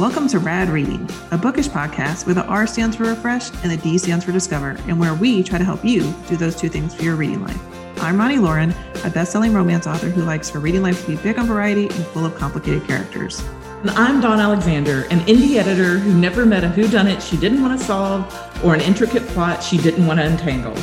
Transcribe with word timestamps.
Welcome 0.00 0.28
to 0.28 0.38
Rad 0.38 0.70
Reading, 0.70 1.06
a 1.30 1.36
bookish 1.36 1.68
podcast 1.68 2.24
where 2.24 2.34
the 2.34 2.46
R 2.46 2.66
stands 2.66 2.96
for 2.96 3.04
refresh 3.04 3.50
and 3.62 3.70
the 3.70 3.76
D 3.76 3.98
stands 3.98 4.24
for 4.24 4.32
discover, 4.32 4.70
and 4.86 4.98
where 4.98 5.12
we 5.12 5.42
try 5.42 5.58
to 5.58 5.64
help 5.64 5.84
you 5.84 6.14
do 6.26 6.38
those 6.38 6.56
two 6.56 6.70
things 6.70 6.94
for 6.94 7.02
your 7.02 7.16
reading 7.16 7.44
life. 7.44 7.60
I'm 8.02 8.16
Roni 8.16 8.40
Loren, 8.40 8.74
a 9.04 9.10
best-selling 9.10 9.52
romance 9.52 9.86
author 9.86 10.08
who 10.08 10.22
likes 10.22 10.48
her 10.48 10.58
reading 10.58 10.80
life 10.80 11.02
to 11.02 11.06
be 11.06 11.22
big 11.22 11.38
on 11.38 11.46
variety 11.46 11.82
and 11.82 12.06
full 12.06 12.24
of 12.24 12.34
complicated 12.34 12.86
characters. 12.86 13.40
And 13.82 13.90
I'm 13.90 14.22
Dawn 14.22 14.40
Alexander, 14.40 15.02
an 15.10 15.20
indie 15.26 15.56
editor 15.56 15.98
who 15.98 16.18
never 16.18 16.46
met 16.46 16.64
a 16.64 16.68
whodunit 16.68 17.20
she 17.20 17.36
didn't 17.36 17.60
want 17.60 17.78
to 17.78 17.84
solve 17.84 18.64
or 18.64 18.72
an 18.72 18.80
intricate 18.80 19.26
plot 19.28 19.62
she 19.62 19.76
didn't 19.76 20.06
want 20.06 20.18
to 20.18 20.24
untangle. 20.24 20.74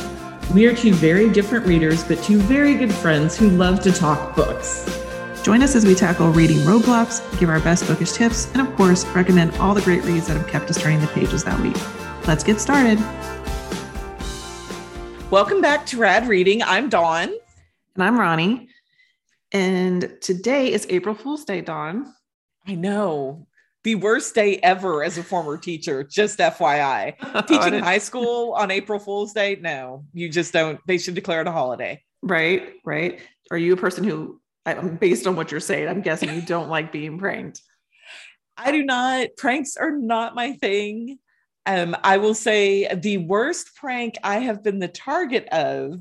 We 0.54 0.66
are 0.66 0.76
two 0.76 0.94
very 0.94 1.28
different 1.28 1.66
readers, 1.66 2.04
but 2.04 2.22
two 2.22 2.38
very 2.38 2.74
good 2.74 2.94
friends 2.94 3.36
who 3.36 3.50
love 3.50 3.80
to 3.80 3.90
talk 3.90 4.36
books. 4.36 5.07
Join 5.42 5.62
us 5.62 5.76
as 5.76 5.86
we 5.86 5.94
tackle 5.94 6.30
reading 6.30 6.58
roadblocks, 6.58 7.22
give 7.38 7.48
our 7.48 7.60
best 7.60 7.86
bookish 7.86 8.12
tips, 8.12 8.50
and 8.52 8.60
of 8.60 8.74
course, 8.76 9.06
recommend 9.06 9.54
all 9.56 9.72
the 9.72 9.80
great 9.80 10.02
reads 10.04 10.26
that 10.26 10.36
have 10.36 10.48
kept 10.48 10.68
us 10.68 10.82
turning 10.82 11.00
the 11.00 11.06
pages 11.08 11.44
that 11.44 11.58
week. 11.60 11.76
Let's 12.26 12.42
get 12.42 12.60
started. 12.60 12.98
Welcome 15.30 15.60
back 15.60 15.86
to 15.86 15.98
Rad 15.98 16.26
Reading. 16.26 16.62
I'm 16.62 16.88
Dawn. 16.88 17.32
And 17.94 18.02
I'm 18.02 18.18
Roni. 18.18 18.68
And 19.52 20.16
today 20.20 20.72
is 20.72 20.86
April 20.90 21.14
Fool's 21.14 21.44
Day, 21.44 21.60
Dawn. 21.60 22.12
I 22.66 22.74
know. 22.74 23.46
The 23.84 23.94
worst 23.94 24.34
day 24.34 24.56
ever 24.58 25.04
as 25.04 25.18
a 25.18 25.22
former 25.22 25.56
teacher, 25.56 26.02
just 26.02 26.40
FYI. 26.40 27.46
Teaching 27.46 27.78
high 27.78 27.98
school 27.98 28.52
on 28.54 28.70
April 28.70 28.98
Fool's 28.98 29.32
Day? 29.32 29.56
No, 29.60 30.04
you 30.12 30.28
just 30.28 30.52
don't. 30.52 30.80
They 30.86 30.98
should 30.98 31.14
declare 31.14 31.40
it 31.40 31.46
a 31.46 31.52
holiday. 31.52 32.02
Right, 32.22 32.74
right. 32.84 33.20
Are 33.50 33.56
you 33.56 33.72
a 33.72 33.76
person 33.76 34.04
who 34.04 34.40
based 34.74 35.26
on 35.26 35.36
what 35.36 35.50
you're 35.50 35.60
saying, 35.60 35.88
I'm 35.88 36.02
guessing 36.02 36.34
you 36.34 36.42
don't 36.42 36.68
like 36.68 36.92
being 36.92 37.18
pranked. 37.18 37.62
I 38.56 38.72
do 38.72 38.84
not. 38.84 39.28
Pranks 39.36 39.76
are 39.76 39.92
not 39.92 40.34
my 40.34 40.52
thing. 40.54 41.18
Um, 41.66 41.94
I 42.02 42.16
will 42.16 42.34
say 42.34 42.92
the 42.94 43.18
worst 43.18 43.76
prank 43.76 44.16
I 44.24 44.38
have 44.38 44.64
been 44.64 44.78
the 44.78 44.88
target 44.88 45.46
of 45.48 46.00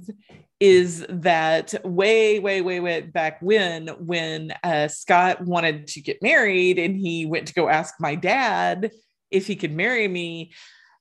is 0.60 1.06
that 1.10 1.74
way, 1.86 2.40
way, 2.40 2.62
way, 2.62 2.80
way 2.80 3.02
back 3.02 3.42
when, 3.42 3.88
when 4.00 4.54
uh, 4.64 4.88
Scott 4.88 5.46
wanted 5.46 5.88
to 5.88 6.02
get 6.02 6.24
married 6.24 6.80
and 6.80 6.96
he 6.96 7.26
went 7.26 7.48
to 7.48 7.54
go 7.54 7.70
ask 7.70 7.96
my 8.00 8.16
dad 8.16 8.92
if 9.30 9.46
he 9.46 9.56
could 9.56 9.74
marry 9.74 10.08
me. 10.08 10.52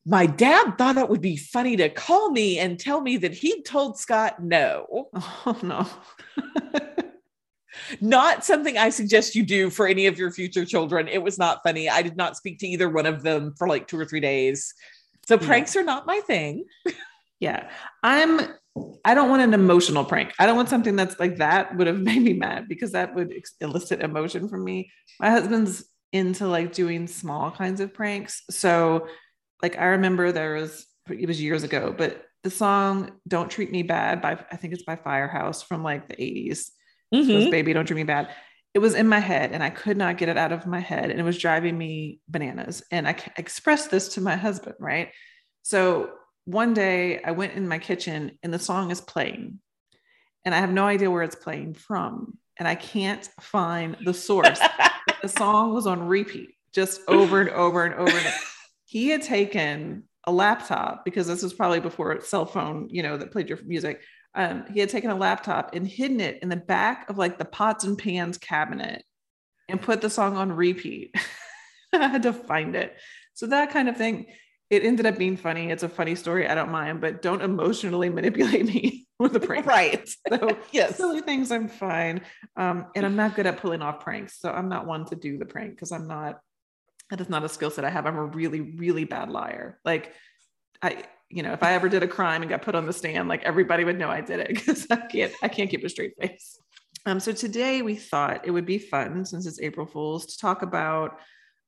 My 0.05 0.27
dad 0.27 0.77
thought 0.77 0.99
it 0.99 1.09
would 1.09 1.23
be 1.23 1.37
funny 1.37 1.77
to 1.77 1.89
call 1.89 2.31
me 2.31 2.59
and 2.59 2.79
tell 2.79 3.01
me 3.01 3.17
that 3.19 3.33
he'd 3.33 3.65
told 3.65 3.99
Scott 3.99 4.43
no. 4.43 5.09
Oh, 5.47 5.59
no. 5.62 5.87
not 8.01 8.45
something 8.45 8.77
I 8.79 8.91
suggest 8.91 9.35
you 9.35 9.45
do 9.45 9.71
for 9.71 9.87
any 9.87 10.07
of 10.07 10.19
your 10.19 10.31
future 10.31 10.65
children. 10.65 11.09
It 11.09 11.23
was 11.23 11.39
not 11.39 11.63
funny. 11.63 11.89
I 11.89 12.03
did 12.03 12.17
not 12.17 12.37
speak 12.37 12.59
to 12.61 12.67
either 12.67 12.89
one 12.89 13.07
of 13.07 13.23
them 13.23 13.55
for 13.57 13.69
like 13.69 13.89
two 13.89 13.99
or 13.99 14.05
three 14.05 14.21
days. 14.21 14.75
So 15.27 15.37
pranks 15.39 15.75
yeah. 15.75 15.81
are 15.81 15.85
not 15.85 16.07
my 16.07 16.21
thing. 16.21 16.65
yeah. 17.41 17.69
I'm 18.03 18.41
I 19.05 19.15
don't 19.15 19.31
want 19.31 19.43
an 19.43 19.55
emotional 19.55 20.05
prank. 20.05 20.33
I 20.39 20.47
don't 20.47 20.57
want 20.57 20.69
something 20.69 20.97
that's 20.97 21.19
like 21.19 21.37
that 21.37 21.77
would 21.77 21.87
have 21.87 22.01
made 22.01 22.23
me 22.23 22.35
mad 22.35 22.69
because 22.69 22.93
that 22.93 23.15
would 23.15 23.35
elicit 23.61 24.01
emotion 24.01 24.49
from 24.49 24.65
me. 24.65 24.91
My 25.21 25.31
husband's 25.31 25.85
into 26.13 26.47
like 26.47 26.73
doing 26.73 27.07
small 27.07 27.51
kinds 27.51 27.81
of 27.81 27.93
pranks. 27.93 28.43
So 28.51 29.09
like 29.63 29.79
I 29.79 29.87
remember 29.87 30.33
there 30.33 30.55
was 30.55 30.87
it 31.09 31.27
was 31.27 31.41
years 31.41 31.63
ago, 31.63 31.95
but 31.97 32.23
the 32.43 32.51
song 32.51 33.13
Don't 33.27 33.51
Treat 33.51 33.73
Me 33.73 33.83
Bad 33.83 34.21
by 34.21 34.39
I 34.51 34.57
think 34.57 34.73
it's 34.73 34.85
by 34.85 34.97
Firehouse 34.97 35.63
from 35.63 35.83
like 35.83 36.09
the 36.09 36.17
80s 36.17 36.71
mm-hmm. 37.15 37.51
baby 37.51 37.73
don't 37.73 37.87
treat 37.87 37.97
me 37.97 38.05
bad. 38.05 38.29
It 38.75 38.81
was 38.81 38.95
in 38.95 39.09
my 39.09 39.21
head 39.21 39.53
and 39.53 39.62
i 39.62 39.71
could 39.71 39.97
not 39.97 40.19
get 40.19 40.29
it 40.29 40.37
out 40.37 40.53
of 40.53 40.67
my 40.67 40.81
head 40.81 41.11
and 41.11 41.19
it 41.19 41.23
was 41.23 41.39
driving 41.39 41.77
me 41.77 42.21
bananas. 42.29 42.83
And 42.91 43.09
i 43.09 43.17
expressed 43.37 43.91
this 43.91 44.15
to 44.15 44.21
my 44.21 44.37
husband 44.37 44.77
right? 44.79 45.11
So 45.62 46.11
one 46.45 46.75
day 46.75 47.23
i 47.23 47.33
went 47.33 47.55
in 47.55 47.67
my 47.69 47.79
kitchen 47.79 48.39
and 48.43 48.53
the 48.53 48.59
song 48.59 48.91
is 48.91 49.00
playing 49.00 49.59
and 50.44 50.55
i 50.55 50.59
have 50.59 50.71
no 50.71 50.84
idea 50.87 51.11
where 51.11 51.25
it's 51.25 51.34
playing 51.34 51.75
from 51.75 52.39
and 52.56 52.69
i 52.69 52.75
can't 52.75 53.28
find 53.41 53.97
the 54.05 54.15
source. 54.15 54.61
The 55.23 55.28
song 55.38 55.75
was 55.75 55.87
on 55.87 56.06
repeat 56.06 56.50
just 56.73 57.00
over 57.09 57.41
and 57.41 57.50
over 57.50 57.84
and 57.84 57.94
over 57.94 58.17
and 58.17 58.34
he 58.84 59.09
had 59.09 59.23
taken 59.23 60.05
a 60.25 60.33
laptop 60.33 61.05
because 61.05 61.27
this 61.27 61.43
was 61.43 61.55
probably 61.55 61.81
before 61.81 62.21
cell 62.21 62.47
phone 62.47 62.88
you 62.91 63.03
know 63.03 63.17
that 63.17 63.33
played 63.33 63.49
your 63.49 63.59
music 63.65 64.00
um, 64.37 64.67
he 64.73 64.81
had 64.81 64.91
taken 64.91 65.11
a 65.11 65.17
laptop 65.17 65.75
and 65.75 65.89
hidden 65.89 66.21
it 66.21 66.39
in 66.43 66.51
the 66.51 66.57
back 66.57 67.09
of 67.09 67.17
like 67.17 67.39
the 67.39 67.45
pots 67.45 67.85
and 67.85 67.97
pans 67.97 68.37
cabinet 68.37 69.03
and 69.69 69.81
put 69.81 70.03
the 70.03 70.11
song 70.11 70.37
on 70.37 70.53
repeat. 70.53 71.15
I 71.93 72.07
had 72.07 72.23
to 72.25 72.35
find 72.35 72.77
it. 72.77 72.95
So 73.33 73.47
that 73.47 73.71
kind 73.71 73.89
of 73.89 73.97
thing, 73.97 74.27
it 74.69 74.85
ended 74.85 75.07
up 75.07 75.17
being 75.17 75.39
funny. 75.39 75.71
It's 75.71 75.83
a 75.83 75.89
funny 75.89 76.15
story. 76.15 76.47
I 76.47 76.55
don't 76.55 76.71
mind, 76.71 77.01
but 77.01 77.23
don't 77.23 77.41
emotionally 77.41 78.09
manipulate 78.11 78.67
me 78.67 79.07
with 79.19 79.35
a 79.35 79.41
prank. 79.41 79.65
right. 79.65 80.07
So 80.29 80.59
yes, 80.71 80.97
silly 80.97 81.23
things 81.23 81.51
I'm 81.51 81.69
fine. 81.69 82.21
Um, 82.57 82.87
and 82.95 83.07
I'm 83.07 83.17
not 83.17 83.37
good 83.37 83.47
at 83.47 83.57
pulling 83.57 83.81
off 83.81 84.01
pranks. 84.01 84.39
So 84.39 84.51
I'm 84.51 84.69
not 84.69 84.87
one 84.87 85.07
to 85.07 85.17
do 85.17 85.39
the 85.39 85.47
prank 85.47 85.71
because 85.71 85.93
I'm 85.93 86.07
not, 86.07 86.41
that 87.09 87.23
is 87.23 87.31
not 87.31 87.45
a 87.45 87.49
skill 87.49 87.71
set 87.71 87.87
I 87.87 87.91
have. 87.91 88.05
I'm 88.05 88.17
a 88.17 88.25
really, 88.27 88.61
really 88.61 89.05
bad 89.05 89.31
liar. 89.31 89.81
Like 89.85 90.13
I 90.83 91.05
you 91.28 91.42
know, 91.42 91.53
if 91.53 91.62
I 91.62 91.72
ever 91.72 91.88
did 91.88 92.03
a 92.03 92.09
crime 92.09 92.42
and 92.42 92.48
got 92.48 92.62
put 92.62 92.75
on 92.75 92.87
the 92.87 92.92
stand, 92.92 93.28
like 93.28 93.42
everybody 93.42 93.84
would 93.84 93.98
know 93.98 94.09
I 94.09 94.20
did 94.20 94.41
it 94.41 94.48
because 94.54 94.87
I 94.91 94.97
can't, 94.97 95.32
I 95.42 95.48
can't 95.48 95.70
keep 95.70 95.84
a 95.84 95.88
straight 95.88 96.14
face. 96.20 96.59
Um, 97.04 97.20
so 97.20 97.32
today 97.32 97.82
we 97.82 97.94
thought 97.94 98.47
it 98.47 98.50
would 98.50 98.66
be 98.66 98.78
fun 98.78 99.25
since 99.25 99.47
it's 99.47 99.60
April 99.60 99.87
Fool's 99.87 100.26
to 100.26 100.38
talk 100.38 100.62
about 100.62 101.19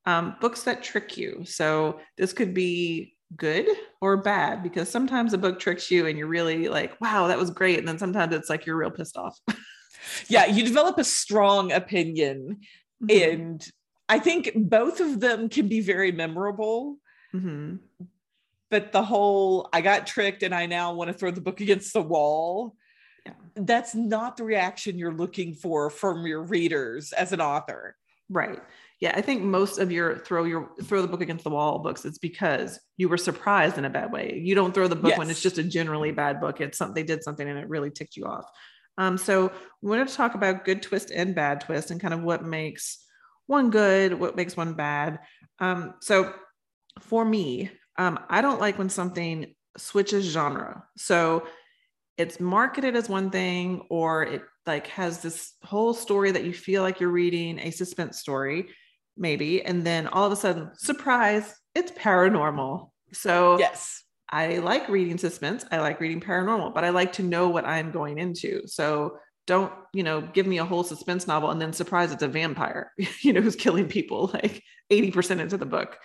um, 0.05 0.35
books 0.41 0.63
that 0.63 0.83
trick 0.83 1.17
you. 1.17 1.43
So 1.45 1.99
this 2.17 2.33
could 2.33 2.53
be 2.53 3.15
good 3.35 3.67
or 4.01 4.17
bad 4.17 4.63
because 4.63 4.89
sometimes 4.89 5.33
a 5.33 5.37
book 5.37 5.59
tricks 5.59 5.91
you 5.91 6.07
and 6.07 6.17
you're 6.17 6.27
really 6.27 6.67
like, 6.67 6.99
wow, 6.99 7.27
that 7.27 7.37
was 7.37 7.51
great. 7.51 7.79
And 7.79 7.87
then 7.87 7.99
sometimes 7.99 8.33
it's 8.33 8.49
like 8.49 8.65
you're 8.65 8.75
real 8.75 8.91
pissed 8.91 9.17
off. 9.17 9.37
yeah, 10.27 10.45
you 10.45 10.65
develop 10.65 10.97
a 10.97 11.03
strong 11.03 11.71
opinion. 11.71 12.59
Mm-hmm. 13.03 13.33
And 13.33 13.67
I 14.09 14.19
think 14.19 14.51
both 14.55 14.99
of 14.99 15.19
them 15.19 15.47
can 15.47 15.67
be 15.67 15.79
very 15.79 16.11
memorable. 16.11 16.97
Mm-hmm 17.33 17.75
but 18.69 18.91
the 18.91 19.03
whole 19.03 19.69
I 19.73 19.81
got 19.81 20.07
tricked 20.07 20.43
and 20.43 20.53
I 20.53 20.65
now 20.65 20.93
want 20.93 21.09
to 21.09 21.13
throw 21.13 21.31
the 21.31 21.41
book 21.41 21.61
against 21.61 21.93
the 21.93 22.01
wall. 22.01 22.75
Yeah. 23.25 23.33
That's 23.55 23.95
not 23.95 24.37
the 24.37 24.43
reaction 24.43 24.97
you're 24.97 25.13
looking 25.13 25.53
for 25.53 25.89
from 25.89 26.25
your 26.25 26.43
readers 26.43 27.11
as 27.13 27.33
an 27.33 27.41
author. 27.41 27.95
Right. 28.29 28.59
Yeah, 28.99 29.13
I 29.15 29.21
think 29.21 29.41
most 29.41 29.79
of 29.79 29.91
your 29.91 30.17
throw 30.17 30.43
your 30.43 30.71
throw 30.83 31.01
the 31.01 31.07
book 31.07 31.21
against 31.21 31.45
the 31.45 31.49
wall 31.49 31.79
books 31.79 32.03
it's 32.03 32.17
because 32.17 32.79
you 32.97 33.07
were 33.07 33.17
surprised 33.17 33.77
in 33.77 33.85
a 33.85 33.89
bad 33.89 34.11
way. 34.11 34.39
You 34.43 34.55
don't 34.55 34.73
throw 34.73 34.87
the 34.87 34.95
book 34.95 35.11
yes. 35.11 35.17
when 35.17 35.29
it's 35.29 35.41
just 35.41 35.57
a 35.57 35.63
generally 35.63 36.11
bad 36.11 36.41
book. 36.41 36.59
It's 36.61 36.77
something 36.77 36.95
they 36.95 37.03
did 37.03 37.23
something 37.23 37.47
and 37.47 37.57
it 37.57 37.69
really 37.69 37.91
ticked 37.91 38.17
you 38.17 38.25
off. 38.25 38.45
Um, 38.97 39.17
so 39.17 39.51
we 39.81 39.89
wanted 39.89 40.09
to 40.09 40.15
talk 40.15 40.35
about 40.35 40.65
good 40.65 40.81
twist 40.81 41.11
and 41.11 41.33
bad 41.33 41.61
twist 41.61 41.89
and 41.89 42.01
kind 42.01 42.13
of 42.13 42.21
what 42.21 42.43
makes 42.43 43.05
one 43.47 43.69
good, 43.69 44.13
what 44.13 44.35
makes 44.35 44.57
one 44.57 44.73
bad. 44.73 45.19
Um, 45.59 45.95
so 46.01 46.33
for 46.99 47.23
me, 47.23 47.71
um, 47.99 48.17
I 48.29 48.41
don't 48.41 48.61
like 48.61 48.77
when 48.77 48.89
something 48.89 49.53
switches 49.77 50.25
genre. 50.25 50.85
So 50.97 51.45
it's 52.17 52.39
marketed 52.39 52.95
as 52.95 53.09
one 53.09 53.29
thing, 53.29 53.85
or 53.89 54.23
it 54.23 54.41
like 54.65 54.87
has 54.87 55.21
this 55.21 55.53
whole 55.63 55.93
story 55.93 56.31
that 56.31 56.45
you 56.45 56.53
feel 56.53 56.81
like 56.81 57.01
you're 57.01 57.09
reading 57.09 57.59
a 57.59 57.71
suspense 57.71 58.17
story, 58.17 58.69
maybe, 59.17 59.63
and 59.63 59.85
then 59.85 60.07
all 60.07 60.25
of 60.25 60.31
a 60.31 60.37
sudden, 60.37 60.71
surprise, 60.77 61.53
it's 61.75 61.91
paranormal. 61.91 62.89
So 63.11 63.59
yes, 63.59 64.03
I 64.29 64.59
like 64.59 64.87
reading 64.87 65.17
suspense. 65.17 65.65
I 65.69 65.79
like 65.79 65.99
reading 65.99 66.21
paranormal, 66.21 66.73
but 66.73 66.85
I 66.85 66.89
like 66.89 67.13
to 67.13 67.23
know 67.23 67.49
what 67.49 67.65
I'm 67.65 67.91
going 67.91 68.17
into. 68.17 68.61
So 68.65 69.17
don't, 69.45 69.73
you 69.93 70.03
know, 70.03 70.21
give 70.21 70.47
me 70.47 70.59
a 70.59 70.65
whole 70.65 70.83
suspense 70.83 71.27
novel 71.27 71.51
and 71.51 71.59
then 71.59 71.73
surprise 71.73 72.13
it's 72.13 72.23
a 72.23 72.29
vampire, 72.29 72.93
you 73.21 73.33
know, 73.33 73.41
who's 73.41 73.57
killing 73.57 73.89
people 73.89 74.31
like 74.33 74.63
80% 74.89 75.39
into 75.41 75.57
the 75.57 75.65
book. 75.65 75.97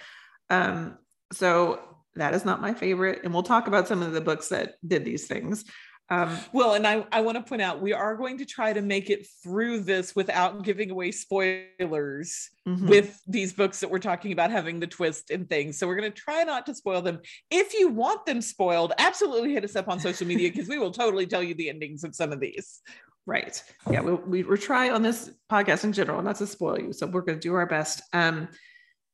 Um, 0.51 0.99
so 1.35 1.81
that 2.17 2.35
is 2.35 2.45
not 2.45 2.61
my 2.61 2.75
favorite. 2.75 3.21
And 3.25 3.33
we'll 3.33 3.43
talk 3.43 3.67
about 3.67 3.89
some 3.89 4.03
of 4.03 4.13
the 4.13 4.21
books 4.21 4.49
that 4.49 4.75
did 4.87 5.05
these 5.05 5.27
things. 5.27 5.65
Um, 6.11 6.37
well, 6.53 6.75
and 6.75 6.87
I, 6.87 7.07
I 7.13 7.23
want 7.23 7.39
to 7.39 7.43
point 7.43 7.63
out 7.63 7.81
we 7.81 7.95
are 7.95 8.15
going 8.15 8.37
to 8.39 8.45
try 8.45 8.75
to 8.75 8.83
make 8.83 9.09
it 9.09 9.27
through 9.43 9.81
this 9.81 10.15
without 10.15 10.63
giving 10.63 10.91
away 10.91 11.11
spoilers 11.13 12.51
mm-hmm. 12.69 12.87
with 12.87 13.19
these 13.27 13.55
books 13.55 13.81
that 13.81 13.91
we're 13.91 13.99
talking 13.99 14.33
about 14.33 14.51
having 14.51 14.81
the 14.81 14.87
twist 14.87 15.31
and 15.31 15.49
things. 15.49 15.79
So 15.79 15.87
we're 15.87 15.97
going 15.97 16.13
to 16.13 16.17
try 16.17 16.43
not 16.45 16.67
to 16.67 16.75
spoil 16.75 17.01
them. 17.01 17.21
If 17.51 17.73
you 17.73 17.89
want 17.89 18.27
them 18.27 18.43
spoiled, 18.43 18.93
absolutely 18.99 19.55
hit 19.55 19.65
us 19.65 19.77
up 19.77 19.89
on 19.89 19.99
social 19.99 20.27
media 20.27 20.51
because 20.51 20.69
we 20.69 20.79
will 20.79 20.91
totally 20.91 21.27
tell 21.27 21.43
you 21.43 21.55
the 21.55 21.71
endings 21.71 22.05
of 22.05 22.15
some 22.15 22.33
of 22.33 22.41
these. 22.41 22.83
Right. 23.25 23.63
Yeah. 23.91 24.03
We, 24.03 24.13
we, 24.13 24.43
we 24.43 24.59
try 24.59 24.91
on 24.91 25.01
this 25.01 25.31
podcast 25.51 25.85
in 25.85 25.95
general 25.95 26.21
not 26.21 26.37
to 26.37 26.47
spoil 26.47 26.79
you. 26.79 26.93
So 26.93 27.07
we're 27.07 27.23
going 27.23 27.41
to 27.41 27.43
do 27.43 27.55
our 27.55 27.67
best. 27.67 28.03
Um, 28.13 28.49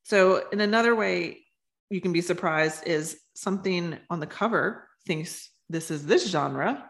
so 0.03 0.49
in 0.51 0.61
another 0.61 0.97
way, 0.97 1.45
you 1.91 2.01
can 2.01 2.13
be 2.13 2.23
surprised 2.23 2.87
is 2.87 3.21
something 3.35 3.99
on 4.09 4.21
the 4.21 4.27
cover 4.27 4.89
thinks 5.07 5.51
this 5.69 5.91
is 5.91 6.07
this 6.07 6.29
genre 6.29 6.87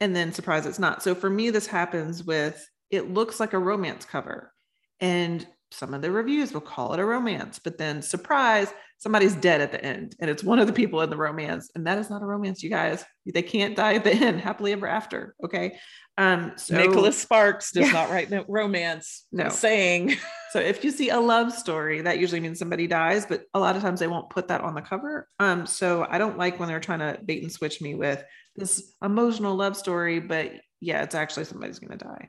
and 0.00 0.14
then 0.14 0.32
surprise 0.32 0.66
it's 0.66 0.78
not. 0.78 1.02
So 1.02 1.14
for 1.14 1.30
me, 1.30 1.50
this 1.50 1.66
happens 1.66 2.22
with 2.22 2.68
it 2.90 3.10
looks 3.10 3.40
like 3.40 3.54
a 3.54 3.58
romance 3.58 4.04
cover. 4.04 4.52
And 5.00 5.46
some 5.76 5.94
of 5.94 6.02
the 6.02 6.10
reviews 6.10 6.52
will 6.52 6.60
call 6.60 6.94
it 6.94 7.00
a 7.00 7.04
romance, 7.04 7.58
but 7.58 7.78
then 7.78 8.02
surprise, 8.02 8.72
somebody's 8.98 9.34
dead 9.34 9.60
at 9.60 9.72
the 9.72 9.84
end 9.84 10.16
and 10.20 10.30
it's 10.30 10.42
one 10.42 10.58
of 10.58 10.66
the 10.66 10.72
people 10.72 11.02
in 11.02 11.10
the 11.10 11.16
romance. 11.16 11.70
And 11.74 11.86
that 11.86 11.98
is 11.98 12.08
not 12.08 12.22
a 12.22 12.26
romance, 12.26 12.62
you 12.62 12.70
guys. 12.70 13.04
They 13.26 13.42
can't 13.42 13.76
die 13.76 13.94
at 13.94 14.04
the 14.04 14.12
end, 14.12 14.40
happily 14.40 14.72
ever 14.72 14.86
after. 14.86 15.34
Okay. 15.44 15.78
Um, 16.16 16.52
so 16.56 16.76
Nicholas 16.76 17.18
Sparks 17.18 17.72
does 17.72 17.86
yeah. 17.88 17.92
not 17.92 18.10
write 18.10 18.32
romance. 18.48 19.26
No 19.32 19.50
saying. 19.50 20.16
so 20.50 20.60
if 20.60 20.82
you 20.82 20.90
see 20.90 21.10
a 21.10 21.20
love 21.20 21.52
story, 21.52 22.00
that 22.00 22.18
usually 22.18 22.40
means 22.40 22.58
somebody 22.58 22.86
dies, 22.86 23.26
but 23.26 23.44
a 23.52 23.60
lot 23.60 23.76
of 23.76 23.82
times 23.82 24.00
they 24.00 24.06
won't 24.06 24.30
put 24.30 24.48
that 24.48 24.62
on 24.62 24.74
the 24.74 24.80
cover. 24.80 25.28
Um, 25.38 25.66
so 25.66 26.06
I 26.08 26.16
don't 26.16 26.38
like 26.38 26.58
when 26.58 26.68
they're 26.68 26.80
trying 26.80 27.00
to 27.00 27.20
bait 27.22 27.42
and 27.42 27.52
switch 27.52 27.82
me 27.82 27.94
with 27.94 28.24
this 28.56 28.94
emotional 29.02 29.54
love 29.54 29.76
story, 29.76 30.20
but 30.20 30.52
yeah, 30.80 31.02
it's 31.02 31.14
actually 31.14 31.44
somebody's 31.44 31.78
gonna 31.78 31.98
die. 31.98 32.28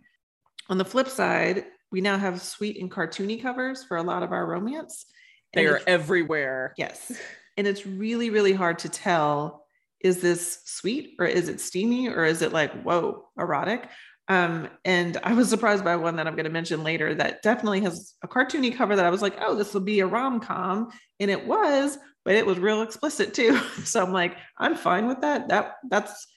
On 0.69 0.77
the 0.77 0.85
flip 0.85 1.07
side, 1.07 1.65
we 1.91 2.01
now 2.01 2.17
have 2.17 2.41
sweet 2.41 2.79
and 2.79 2.91
cartoony 2.91 3.41
covers 3.41 3.83
for 3.83 3.97
a 3.97 4.03
lot 4.03 4.23
of 4.23 4.31
our 4.31 4.45
romance. 4.45 5.05
They 5.53 5.65
are 5.65 5.81
everywhere. 5.87 6.73
Yes. 6.77 7.11
And 7.55 7.65
it's 7.65 7.85
really, 7.85 8.29
really 8.29 8.53
hard 8.53 8.79
to 8.79 8.89
tell 8.89 9.65
is 10.01 10.21
this 10.21 10.61
sweet 10.65 11.15
or 11.19 11.25
is 11.25 11.49
it 11.49 11.59
steamy 11.59 12.07
or 12.07 12.23
is 12.23 12.41
it 12.41 12.53
like, 12.53 12.71
whoa, 12.83 13.25
erotic? 13.37 13.89
Um, 14.27 14.69
and 14.83 15.17
I 15.23 15.33
was 15.33 15.49
surprised 15.49 15.83
by 15.83 15.95
one 15.95 16.17
that 16.17 16.27
I'm 16.27 16.35
going 16.35 16.43
to 16.45 16.51
mention 16.51 16.83
later 16.83 17.15
that 17.15 17.41
definitely 17.41 17.81
has 17.81 18.13
a 18.23 18.27
cartoony 18.27 18.75
cover 18.75 18.95
that 18.95 19.05
I 19.05 19.09
was 19.09 19.21
like, 19.21 19.37
oh, 19.39 19.55
this 19.55 19.73
will 19.73 19.81
be 19.81 20.01
a 20.01 20.07
rom 20.07 20.39
com. 20.39 20.89
And 21.19 21.31
it 21.31 21.47
was, 21.47 21.97
but 22.25 22.35
it 22.35 22.45
was 22.45 22.59
real 22.59 22.81
explicit 22.81 23.33
too. 23.33 23.57
so 23.85 24.03
I'm 24.03 24.11
like, 24.11 24.37
I'm 24.57 24.75
fine 24.75 25.07
with 25.07 25.21
that. 25.21 25.47
That 25.47 25.75
that's, 25.89 26.27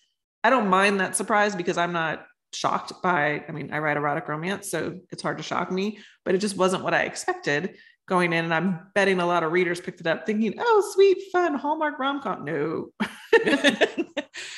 I 0.45 0.51
don't 0.51 0.69
mind 0.69 1.01
that 1.01 1.17
surprise 1.17 1.55
because 1.57 1.77
I'm 1.77 1.93
not 1.93 2.25
shocked 2.53 2.93
by 3.03 3.45
i 3.49 3.53
mean 3.53 3.73
i 3.73 3.79
write 3.79 3.97
erotic 3.97 4.29
romance 4.29 4.71
so 4.71 4.99
it's 5.11 5.23
hard 5.23 5.37
to 5.37 5.43
shock 5.43 5.71
me 5.71 5.99
but 6.25 6.35
it 6.35 6.39
just 6.39 6.57
wasn't 6.57 6.83
what 6.83 6.95
i 6.95 7.03
expected 7.03 7.77
going 8.09 8.33
in 8.33 8.45
and 8.45 8.55
i'm 8.55 8.81
betting 8.95 9.21
a 9.21 9.27
lot 9.27 9.43
of 9.43 9.53
readers 9.53 9.81
picked 9.81 10.01
it 10.01 10.07
up 10.07 10.27
thinking 10.27 10.55
oh 10.59 10.91
sweet 10.95 11.19
fun 11.33 11.55
hallmark 11.55 11.99
rom-com. 11.99 12.45
No. 12.45 12.89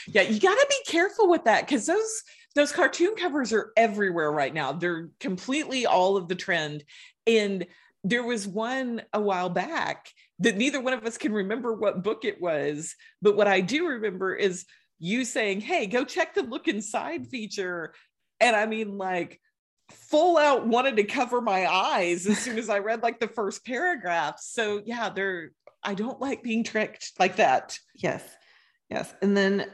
Yeah 0.09 0.23
you 0.23 0.39
got 0.41 0.55
to 0.55 0.67
be 0.69 0.91
careful 0.91 1.29
with 1.29 1.44
that 1.44 1.67
because 1.67 1.87
those 1.87 2.23
those 2.55 2.73
cartoon 2.73 3.15
covers 3.17 3.53
are 3.53 3.73
everywhere 3.79 4.31
right 4.31 4.53
now. 4.53 4.73
They're 4.73 5.09
completely 5.21 5.87
all 5.87 6.19
of 6.19 6.29
the 6.29 6.35
trend 6.35 6.85
and 7.27 7.67
there 8.05 8.25
was 8.25 8.47
one 8.47 9.03
a 9.12 9.21
while 9.21 9.49
back 9.49 10.11
that 10.41 10.56
neither 10.56 10.81
one 10.81 10.93
of 10.93 11.05
us 11.05 11.17
can 11.17 11.33
remember 11.33 11.73
what 11.73 12.03
book 12.03 12.25
it 12.25 12.41
was 12.41 12.97
but 13.21 13.37
what 13.37 13.47
i 13.47 13.61
do 13.61 13.87
remember 13.87 14.35
is 14.35 14.65
you 15.03 15.25
saying, 15.25 15.61
Hey, 15.61 15.87
go 15.87 16.05
check 16.05 16.33
the 16.33 16.45
look 16.45 16.69
inside 16.69 17.27
feature. 17.27 17.93
And 18.41 18.55
I 18.55 18.67
mean, 18.67 18.97
like, 18.97 19.41
full 19.91 20.39
out 20.39 20.67
wanted 20.67 20.97
to 20.97 21.05
cover 21.05 21.41
my 21.41 21.67
eyes 21.67 22.27
as 22.27 22.39
soon 22.39 22.57
as 22.57 22.71
I 22.71 22.79
read 22.79 23.03
like 23.03 23.19
the 23.19 23.29
first 23.29 23.67
paragraph. 23.67 24.37
So, 24.41 24.81
yeah, 24.87 25.11
they're, 25.11 25.51
I 25.83 25.95
don't 25.95 26.21
like 26.21 26.45
being 26.45 26.63
tricked 26.63 27.13
like 27.19 27.37
that. 27.37 27.77
Yes. 27.97 28.23
Yes. 28.89 29.13
And 29.21 29.37
then 29.37 29.67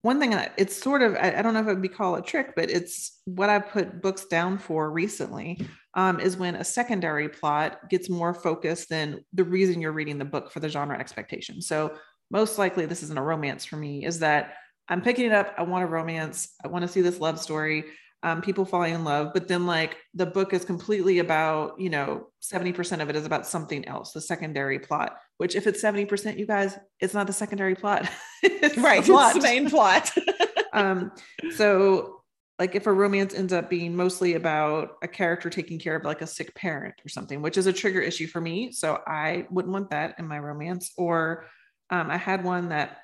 one 0.00 0.18
thing 0.18 0.30
that 0.30 0.54
it's 0.56 0.76
sort 0.76 1.02
of 1.02 1.14
I, 1.16 1.42
don't 1.42 1.54
know 1.54 1.60
if 1.60 1.66
it 1.66 1.70
would 1.70 1.82
be 1.82 1.88
called 1.88 2.18
a 2.18 2.22
trick, 2.22 2.54
but 2.56 2.70
it's 2.70 3.20
what 3.26 3.50
I 3.50 3.58
put 3.58 4.00
books 4.00 4.24
down 4.24 4.58
for 4.58 4.90
recently 4.90 5.66
um, 5.94 6.20
is 6.20 6.36
when 6.36 6.56
a 6.56 6.64
secondary 6.64 7.28
plot 7.28 7.90
gets 7.90 8.08
more 8.08 8.32
focused 8.32 8.88
than 8.88 9.24
the 9.32 9.44
reason 9.44 9.80
you're 9.80 9.92
reading 9.92 10.18
the 10.18 10.24
book 10.24 10.52
for 10.52 10.60
the 10.60 10.68
genre 10.68 10.98
expectation. 10.98 11.60
So 11.60 11.96
most 12.34 12.58
likely 12.58 12.84
this 12.84 13.04
isn't 13.04 13.16
a 13.16 13.22
romance 13.22 13.64
for 13.64 13.76
me 13.76 14.04
is 14.04 14.18
that 14.18 14.54
I'm 14.88 15.00
picking 15.00 15.26
it 15.26 15.32
up. 15.32 15.54
I 15.56 15.62
want 15.62 15.84
a 15.84 15.86
romance. 15.86 16.48
I 16.64 16.68
want 16.68 16.82
to 16.82 16.88
see 16.88 17.00
this 17.00 17.20
love 17.20 17.40
story. 17.40 17.84
Um, 18.24 18.42
people 18.42 18.64
falling 18.64 18.94
in 18.94 19.04
love, 19.04 19.32
but 19.34 19.48
then 19.48 19.66
like 19.66 19.98
the 20.14 20.26
book 20.26 20.52
is 20.52 20.64
completely 20.64 21.18
about, 21.18 21.78
you 21.78 21.90
know, 21.90 22.28
70% 22.42 23.02
of 23.02 23.10
it 23.10 23.16
is 23.16 23.26
about 23.26 23.46
something 23.46 23.86
else, 23.86 24.12
the 24.12 24.20
secondary 24.20 24.78
plot, 24.78 25.18
which 25.36 25.54
if 25.54 25.66
it's 25.66 25.82
70%, 25.82 26.38
you 26.38 26.46
guys, 26.46 26.76
it's 27.00 27.12
not 27.12 27.26
the 27.26 27.34
secondary 27.34 27.74
plot. 27.74 28.10
it's 28.42 28.78
right. 28.78 29.04
The 29.04 29.12
plot. 29.12 29.36
It's 29.36 29.44
the 29.44 29.50
main 29.50 29.70
plot. 29.70 30.10
um, 30.72 31.12
so 31.54 32.22
like 32.58 32.74
if 32.74 32.86
a 32.86 32.92
romance 32.92 33.34
ends 33.34 33.52
up 33.52 33.68
being 33.68 33.94
mostly 33.94 34.34
about 34.34 34.96
a 35.02 35.08
character 35.08 35.50
taking 35.50 35.78
care 35.78 35.96
of 35.96 36.04
like 36.04 36.22
a 36.22 36.26
sick 36.26 36.54
parent 36.54 36.94
or 37.04 37.08
something, 37.10 37.42
which 37.42 37.58
is 37.58 37.66
a 37.66 37.72
trigger 37.72 38.00
issue 38.00 38.26
for 38.26 38.40
me. 38.40 38.72
So 38.72 39.00
I 39.06 39.46
wouldn't 39.50 39.72
want 39.72 39.90
that 39.90 40.16
in 40.18 40.26
my 40.26 40.38
romance 40.38 40.92
or 40.96 41.44
um, 41.90 42.10
I 42.10 42.16
had 42.16 42.44
one 42.44 42.70
that 42.70 42.98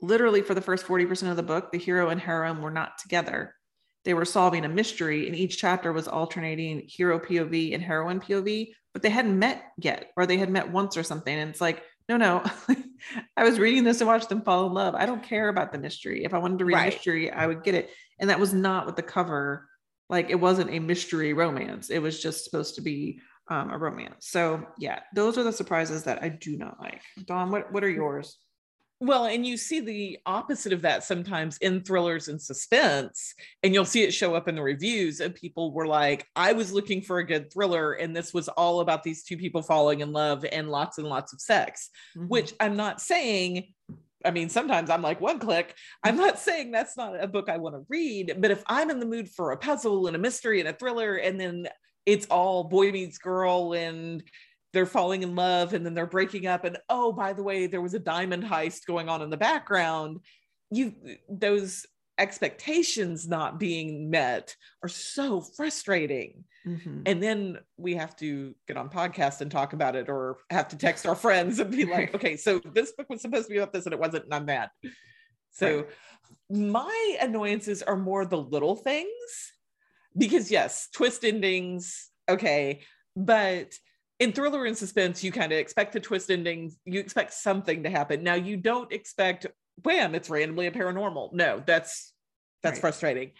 literally 0.00 0.42
for 0.42 0.54
the 0.54 0.60
first 0.60 0.86
40% 0.86 1.30
of 1.30 1.36
the 1.36 1.42
book, 1.42 1.72
the 1.72 1.78
hero 1.78 2.10
and 2.10 2.20
heroine 2.20 2.60
were 2.60 2.70
not 2.70 2.98
together. 2.98 3.54
They 4.04 4.14
were 4.14 4.26
solving 4.26 4.64
a 4.64 4.68
mystery, 4.68 5.26
and 5.26 5.34
each 5.34 5.58
chapter 5.58 5.92
was 5.92 6.08
alternating 6.08 6.82
hero 6.86 7.18
POV 7.18 7.74
and 7.74 7.82
heroine 7.82 8.20
POV, 8.20 8.72
but 8.92 9.02
they 9.02 9.10
hadn't 9.10 9.38
met 9.38 9.62
yet, 9.78 10.10
or 10.16 10.26
they 10.26 10.36
had 10.36 10.50
met 10.50 10.70
once 10.70 10.96
or 10.96 11.02
something. 11.02 11.34
And 11.34 11.48
it's 11.48 11.60
like, 11.60 11.82
no, 12.08 12.18
no, 12.18 12.44
I 13.36 13.44
was 13.44 13.58
reading 13.58 13.84
this 13.84 13.98
to 13.98 14.06
watch 14.06 14.28
them 14.28 14.42
fall 14.42 14.66
in 14.66 14.74
love. 14.74 14.94
I 14.94 15.06
don't 15.06 15.22
care 15.22 15.48
about 15.48 15.72
the 15.72 15.78
mystery. 15.78 16.24
If 16.24 16.34
I 16.34 16.38
wanted 16.38 16.58
to 16.58 16.66
read 16.66 16.74
right. 16.74 16.92
mystery, 16.92 17.30
I 17.30 17.46
would 17.46 17.64
get 17.64 17.74
it. 17.74 17.90
And 18.18 18.28
that 18.28 18.40
was 18.40 18.52
not 18.52 18.84
what 18.84 18.96
the 18.96 19.02
cover, 19.02 19.68
like, 20.10 20.28
it 20.28 20.38
wasn't 20.38 20.70
a 20.70 20.80
mystery 20.80 21.32
romance. 21.32 21.88
It 21.88 22.00
was 22.00 22.22
just 22.22 22.44
supposed 22.44 22.74
to 22.74 22.82
be 22.82 23.20
um, 23.48 23.70
a 23.70 23.78
romance. 23.78 24.28
So 24.28 24.66
yeah, 24.78 25.00
those 25.14 25.38
are 25.38 25.42
the 25.42 25.52
surprises 25.52 26.04
that 26.04 26.22
I 26.22 26.28
do 26.28 26.56
not 26.56 26.80
like. 26.80 27.02
Dawn, 27.26 27.50
what 27.50 27.72
what 27.72 27.84
are 27.84 27.90
yours? 27.90 28.38
Well, 29.00 29.26
and 29.26 29.46
you 29.46 29.56
see 29.56 29.80
the 29.80 30.18
opposite 30.24 30.72
of 30.72 30.82
that 30.82 31.04
sometimes 31.04 31.58
in 31.58 31.82
thrillers 31.82 32.28
and 32.28 32.40
suspense, 32.40 33.34
and 33.62 33.74
you'll 33.74 33.84
see 33.84 34.02
it 34.02 34.14
show 34.14 34.34
up 34.34 34.48
in 34.48 34.54
the 34.54 34.62
reviews. 34.62 35.20
And 35.20 35.34
people 35.34 35.72
were 35.72 35.86
like, 35.86 36.26
I 36.36 36.52
was 36.52 36.72
looking 36.72 37.02
for 37.02 37.18
a 37.18 37.26
good 37.26 37.52
thriller, 37.52 37.92
and 37.92 38.16
this 38.16 38.32
was 38.32 38.48
all 38.48 38.80
about 38.80 39.02
these 39.02 39.24
two 39.24 39.36
people 39.36 39.62
falling 39.62 40.00
in 40.00 40.12
love 40.12 40.44
and 40.50 40.70
lots 40.70 40.98
and 40.98 41.08
lots 41.08 41.32
of 41.32 41.40
sex, 41.40 41.90
mm-hmm. 42.16 42.28
which 42.28 42.54
I'm 42.60 42.76
not 42.76 43.00
saying. 43.00 43.74
I 44.26 44.30
mean, 44.30 44.48
sometimes 44.48 44.88
I'm 44.88 45.02
like 45.02 45.20
one 45.20 45.38
click. 45.38 45.74
I'm 46.02 46.16
not 46.16 46.38
saying 46.48 46.70
that's 46.70 46.96
not 46.96 47.22
a 47.22 47.28
book 47.28 47.50
I 47.50 47.58
want 47.58 47.74
to 47.74 47.84
read, 47.90 48.36
but 48.38 48.50
if 48.50 48.62
I'm 48.66 48.88
in 48.88 49.00
the 49.00 49.06
mood 49.06 49.28
for 49.28 49.50
a 49.50 49.58
puzzle 49.58 50.06
and 50.06 50.16
a 50.16 50.20
mystery 50.20 50.60
and 50.60 50.68
a 50.68 50.72
thriller, 50.72 51.16
and 51.16 51.38
then 51.38 51.68
it's 52.06 52.26
all 52.26 52.64
boy 52.64 52.92
meets 52.92 53.18
girl 53.18 53.72
and 53.72 54.22
they're 54.72 54.86
falling 54.86 55.22
in 55.22 55.34
love 55.34 55.72
and 55.72 55.86
then 55.86 55.94
they're 55.94 56.06
breaking 56.06 56.46
up 56.46 56.64
and 56.64 56.76
oh 56.88 57.12
by 57.12 57.32
the 57.32 57.42
way 57.42 57.66
there 57.66 57.80
was 57.80 57.94
a 57.94 57.98
diamond 57.98 58.44
heist 58.44 58.86
going 58.86 59.08
on 59.08 59.22
in 59.22 59.30
the 59.30 59.36
background 59.36 60.18
you 60.70 60.94
those 61.28 61.86
expectations 62.18 63.26
not 63.26 63.58
being 63.58 64.10
met 64.10 64.54
are 64.82 64.88
so 64.88 65.40
frustrating 65.40 66.44
mm-hmm. 66.66 67.00
and 67.06 67.22
then 67.22 67.58
we 67.76 67.94
have 67.94 68.14
to 68.14 68.54
get 68.68 68.76
on 68.76 68.88
podcast 68.88 69.40
and 69.40 69.50
talk 69.50 69.72
about 69.72 69.96
it 69.96 70.08
or 70.08 70.38
have 70.50 70.68
to 70.68 70.76
text 70.76 71.06
our 71.06 71.16
friends 71.16 71.58
and 71.58 71.70
be 71.70 71.84
like 71.90 72.14
okay 72.14 72.36
so 72.36 72.60
this 72.72 72.92
book 72.92 73.08
was 73.08 73.20
supposed 73.20 73.46
to 73.46 73.52
be 73.52 73.58
about 73.58 73.72
this 73.72 73.84
and 73.84 73.92
it 73.92 73.98
wasn't 73.98 74.24
and 74.24 74.34
i'm 74.34 74.44
mad 74.44 74.68
so 75.50 75.76
right. 75.76 75.86
my 76.50 77.16
annoyances 77.20 77.82
are 77.82 77.96
more 77.96 78.24
the 78.24 78.38
little 78.38 78.76
things 78.76 79.52
because 80.16 80.50
yes, 80.50 80.88
twist 80.92 81.24
endings, 81.24 82.10
okay, 82.28 82.82
but 83.16 83.74
in 84.20 84.32
thriller 84.32 84.64
and 84.64 84.76
suspense, 84.76 85.24
you 85.24 85.32
kind 85.32 85.52
of 85.52 85.58
expect 85.58 85.92
the 85.92 86.00
twist 86.00 86.30
endings, 86.30 86.76
you 86.84 87.00
expect 87.00 87.32
something 87.32 87.82
to 87.82 87.90
happen. 87.90 88.22
Now 88.22 88.34
you 88.34 88.56
don't 88.56 88.92
expect 88.92 89.46
wham, 89.82 90.14
it's 90.14 90.30
randomly 90.30 90.66
a 90.66 90.70
paranormal. 90.70 91.32
No, 91.32 91.62
that's 91.66 92.12
that's 92.62 92.76
right. 92.76 92.80
frustrating. 92.80 93.30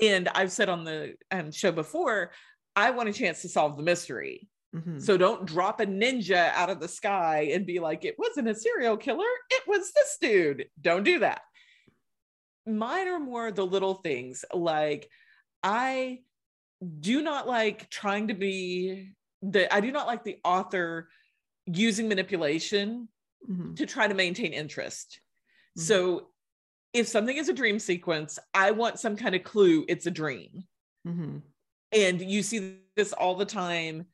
And 0.00 0.28
I've 0.28 0.52
said 0.52 0.68
on 0.68 0.84
the 0.84 1.14
um, 1.30 1.52
show 1.52 1.72
before, 1.72 2.32
I 2.74 2.90
want 2.90 3.08
a 3.08 3.12
chance 3.12 3.42
to 3.42 3.48
solve 3.48 3.76
the 3.76 3.82
mystery. 3.82 4.48
Mm-hmm. 4.74 5.00
So 5.00 5.16
don't 5.16 5.46
drop 5.46 5.80
a 5.80 5.86
ninja 5.86 6.50
out 6.54 6.70
of 6.70 6.80
the 6.80 6.88
sky 6.88 7.50
and 7.52 7.66
be 7.66 7.78
like, 7.78 8.04
it 8.04 8.16
wasn't 8.18 8.48
a 8.48 8.54
serial 8.54 8.96
killer, 8.96 9.24
it 9.50 9.62
was 9.66 9.92
this 9.92 10.16
dude. 10.20 10.66
Don't 10.80 11.04
do 11.04 11.20
that. 11.20 11.42
Mine 12.66 13.08
are 13.08 13.20
more 13.20 13.50
the 13.50 13.66
little 13.66 13.94
things 13.94 14.44
like 14.52 15.08
I 15.62 16.20
do 17.00 17.22
not 17.22 17.46
like 17.46 17.88
trying 17.90 18.28
to 18.28 18.34
be 18.34 19.12
the 19.42 19.72
I 19.72 19.80
do 19.80 19.92
not 19.92 20.06
like 20.06 20.24
the 20.24 20.38
author 20.44 21.08
using 21.66 22.08
manipulation 22.08 23.08
mm-hmm. 23.48 23.74
to 23.74 23.86
try 23.86 24.08
to 24.08 24.14
maintain 24.14 24.52
interest. 24.52 25.20
Mm-hmm. 25.78 25.86
So 25.86 26.28
if 26.92 27.08
something 27.08 27.36
is 27.36 27.48
a 27.48 27.54
dream 27.54 27.78
sequence, 27.78 28.38
I 28.52 28.72
want 28.72 28.98
some 28.98 29.16
kind 29.16 29.34
of 29.34 29.44
clue 29.44 29.84
it's 29.88 30.06
a 30.06 30.10
dream. 30.10 30.64
Mm-hmm. 31.06 31.38
And 31.92 32.20
you 32.20 32.42
see 32.42 32.78
this 32.96 33.12
all 33.12 33.34
the 33.34 33.44
time, 33.44 34.06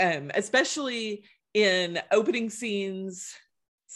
um, 0.00 0.30
especially 0.34 1.24
in 1.54 2.00
opening 2.12 2.50
scenes 2.50 3.34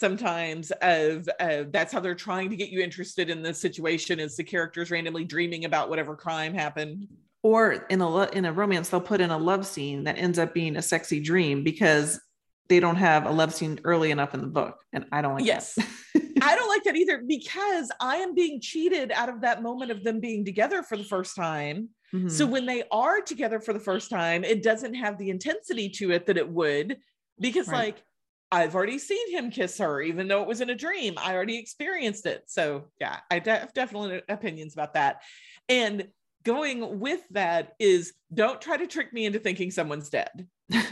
sometimes 0.01 0.71
of 0.81 1.29
uh, 1.39 1.63
that's 1.69 1.93
how 1.93 1.99
they're 1.99 2.15
trying 2.15 2.49
to 2.49 2.55
get 2.57 2.69
you 2.69 2.81
interested 2.81 3.29
in 3.29 3.43
the 3.43 3.53
situation 3.53 4.19
is 4.19 4.35
the 4.35 4.43
characters 4.43 4.89
randomly 4.89 5.23
dreaming 5.23 5.63
about 5.65 5.89
whatever 5.89 6.15
crime 6.15 6.53
happened 6.53 7.07
or 7.43 7.85
in 7.89 8.01
a 8.01 8.29
in 8.31 8.45
a 8.45 8.51
romance 8.51 8.89
they'll 8.89 8.99
put 8.99 9.21
in 9.21 9.29
a 9.29 9.37
love 9.37 9.65
scene 9.65 10.03
that 10.03 10.17
ends 10.17 10.39
up 10.39 10.53
being 10.53 10.75
a 10.75 10.81
sexy 10.81 11.19
dream 11.19 11.63
because 11.63 12.19
they 12.67 12.79
don't 12.79 12.95
have 12.95 13.27
a 13.27 13.31
love 13.31 13.53
scene 13.53 13.79
early 13.83 14.09
enough 14.09 14.33
in 14.33 14.41
the 14.41 14.47
book 14.47 14.75
and 14.91 15.05
i 15.11 15.21
don't 15.21 15.35
like 15.35 15.45
yes 15.45 15.77
i 16.41 16.55
don't 16.55 16.67
like 16.69 16.83
that 16.83 16.95
either 16.95 17.23
because 17.27 17.91
i 18.01 18.17
am 18.17 18.33
being 18.33 18.59
cheated 18.59 19.11
out 19.11 19.29
of 19.29 19.41
that 19.41 19.61
moment 19.61 19.91
of 19.91 20.03
them 20.03 20.19
being 20.19 20.43
together 20.43 20.81
for 20.81 20.97
the 20.97 21.03
first 21.05 21.35
time 21.35 21.89
Mhm. 22.13 22.29
So 22.29 22.45
when 22.45 22.65
they 22.65 22.83
are 22.91 23.21
together 23.21 23.61
for 23.61 23.71
the 23.71 23.79
first 23.79 24.09
time, 24.09 24.43
it 24.43 24.61
doesn't 24.63 24.95
have 24.95 25.17
the 25.17 25.29
intensity 25.29 25.87
to 25.91 26.11
it 26.11 26.25
that 26.25 26.35
it 26.37 26.49
would 26.49 26.97
because, 27.39 27.69
Right. 27.69 27.95
like, 27.95 28.03
I've 28.51 28.75
already 28.75 28.99
seen 28.99 29.31
him 29.31 29.49
kiss 29.49 29.77
her, 29.77 30.01
even 30.01 30.27
though 30.27 30.41
it 30.41 30.47
was 30.47 30.61
in 30.61 30.69
a 30.69 30.75
dream. 30.75 31.15
I 31.17 31.33
already 31.33 31.57
experienced 31.57 32.25
it. 32.25 32.43
So, 32.47 32.89
yeah, 32.99 33.17
I 33.29 33.39
de- 33.39 33.59
have 33.59 33.73
definitely 33.73 34.21
opinions 34.27 34.73
about 34.73 34.95
that. 34.95 35.21
And 35.69 36.07
going 36.43 36.99
with 36.99 37.21
that 37.31 37.73
is 37.79 38.13
don't 38.33 38.59
try 38.59 38.77
to 38.77 38.87
trick 38.87 39.13
me 39.13 39.25
into 39.25 39.39
thinking 39.39 39.71
someone's 39.71 40.09
dead. 40.09 40.47
Because 40.69 40.91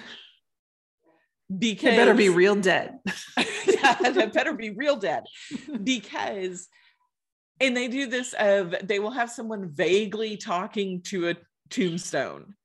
They 1.49 1.97
better 1.97 2.13
be 2.13 2.29
real 2.29 2.55
dead. 2.55 2.99
yeah, 3.37 3.95
that 3.95 4.33
better 4.33 4.53
be 4.53 4.69
real 4.69 4.95
dead 4.95 5.23
because 5.83 6.67
and 7.59 7.75
they 7.75 7.87
do 7.87 8.07
this 8.07 8.33
of 8.33 8.75
they 8.83 8.99
will 8.99 9.11
have 9.11 9.29
someone 9.29 9.69
vaguely 9.69 10.37
talking 10.37 11.01
to 11.03 11.29
a 11.29 11.35
tombstone 11.69 12.55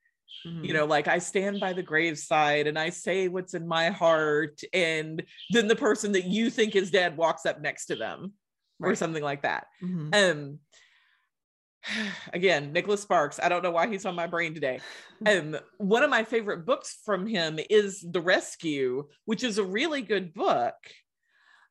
Mhm. 0.47 0.65
you 0.65 0.73
know 0.75 0.85
like 0.85 1.09
i 1.09 1.19
stand 1.19 1.59
by 1.61 1.73
the 1.73 1.83
graveside 1.83 2.67
and 2.67 2.79
i 2.79 2.91
say 2.91 3.29
what's 3.29 3.55
in 3.55 3.67
my 3.67 3.91
heart 3.91 4.61
and 4.73 5.23
then 5.51 5.69
the 5.69 5.77
person 5.77 6.13
that 6.13 6.25
you 6.25 6.51
think 6.51 6.77
is 6.77 6.91
dead 6.91 7.17
walks 7.17 7.47
up 7.47 7.61
next 7.61 7.87
to 7.87 7.97
them 7.97 8.35
or 8.81 8.95
something 8.95 9.23
like 9.23 9.43
that 9.43 9.67
Mhm. 9.83 10.15
um 10.15 10.59
again 12.33 12.73
nicholas 12.73 13.03
sparks 13.03 13.39
i 13.43 13.49
don't 13.49 13.63
know 13.63 13.71
why 13.71 13.87
he's 13.89 14.07
on 14.07 14.15
my 14.15 14.27
brain 14.27 14.55
today 14.55 14.81
um 15.27 15.57
one 15.79 16.03
of 16.03 16.11
my 16.11 16.25
favorite 16.25 16.65
books 16.67 16.99
from 17.05 17.27
him 17.27 17.59
is 17.71 18.05
the 18.11 18.21
rescue 18.21 19.07
which 19.25 19.45
is 19.45 19.59
a 19.59 19.65
really 19.65 20.03
good 20.03 20.33
book 20.35 20.75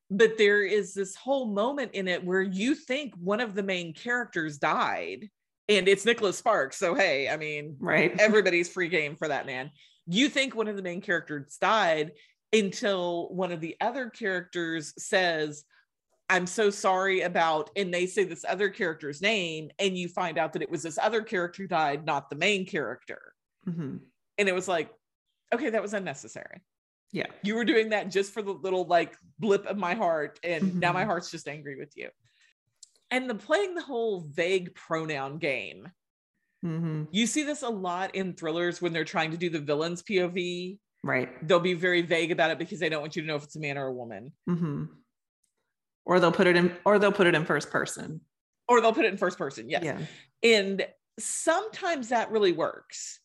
but 0.09 0.37
there 0.37 0.61
is 0.63 0.93
this 0.93 1.15
whole 1.15 1.47
moment 1.47 1.91
in 1.93 2.07
it 2.07 2.23
where 2.23 2.41
you 2.41 2.75
think 2.75 3.13
one 3.15 3.39
of 3.39 3.55
the 3.55 3.63
main 3.63 3.93
characters 3.93 4.57
died 4.57 5.29
and 5.69 5.87
it's 5.87 6.05
nicholas 6.05 6.37
sparks 6.37 6.77
so 6.77 6.93
hey 6.93 7.29
i 7.29 7.37
mean 7.37 7.75
right. 7.79 8.13
everybody's 8.19 8.69
free 8.69 8.89
game 8.89 9.15
for 9.15 9.27
that 9.27 9.45
man 9.45 9.71
you 10.07 10.27
think 10.29 10.55
one 10.55 10.67
of 10.67 10.75
the 10.75 10.81
main 10.81 11.01
characters 11.01 11.57
died 11.61 12.11
until 12.51 13.29
one 13.33 13.51
of 13.51 13.61
the 13.61 13.75
other 13.81 14.09
characters 14.09 14.93
says 14.97 15.63
i'm 16.29 16.45
so 16.47 16.69
sorry 16.69 17.21
about 17.21 17.69
and 17.75 17.93
they 17.93 18.05
say 18.05 18.23
this 18.23 18.45
other 18.47 18.69
character's 18.69 19.21
name 19.21 19.69
and 19.79 19.97
you 19.97 20.07
find 20.07 20.37
out 20.37 20.53
that 20.53 20.61
it 20.61 20.69
was 20.69 20.83
this 20.83 20.97
other 21.01 21.21
character 21.21 21.63
who 21.63 21.67
died 21.67 22.05
not 22.05 22.29
the 22.29 22.35
main 22.35 22.65
character 22.65 23.33
Mhm. 23.67 23.99
and 24.37 24.49
it 24.49 24.53
was 24.55 24.67
like 24.67 24.89
okay 25.53 25.69
that 25.69 25.81
was 25.81 25.93
unnecessary 25.93 26.61
Yeah. 27.13 27.27
you 27.43 27.55
were 27.55 27.63
doing 27.65 27.89
that 27.89 28.09
just 28.11 28.33
for 28.33 28.41
the 28.41 28.51
little 28.51 28.85
like 28.85 29.15
blip 29.39 29.65
of 29.65 29.77
my 29.77 29.93
heart 29.93 30.39
and 30.43 30.75
now 30.79 30.91
my 30.91 31.03
Mhm. 31.03 31.07
heart's 31.07 31.31
just 31.31 31.47
angry 31.47 31.77
with 31.77 31.93
you 31.95 32.09
and 33.13 33.29
the 33.29 33.35
playing 33.35 33.75
the 33.75 33.81
whole 33.81 34.21
vague 34.21 34.73
pronoun 34.75 35.37
game 35.37 35.87
Mhm. 36.65 37.07
you 37.11 37.27
see 37.27 37.43
this 37.43 37.61
a 37.61 37.69
lot 37.69 38.15
in 38.15 38.33
thrillers 38.33 38.81
when 38.81 38.91
they're 38.93 39.03
trying 39.05 39.31
to 39.31 39.37
do 39.37 39.49
the 39.49 39.59
villain's 39.59 40.01
POV. 40.01 40.79
Right. 41.03 41.45
They'll 41.45 41.59
be 41.59 41.73
very 41.73 42.01
vague 42.01 42.31
about 42.31 42.51
it 42.51 42.57
because 42.57 42.79
they 42.79 42.87
don't 42.87 43.01
want 43.01 43.15
you 43.17 43.21
to 43.21 43.27
know 43.27 43.35
if 43.35 43.43
it's 43.43 43.57
a 43.57 43.59
man 43.59 43.77
or 43.77 43.87
a 43.87 43.93
woman. 43.93 44.31
hmm 44.47 44.85
Or 46.05 46.19
they'll 46.19 46.31
put 46.31 46.47
it 46.47 46.55
in, 46.55 46.75
or 46.85 46.99
they'll 46.99 47.11
put 47.11 47.27
it 47.27 47.35
in 47.35 47.45
first 47.45 47.69
person. 47.69 48.21
Or 48.69 48.79
they'll 48.81 48.93
put 48.93 49.03
it 49.05 49.11
in 49.11 49.17
first 49.17 49.37
person. 49.37 49.69
Yes. 49.69 49.83
Yeah. 49.83 50.05
And 50.41 50.87
sometimes 51.19 52.09
that 52.09 52.31
really 52.31 52.53
works. 52.53 53.19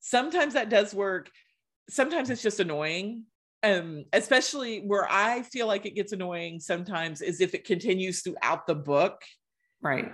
Sometimes 0.00 0.54
that 0.54 0.68
does 0.68 0.94
work. 0.94 1.30
Sometimes 1.90 2.30
it's 2.30 2.42
just 2.42 2.60
annoying. 2.60 3.26
Um, 3.64 4.04
especially 4.12 4.80
where 4.80 5.06
I 5.10 5.42
feel 5.42 5.66
like 5.68 5.86
it 5.86 5.94
gets 5.94 6.12
annoying 6.12 6.58
sometimes 6.58 7.20
is 7.22 7.40
if 7.40 7.54
it 7.54 7.64
continues 7.64 8.22
throughout 8.22 8.66
the 8.66 8.74
book. 8.74 9.22
Right. 9.80 10.10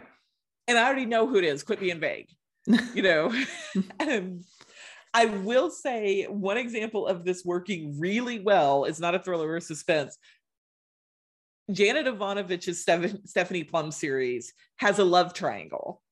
And 0.66 0.78
I 0.78 0.84
already 0.84 1.06
know 1.06 1.26
who 1.26 1.36
it 1.36 1.44
is. 1.44 1.62
Quit 1.62 1.80
being 1.80 1.98
vague. 2.00 2.28
you 2.94 3.02
know 3.02 3.32
um, 4.00 4.42
i 5.14 5.24
will 5.24 5.70
say 5.70 6.24
one 6.24 6.58
example 6.58 7.06
of 7.06 7.24
this 7.24 7.42
working 7.42 7.98
really 7.98 8.40
well 8.40 8.84
is 8.84 9.00
not 9.00 9.14
a 9.14 9.18
thriller 9.18 9.50
or 9.52 9.60
suspense 9.60 10.18
janet 11.70 12.06
evanovich's 12.06 12.82
Steph- 12.82 13.16
stephanie 13.24 13.64
plum 13.64 13.90
series 13.90 14.52
has 14.76 14.98
a 14.98 15.04
love 15.04 15.32
triangle 15.32 16.02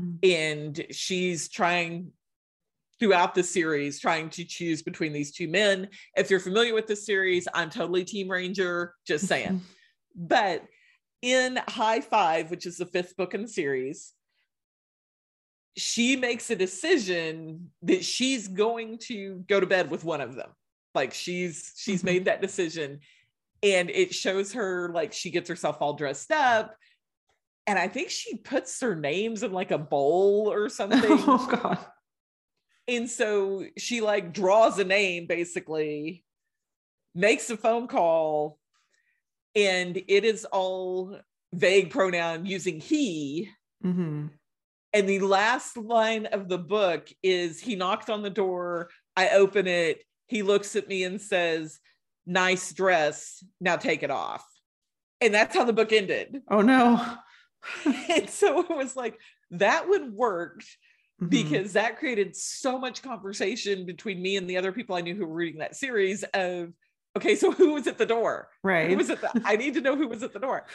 Mhm. 0.00 0.18
and 0.22 0.86
she's 0.94 1.48
trying 1.50 2.12
throughout 3.00 3.34
the 3.34 3.42
series 3.42 4.00
trying 4.00 4.28
to 4.30 4.44
choose 4.44 4.82
between 4.82 5.12
these 5.12 5.30
two 5.32 5.46
men 5.48 5.88
if 6.16 6.30
you're 6.30 6.40
familiar 6.40 6.74
with 6.74 6.86
the 6.86 6.96
series 6.96 7.46
i'm 7.54 7.70
totally 7.70 8.04
team 8.04 8.28
ranger 8.28 8.94
just 9.06 9.26
saying 9.26 9.60
but 10.16 10.64
in 11.20 11.58
High 11.66 12.00
Five, 12.00 12.48
which 12.48 12.64
is 12.64 12.76
the 12.76 12.86
fifth 12.86 13.16
book 13.16 13.34
in 13.34 13.42
the 13.42 13.48
series, 13.48 14.12
she 15.76 16.14
makes 16.14 16.48
a 16.50 16.54
decision 16.56 17.70
that 17.82 18.04
she's 18.04 18.46
going 18.46 18.98
to 18.98 19.44
go 19.48 19.58
to 19.60 19.66
bed 19.66 19.90
with 19.90 20.04
one 20.04 20.20
of 20.20 20.36
them. 20.36 20.50
Like 20.94 21.12
she's 21.14 21.72
she's 21.76 22.02
Mhm. 22.02 22.04
made 22.04 22.24
that 22.26 22.40
decision, 22.40 23.00
and 23.64 23.90
it 23.90 24.14
shows 24.14 24.52
her 24.52 24.90
like 24.94 25.12
she 25.12 25.30
gets 25.30 25.48
herself 25.48 25.78
all 25.80 25.94
dressed 25.94 26.30
up, 26.30 26.76
and 27.66 27.78
I 27.78 27.88
think 27.88 28.10
she 28.10 28.36
puts 28.36 28.78
their 28.78 28.94
names 28.94 29.42
in 29.42 29.52
like 29.52 29.72
a 29.72 29.78
bowl 29.78 30.50
or 30.52 30.68
something. 30.78 31.00
oh 31.04 31.48
God. 31.62 31.78
And 32.88 33.08
so 33.08 33.66
she 33.76 34.00
like 34.00 34.32
draws 34.32 34.78
a 34.78 34.84
name 34.84 35.26
basically, 35.26 36.24
makes 37.14 37.50
a 37.50 37.56
phone 37.56 37.86
call, 37.86 38.58
and 39.54 39.96
it 39.96 40.24
is 40.24 40.46
all 40.46 41.20
vague 41.52 41.90
pronoun 41.90 42.46
using 42.46 42.80
he. 42.80 43.50
hmm 43.82 44.26
And 44.94 45.08
the 45.08 45.20
last 45.20 45.76
line 45.76 46.26
of 46.26 46.48
the 46.48 46.58
book 46.58 47.08
is 47.22 47.60
he 47.60 47.76
knocked 47.76 48.08
on 48.08 48.22
the 48.22 48.30
door, 48.30 48.88
I 49.16 49.30
open 49.30 49.66
it, 49.66 50.02
he 50.26 50.42
looks 50.42 50.74
at 50.74 50.88
me 50.88 51.04
and 51.04 51.20
says, 51.20 51.80
Nice 52.26 52.72
dress, 52.72 53.42
now 53.60 53.76
take 53.76 54.02
it 54.02 54.10
off. 54.10 54.44
And 55.20 55.34
that's 55.34 55.56
how 55.56 55.64
the 55.64 55.72
book 55.72 55.92
ended. 55.92 56.42
Oh 56.50 56.62
no. 56.62 57.04
and 57.84 58.30
so 58.30 58.60
it 58.60 58.70
was 58.70 58.96
like, 58.96 59.18
that 59.50 59.88
would 59.88 60.12
work 60.12 60.62
Mhm. 61.20 61.30
because 61.30 61.72
that 61.72 61.98
created 61.98 62.36
so 62.36 62.78
much 62.78 63.02
conversation 63.02 63.84
between 63.86 64.22
me 64.22 64.36
and 64.36 64.48
the 64.48 64.56
other 64.56 64.70
people 64.72 64.94
I 64.94 65.00
knew 65.00 65.14
who 65.16 65.26
were 65.26 65.34
reading 65.34 65.58
that 65.60 65.74
series 65.76 66.22
of 66.34 66.72
okay, 67.16 67.34
so 67.34 67.50
who 67.58 67.72
was 67.74 67.86
at 67.86 67.98
the 67.98 68.06
door? 68.06 68.48
right. 68.62 68.90
Who 68.90 68.96
was 68.96 69.10
at 69.10 69.20
the 69.20 69.30
I 69.44 69.56
need 69.56 69.74
to 69.74 69.80
know 69.80 69.96
who 69.96 70.08
was 70.08 70.22
at 70.22 70.32
the 70.32 70.38
door. 70.38 70.66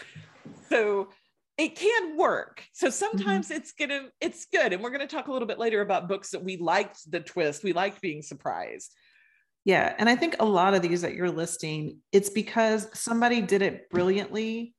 So 0.70 1.10
it 1.58 1.76
can 1.76 2.18
work. 2.18 2.64
So 2.74 2.90
sometimes 2.90 3.52
it's 3.52 3.74
gonna 3.74 4.10
it's 4.20 4.46
good. 4.46 4.74
And 4.74 4.82
we're 4.84 4.90
gonna 4.90 5.08
talk 5.08 5.28
a 5.28 5.32
little 5.32 5.48
bit 5.48 5.60
later 5.60 5.82
about 5.82 6.08
books 6.10 6.32
that 6.32 6.44
we 6.44 6.58
liked 6.58 7.10
the 7.10 7.20
twist, 7.20 7.64
we 7.64 7.74
liked 7.74 8.02
being 8.02 8.22
surprised. 8.22 8.92
Yeah. 9.64 9.96
And 9.98 10.10
I 10.10 10.16
think 10.18 10.36
a 10.40 10.46
lot 10.46 10.74
of 10.74 10.82
these 10.82 11.04
that 11.04 11.14
you're 11.14 11.32
listing, 11.32 12.00
it's 12.12 12.30
because 12.30 12.90
somebody 13.00 13.40
did 13.40 13.62
it 13.62 13.90
brilliantly 13.90 14.76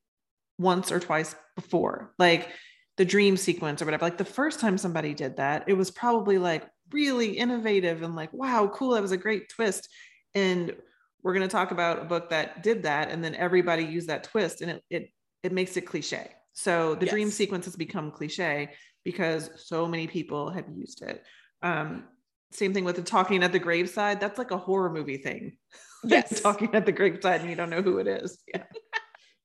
once 0.59 0.93
or 0.93 1.01
twice 1.01 1.35
before. 1.57 2.13
Like 2.19 2.51
the 2.97 3.05
dream 3.05 3.37
sequence 3.37 3.83
or 3.83 3.85
whatever. 3.85 4.05
Like 4.05 4.19
the 4.19 4.25
first 4.25 4.61
time 4.61 4.79
somebody 4.79 5.15
did 5.15 5.37
that, 5.37 5.65
it 5.67 5.75
was 5.75 5.91
probably 5.91 6.39
like 6.39 6.65
really 6.93 7.31
innovative 7.31 8.03
and 8.03 8.15
like, 8.15 8.33
wow, 8.33 8.71
cool. 8.73 8.91
That 8.91 9.03
was 9.03 9.13
a 9.13 9.17
great 9.17 9.49
twist. 9.49 9.89
And 10.35 10.75
we're 11.23 11.35
going 11.35 11.49
to 11.49 11.53
talk 11.53 11.71
about 11.71 12.01
a 12.01 12.05
book 12.05 12.31
that 12.31 12.63
did 12.63 12.85
that. 12.85 13.11
And 13.11 13.25
then 13.25 13.35
everybody 13.35 13.85
used 13.85 14.09
that 14.09 14.25
twist 14.25 14.61
and 14.61 14.71
it, 14.71 14.85
it, 14.91 15.11
it 15.43 15.53
makes 15.53 15.77
it 15.77 15.83
cliche. 15.83 16.31
So 16.53 16.95
the 16.95 17.07
dream 17.07 17.31
sequence 17.31 17.65
has 17.65 17.75
become 17.75 18.13
cliche 18.13 18.71
because 19.05 19.51
so 19.57 19.87
many 19.87 20.07
people 20.07 20.51
have 20.51 20.67
used 20.73 21.03
it. 21.03 21.25
Um, 21.63 22.05
same 22.53 22.73
thing 22.73 22.85
with 22.85 22.97
the 22.97 23.03
talking 23.03 23.43
at 23.43 23.51
the 23.51 23.59
graveside. 23.59 24.21
That's 24.21 24.39
like 24.39 24.53
a 24.53 24.59
horror 24.59 24.91
movie 24.91 25.19
thing. 25.19 25.57
Yes. 26.07 26.43
talking 26.43 26.75
at 26.75 26.85
the 26.85 26.93
graveside 26.93 27.41
and 27.41 27.49
you 27.49 27.57
don't 27.57 27.71
know 27.71 27.81
who 27.81 27.97
it 27.97 28.07
is. 28.07 28.37
Yeah. 28.47 28.65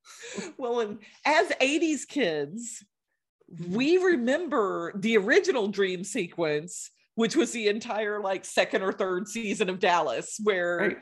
well, 0.58 0.82
and 0.82 1.00
as 1.25 1.48
80s 1.62 2.06
kids, 2.06 2.84
we 3.70 3.98
remember 3.98 4.94
the 4.96 5.18
original 5.18 5.68
dream 5.68 6.03
sequence, 6.03 6.91
which 7.15 7.36
was 7.36 7.51
the 7.51 7.68
entire 7.68 8.22
like 8.22 8.46
second 8.46 8.82
or 8.82 8.91
third 8.91 9.27
season 9.27 9.70
of 9.70 9.79
Dallas, 9.79 10.39
where 10.44 10.77
Right. 10.77 10.98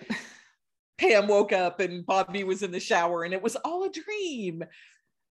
Pam 0.97 1.27
woke 1.27 1.53
up 1.53 1.79
and 1.79 2.05
Bobby 2.05 2.43
was 2.43 2.63
in 2.63 2.71
the 2.71 2.79
shower 2.79 3.23
and 3.23 3.33
it 3.33 3.41
was 3.41 3.55
all 3.57 3.83
a 3.83 3.91
dream. 3.91 4.63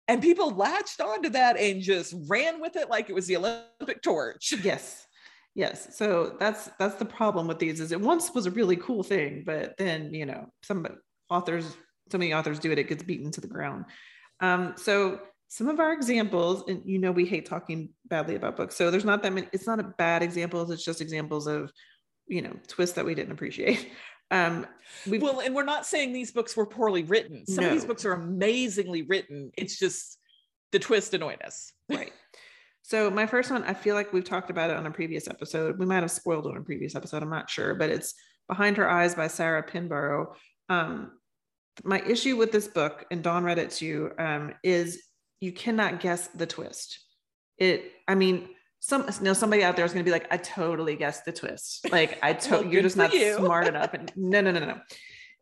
And 0.09 0.21
people 0.21 0.51
latched 0.51 1.01
onto 1.01 1.31
that 1.31 1.59
and 1.59 1.81
just 1.81 2.15
ran 2.29 2.61
with 2.61 2.77
it 2.77 2.91
like 2.91 3.09
it 3.09 3.15
was 3.15 3.27
the 3.27 3.37
Olympic 3.37 4.03
torch. 4.03 4.53
Yes. 4.63 5.07
Yes. 5.55 5.97
So 5.97 6.37
that's 6.39 6.69
that's 6.79 6.97
the 6.97 7.05
problem 7.05 7.47
with 7.47 7.59
these 7.59 7.81
is 7.81 7.93
it 7.93 8.01
once 8.01 8.35
was 8.35 8.47
a 8.47 8.51
really 8.51 8.77
cool 8.77 9.03
thing, 9.03 9.45
but 9.47 9.77
then 9.79 10.13
you 10.13 10.27
know, 10.27 10.47
some 10.65 10.87
authors, 11.31 11.77
so 12.11 12.19
many 12.19 12.35
authors 12.35 12.59
do 12.59 12.73
it, 12.73 12.79
it 12.79 12.89
gets 12.89 13.03
beaten 13.05 13.31
to 13.31 13.41
the 13.41 13.47
ground. 13.47 13.85
Um, 14.41 14.75
so 14.77 15.21
some 15.55 15.69
of 15.69 15.79
our 15.79 15.93
examples, 15.93 16.65
and 16.69 16.83
you 16.85 16.99
know 16.99 17.13
we 17.13 17.25
hate 17.25 17.47
talking 17.47 17.91
badly 18.07 18.35
about 18.35 18.57
books. 18.57 18.75
So 18.75 18.91
there's 18.91 19.05
not 19.05 19.23
that 19.23 19.33
many, 19.33 19.47
it's 19.53 19.67
not 19.67 19.79
a 19.79 19.85
bad 19.85 20.23
examples, 20.23 20.71
it's 20.71 20.85
just 20.85 21.01
examples 21.01 21.47
of 21.47 21.71
you 22.27 22.43
know, 22.43 22.55
twists 22.69 22.97
that 22.97 23.05
we 23.05 23.15
didn't 23.15 23.33
appreciate. 23.33 23.91
Um 24.31 24.67
we 25.07 25.19
Well, 25.19 25.41
and 25.41 25.55
we're 25.55 25.65
not 25.65 25.85
saying 25.85 26.15
these 26.15 26.33
books 26.33 26.57
were 26.57 26.65
poorly 26.65 27.03
written. 27.03 27.47
Some 27.47 27.63
of 27.63 27.71
these 27.71 27.85
books 27.85 28.07
are 28.07 28.15
amazingly 28.15 29.03
written. 29.03 29.53
It's 29.59 29.79
just 29.79 30.19
the 30.73 30.79
twist 30.79 31.13
annoyed 31.13 31.43
us. 31.45 31.75
right 31.91 32.11
So 32.81 33.11
my 33.11 33.27
first 33.27 33.51
one, 33.51 33.65
I 33.65 33.75
feel 33.75 33.95
like 33.95 34.15
we've 34.15 34.25
talked 34.25 34.49
about 34.49 34.71
it 34.71 34.79
on 34.79 34.87
a 34.87 34.91
previous 34.91 35.29
episode. 35.29 35.79
We 35.79 35.85
might 35.85 36.03
have 36.03 36.11
spoiled 36.11 36.47
it 36.47 36.53
on 36.53 36.57
a 36.57 36.63
previous 36.63 36.95
episode. 36.95 37.23
I'm 37.23 37.29
not 37.29 37.51
sure, 37.51 37.75
but 37.75 37.91
it's 37.91 38.15
Behind 38.49 38.79
Her 38.79 38.89
Eyes 38.89 39.15
by 39.15 39.27
Sarah 39.27 39.63
Pinborough. 39.63 40.35
Um, 40.71 41.13
my 41.85 42.01
issue 42.01 42.39
with 42.39 42.51
this 42.51 42.67
book, 42.67 43.05
and 43.11 43.23
Dawn 43.23 43.45
read 43.45 43.59
it 43.59 43.73
too, 43.73 44.11
um, 44.19 44.55
is 44.63 45.03
you 45.45 45.53
cannot 45.53 46.01
guess 46.01 46.29
the 46.29 46.47
twist. 46.47 46.99
It, 47.59 47.93
I 48.09 48.15
mean, 48.15 48.49
some 48.81 49.03
you 49.03 49.25
know 49.25 49.35
somebody 49.35 49.63
out 49.63 49.77
there 49.77 49.85
is 49.85 49.93
going 49.93 50.05
to 50.05 50.09
be 50.09 50.13
like, 50.13 50.27
I 50.33 50.39
totally 50.39 50.97
guessed 50.97 51.27
the 51.27 51.33
twist. 51.33 51.87
Like 51.93 52.19
I 52.23 52.33
to- 52.45 52.51
well, 52.51 52.65
you're 52.65 52.83
just 52.83 52.97
not 52.97 53.13
you. 53.13 53.37
smart 53.37 53.67
enough. 53.73 53.93
And 53.93 54.11
no, 54.17 54.41
no, 54.41 54.51
no, 54.51 54.61
no, 54.61 54.67
no. 54.67 54.81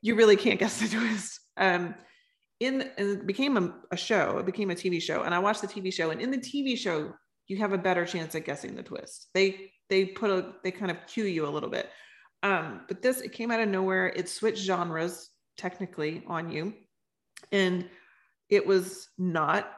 You 0.02 0.16
really 0.16 0.37
can't 0.37 0.59
guess 0.59 0.80
the 0.80 0.88
twist. 0.88 1.40
Um, 1.56 1.94
in 2.59 2.90
it 2.99 3.26
became 3.26 3.56
a, 3.56 3.75
a 3.92 3.97
show. 3.97 4.38
It 4.38 4.47
became 4.47 4.71
a 4.71 4.75
TV 4.75 5.00
show, 5.00 5.23
and 5.23 5.35
I 5.35 5.38
watched 5.38 5.62
the 5.62 5.68
TV 5.68 5.92
show. 5.92 6.11
And 6.11 6.21
in 6.21 6.30
the 6.32 6.38
TV 6.38 6.76
show, 6.76 7.12
you 7.47 7.59
have 7.59 7.73
a 7.73 7.78
better 7.78 8.04
chance 8.04 8.35
at 8.35 8.44
guessing 8.44 8.75
the 8.75 8.82
twist. 8.82 9.28
They 9.35 9.71
they 9.88 10.06
put 10.06 10.30
a 10.30 10.52
they 10.64 10.73
kind 10.73 10.90
of 10.90 10.97
cue 11.06 11.25
you 11.25 11.47
a 11.47 11.50
little 11.50 11.71
bit. 11.71 11.88
Um, 12.42 12.82
but 12.88 13.02
this 13.02 13.21
it 13.21 13.32
came 13.32 13.52
out 13.52 13.61
of 13.61 13.68
nowhere. 13.68 14.09
It 14.09 14.28
switched 14.28 14.62
genres 14.64 15.30
technically 15.56 16.25
on 16.26 16.50
you, 16.50 16.75
and 17.52 17.88
it 18.49 18.66
was 18.66 19.09
not 19.18 19.73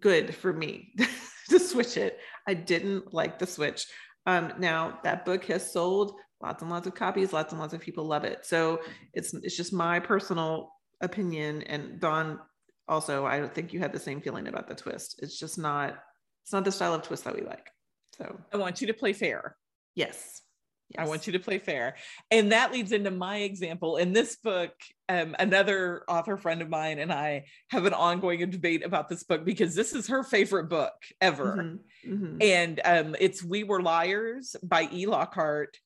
good 0.00 0.34
for 0.34 0.52
me 0.52 0.94
to 1.48 1.58
switch 1.58 1.96
it. 1.96 2.18
I 2.46 2.54
didn't 2.54 3.12
like 3.12 3.38
the 3.38 3.46
switch. 3.46 3.86
Um, 4.26 4.52
now 4.58 4.98
that 5.04 5.24
book 5.24 5.44
has 5.44 5.72
sold 5.72 6.16
lots 6.42 6.62
and 6.62 6.70
lots 6.70 6.86
of 6.86 6.94
copies, 6.94 7.32
lots 7.32 7.52
and 7.52 7.60
lots 7.60 7.74
of 7.74 7.80
people 7.80 8.04
love 8.04 8.24
it. 8.24 8.44
So 8.44 8.80
it's 9.12 9.34
it's 9.34 9.56
just 9.56 9.72
my 9.72 10.00
personal 10.00 10.72
opinion. 11.00 11.62
And 11.62 12.00
Dawn, 12.00 12.40
also, 12.88 13.24
I 13.24 13.38
don't 13.38 13.54
think 13.54 13.72
you 13.72 13.80
had 13.80 13.92
the 13.92 14.00
same 14.00 14.20
feeling 14.20 14.48
about 14.48 14.68
the 14.68 14.74
twist. 14.74 15.20
It's 15.22 15.38
just 15.38 15.58
not 15.58 15.96
it's 16.42 16.52
not 16.52 16.64
the 16.64 16.72
style 16.72 16.94
of 16.94 17.02
twist 17.02 17.24
that 17.24 17.34
we 17.34 17.42
like. 17.42 17.70
So 18.16 18.38
I 18.52 18.56
want 18.56 18.80
you 18.80 18.86
to 18.88 18.94
play 18.94 19.12
fair. 19.12 19.56
Yes. 19.94 20.42
Yes. 20.90 21.04
I 21.04 21.08
want 21.08 21.26
you 21.26 21.32
to 21.32 21.40
play 21.40 21.58
fair. 21.58 21.96
And 22.30 22.52
that 22.52 22.72
leads 22.72 22.92
into 22.92 23.10
my 23.10 23.38
example. 23.38 23.96
In 23.96 24.12
this 24.12 24.36
book, 24.36 24.72
um, 25.08 25.34
another 25.38 26.04
author 26.08 26.36
friend 26.36 26.62
of 26.62 26.68
mine 26.68 26.98
and 26.98 27.12
I 27.12 27.46
have 27.70 27.86
an 27.86 27.92
ongoing 27.92 28.48
debate 28.50 28.84
about 28.84 29.08
this 29.08 29.24
book 29.24 29.44
because 29.44 29.74
this 29.74 29.92
is 29.92 30.06
her 30.08 30.22
favorite 30.22 30.68
book 30.68 30.92
ever. 31.20 31.56
Mm-hmm. 32.04 32.12
Mm-hmm. 32.12 32.36
And 32.40 32.80
um, 32.84 33.16
it's 33.18 33.42
We 33.42 33.64
Were 33.64 33.82
Liars 33.82 34.54
by 34.62 34.88
E. 34.92 35.06
Lockhart. 35.06 35.76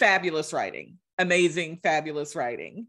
Fabulous 0.00 0.52
writing, 0.52 0.98
amazing, 1.18 1.78
fabulous 1.80 2.34
writing. 2.34 2.88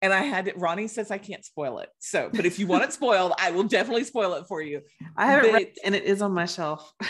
And 0.00 0.10
I 0.10 0.22
had 0.22 0.46
Roni 0.46 0.88
says 0.88 1.10
I 1.10 1.18
can't 1.18 1.44
spoil 1.44 1.80
it. 1.80 1.90
So, 1.98 2.30
but 2.32 2.46
if 2.46 2.58
you 2.58 2.66
want 2.66 2.84
it 2.84 2.92
spoiled, 2.94 3.34
I 3.38 3.50
will 3.50 3.64
definitely 3.64 4.04
spoil 4.04 4.32
it 4.34 4.46
for 4.48 4.62
you. 4.62 4.80
I 5.18 5.26
haven't 5.26 5.52
but, 5.52 5.58
read 5.58 5.76
and 5.84 5.94
it 5.94 6.04
is 6.04 6.22
on 6.22 6.32
my 6.32 6.46
shelf. 6.46 6.90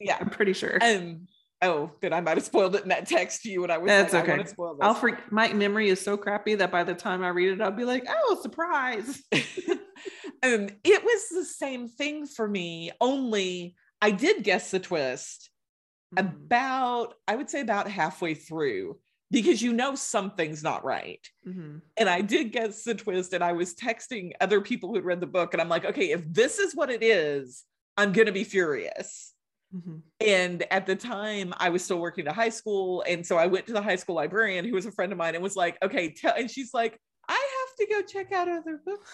Yeah, 0.00 0.16
I'm 0.18 0.30
pretty 0.30 0.54
sure. 0.54 0.78
Um, 0.80 1.26
oh, 1.62 1.90
then 2.00 2.12
I 2.12 2.20
might 2.20 2.36
have 2.36 2.44
spoiled 2.44 2.74
it 2.74 2.82
in 2.82 2.88
that 2.88 3.06
text 3.06 3.42
to 3.42 3.50
you 3.50 3.62
when 3.62 3.70
I 3.70 3.78
was 3.78 3.88
That's 3.88 4.14
like, 4.14 4.28
okay. 4.28 4.42
I 4.42 4.86
I'll 4.86 4.94
for, 4.94 5.18
my 5.30 5.52
memory 5.52 5.88
is 5.88 6.00
so 6.00 6.16
crappy 6.16 6.54
that 6.56 6.70
by 6.70 6.84
the 6.84 6.94
time 6.94 7.22
I 7.22 7.28
read 7.28 7.52
it, 7.52 7.60
I'll 7.60 7.70
be 7.70 7.84
like, 7.84 8.06
oh, 8.08 8.38
surprise. 8.42 9.22
um, 9.32 10.68
it 10.84 11.04
was 11.04 11.28
the 11.30 11.44
same 11.44 11.88
thing 11.88 12.26
for 12.26 12.48
me, 12.48 12.92
only 13.00 13.76
I 14.00 14.10
did 14.10 14.42
guess 14.42 14.70
the 14.70 14.80
twist 14.80 15.50
mm-hmm. 16.14 16.26
about, 16.26 17.14
I 17.28 17.36
would 17.36 17.50
say 17.50 17.60
about 17.60 17.88
halfway 17.88 18.34
through 18.34 18.98
because 19.30 19.62
you 19.62 19.72
know 19.72 19.94
something's 19.94 20.62
not 20.62 20.84
right. 20.84 21.26
Mm-hmm. 21.46 21.78
And 21.96 22.08
I 22.08 22.20
did 22.20 22.52
guess 22.52 22.82
the 22.82 22.94
twist, 22.94 23.32
and 23.32 23.44
I 23.44 23.52
was 23.52 23.74
texting 23.74 24.32
other 24.40 24.60
people 24.60 24.92
who 24.92 25.00
read 25.00 25.20
the 25.20 25.26
book, 25.26 25.54
and 25.54 25.60
I'm 25.60 25.68
like, 25.68 25.84
okay, 25.84 26.10
if 26.10 26.22
this 26.26 26.58
is 26.58 26.74
what 26.74 26.90
it 26.90 27.02
is, 27.02 27.64
I'm 27.96 28.12
going 28.12 28.26
to 28.26 28.32
be 28.32 28.44
furious. 28.44 29.32
Mm-hmm. 29.74 29.98
And 30.20 30.64
at 30.70 30.86
the 30.86 30.96
time, 30.96 31.54
I 31.58 31.68
was 31.70 31.84
still 31.84 31.98
working 31.98 32.26
at 32.26 32.34
high 32.34 32.48
school. 32.48 33.04
And 33.06 33.24
so 33.24 33.36
I 33.36 33.46
went 33.46 33.66
to 33.68 33.72
the 33.72 33.82
high 33.82 33.96
school 33.96 34.16
librarian, 34.16 34.64
who 34.64 34.74
was 34.74 34.86
a 34.86 34.92
friend 34.92 35.12
of 35.12 35.18
mine, 35.18 35.34
and 35.34 35.42
was 35.42 35.56
like, 35.56 35.78
okay, 35.82 36.12
tell, 36.12 36.34
and 36.36 36.50
she's 36.50 36.74
like, 36.74 36.98
I 37.28 37.32
have 37.32 37.76
to 37.78 37.94
go 37.94 38.02
check 38.02 38.32
out 38.32 38.48
other 38.48 38.80
books. 38.84 39.12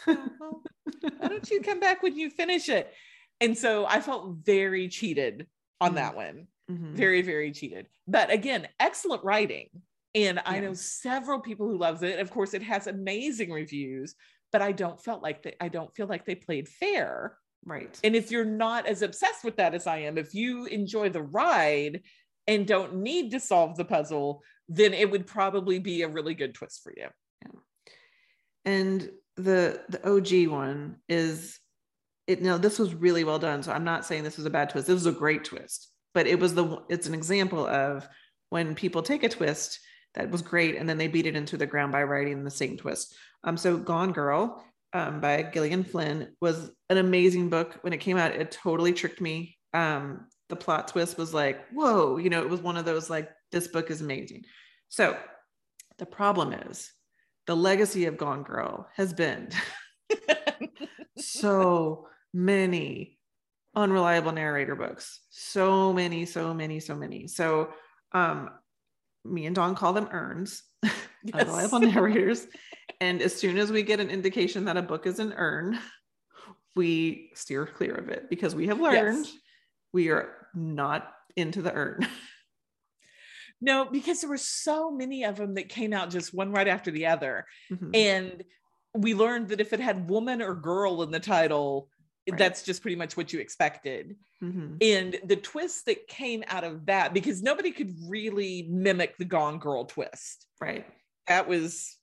Why 1.19 1.29
don't 1.29 1.51
you 1.51 1.61
come 1.61 1.81
back 1.81 2.03
when 2.03 2.17
you 2.17 2.31
finish 2.31 2.69
it? 2.69 2.93
And 3.41 3.57
so 3.57 3.85
I 3.87 4.01
felt 4.01 4.37
very 4.43 4.89
cheated 4.89 5.47
on 5.81 5.89
mm-hmm. 5.89 5.97
that 5.97 6.17
one. 6.17 6.47
Mm-hmm. 6.71 6.95
Very, 6.95 7.23
very 7.23 7.53
cheated. 7.53 7.87
But 8.09 8.31
again, 8.33 8.67
excellent 8.81 9.23
writing. 9.23 9.69
And 10.15 10.37
yeah. 10.37 10.43
I 10.51 10.61
know 10.61 10.73
several 10.73 11.41
people 11.41 11.69
who 11.69 11.77
loves 11.77 12.03
it. 12.03 12.19
Of 12.19 12.31
course, 12.31 12.55
it 12.55 12.63
has 12.63 12.87
amazing 12.87 13.53
reviews, 13.53 14.15
but 14.51 14.63
I 14.63 14.73
don't 14.73 14.99
felt 14.99 15.23
like 15.23 15.43
they, 15.43 15.55
I 15.61 15.69
don't 15.69 15.95
feel 15.95 16.07
like 16.07 16.25
they 16.25 16.35
played 16.35 16.69
fair 16.69 17.37
Right. 17.67 17.99
And 18.05 18.15
if 18.15 18.31
you're 18.31 18.45
not 18.45 18.87
as 18.87 19.03
obsessed 19.03 19.43
with 19.43 19.57
that 19.57 19.75
as 19.75 19.89
I 19.89 19.99
am, 19.99 20.17
if 20.17 20.35
you 20.35 20.67
enjoy 20.67 21.11
the 21.11 21.23
ride 21.23 22.03
and 22.47 22.65
don't 22.65 22.97
need 23.03 23.33
to 23.33 23.41
solve 23.41 23.77
the 23.77 23.85
puzzle, 23.85 24.43
then 24.69 24.95
it 24.95 25.11
would 25.11 25.27
probably 25.27 25.81
be 25.81 26.03
a 26.03 26.09
really 26.09 26.35
good 26.35 26.55
twist 26.55 26.83
for 26.83 26.93
you. 26.97 27.09
Yeah. 27.43 27.61
And 28.65 29.11
the 29.37 29.83
the 29.89 30.09
OG 30.09 30.49
one 30.51 30.97
is 31.09 31.59
it 32.27 32.41
no 32.41 32.57
this 32.57 32.79
was 32.79 32.95
really 32.95 33.25
well 33.25 33.41
done. 33.41 33.65
So 33.65 33.73
I'm 33.73 33.85
not 33.85 34.07
saying 34.07 34.23
this 34.23 34.37
was 34.37 34.47
a 34.47 34.51
bad 34.51 34.71
twist. 34.71 34.87
This 34.87 34.95
was 34.95 35.07
a 35.07 35.13
great 35.13 35.45
twist. 35.45 35.91
But 36.15 36.29
it 36.29 36.39
was 36.39 36.55
the 36.55 36.79
it's 36.89 37.09
an 37.09 37.15
example 37.15 37.67
of 37.67 38.09
when 38.51 38.77
people 38.77 39.03
take 39.03 39.25
a 39.25 39.29
twist 39.29 39.81
that 40.15 40.31
was 40.31 40.41
great 40.41 40.77
and 40.77 40.89
then 40.89 40.99
they 40.99 41.09
beat 41.09 41.27
it 41.27 41.37
into 41.37 41.57
the 41.57 41.67
ground 41.67 41.91
by 41.91 42.05
writing 42.05 42.45
the 42.45 42.51
same 42.51 42.77
twist. 42.77 43.15
Um 43.43 43.57
so 43.57 43.77
Gone 43.77 44.13
Girl 44.13 44.65
um, 44.97 45.21
by 45.21 45.43
Gillian 45.43 45.85
Flynn 45.85 46.35
was 46.41 46.71
an 46.89 46.97
amazing 46.97 47.51
book. 47.51 47.79
When 47.83 47.93
it 47.93 47.99
came 47.99 48.17
out, 48.17 48.33
it 48.33 48.51
totally 48.51 48.95
tricked 48.95 49.21
me. 49.21 49.59
Um, 49.75 50.27
the 50.49 50.57
plot 50.57 50.89
twist 50.89 51.19
was 51.19 51.35
like, 51.35 51.69
whoa, 51.69 52.17
you 52.17 52.31
know, 52.31 52.41
it 52.41 52.49
was 52.49 52.63
one 52.63 52.79
of 52.79 52.87
those 52.87 53.11
like, 53.11 53.29
this 53.53 53.69
book 53.69 53.91
is 53.91 54.01
amazing. 54.01 54.45
So 54.89 55.19
the 55.99 56.07
problem 56.07 56.55
is 56.55 56.91
the 57.47 57.55
legacy 57.55 58.07
of 58.07 58.17
Gone 58.17 58.43
Girl 58.43 58.89
has 58.95 59.13
been 59.13 59.51
so 61.19 62.09
many 62.33 63.19
unreliable 63.75 64.33
narrator 64.33 64.77
books. 64.77 65.21
So 65.29 65.93
many, 65.93 66.25
so 66.25 66.55
many, 66.55 66.81
so 66.81 66.97
many. 66.97 67.27
So 67.27 67.69
um, 68.13 68.49
me 69.27 69.45
and 69.45 69.55
Dawn 69.55 69.75
call 69.75 69.93
them 69.93 70.09
urns, 70.11 70.63
yes. 70.83 70.95
unreliable 71.35 71.81
narrators. 71.93 72.47
And 73.01 73.21
as 73.21 73.35
soon 73.37 73.59
as 73.59 73.71
we 73.71 73.83
get 73.83 74.01
an 74.01 74.11
indication 74.11 74.65
that 74.65 74.77
a 74.77 74.83
book 74.83 75.07
is 75.07 75.19
an 75.19 75.35
urn, 75.37 75.79
we 76.75 77.31
steer 77.35 77.67
clear 77.67 77.95
of 77.95 78.09
it 78.09 78.29
because 78.31 78.55
we 78.55 78.67
have 78.69 78.81
learned 78.81 79.27
yes. 79.27 79.35
we 79.93 80.11
are 80.11 80.31
not 80.55 81.13
into 81.37 81.63
the 81.63 81.75
urn. 81.75 82.07
No, 83.61 83.87
because 83.87 84.21
there 84.21 84.31
were 84.31 84.37
so 84.37 84.91
many 84.91 85.25
of 85.25 85.37
them 85.37 85.55
that 85.55 85.69
came 85.69 85.93
out 85.93 86.11
just 86.11 86.35
one 86.35 86.53
right 86.53 86.69
after 86.69 86.91
the 86.91 87.07
other. 87.07 87.47
Mm-hmm. 87.73 87.91
And 87.95 88.45
we 88.95 89.15
learned 89.15 89.49
that 89.49 89.61
if 89.61 89.73
it 89.73 89.81
had 89.81 90.09
woman 90.09 90.43
or 90.43 90.55
girl 90.55 91.03
in 91.03 91.11
the 91.11 91.21
title, 91.21 91.89
right. 92.31 92.39
that's 92.39 92.63
just 92.63 92.83
pretty 92.83 92.97
much 92.97 93.17
what 93.17 93.33
you 93.33 93.41
expected. 93.41 94.17
Mm-hmm. 94.43 94.77
And 94.83 95.19
the 95.25 95.37
twist 95.37 95.87
that 95.87 96.07
came 96.07 96.45
out 96.49 96.65
of 96.65 96.87
that, 96.87 97.15
because 97.15 97.43
nobody 97.43 97.71
could 97.71 97.95
really 98.07 98.67
mimic 98.71 99.17
the 99.17 99.25
Gone 99.25 99.59
Girl 99.59 99.87
twist. 99.87 100.47
Right. 100.61 100.87
That 101.27 101.49
was 101.49 101.96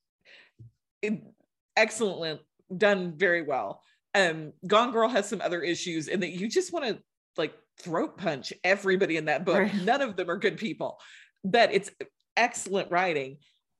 excellently 1.75 2.39
done 2.75 3.13
very 3.17 3.41
well. 3.41 3.81
Um, 4.15 4.53
Gone 4.65 4.91
Girl 4.91 5.09
has 5.09 5.27
some 5.27 5.41
other 5.41 5.61
issues 5.61 6.07
in 6.07 6.19
that 6.19 6.31
you 6.31 6.47
just 6.47 6.71
want 6.71 6.85
to 6.85 6.99
like 7.37 7.53
throat 7.81 8.17
punch 8.17 8.53
everybody 8.63 9.17
in 9.17 9.25
that 9.25 9.45
book. 9.45 9.57
Right. 9.57 9.83
None 9.83 10.01
of 10.01 10.15
them 10.15 10.29
are 10.29 10.37
good 10.37 10.57
people, 10.57 10.99
but 11.43 11.73
it's 11.73 11.89
excellent 12.37 12.91
writing. 12.91 13.37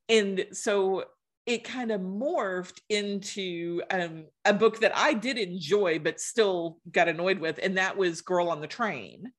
And 0.09 0.47
so 0.51 1.05
it 1.45 1.63
kind 1.63 1.91
of 1.91 2.01
morphed 2.01 2.79
into 2.89 3.81
um, 3.91 4.25
a 4.45 4.53
book 4.53 4.79
that 4.79 4.95
I 4.95 5.13
did 5.13 5.37
enjoy, 5.37 5.99
but 5.99 6.19
still 6.19 6.79
got 6.89 7.09
annoyed 7.09 7.39
with, 7.39 7.59
and 7.61 7.77
that 7.77 7.97
was 7.97 8.21
Girl 8.21 8.49
on 8.49 8.61
the 8.61 8.67
Train. 8.67 9.31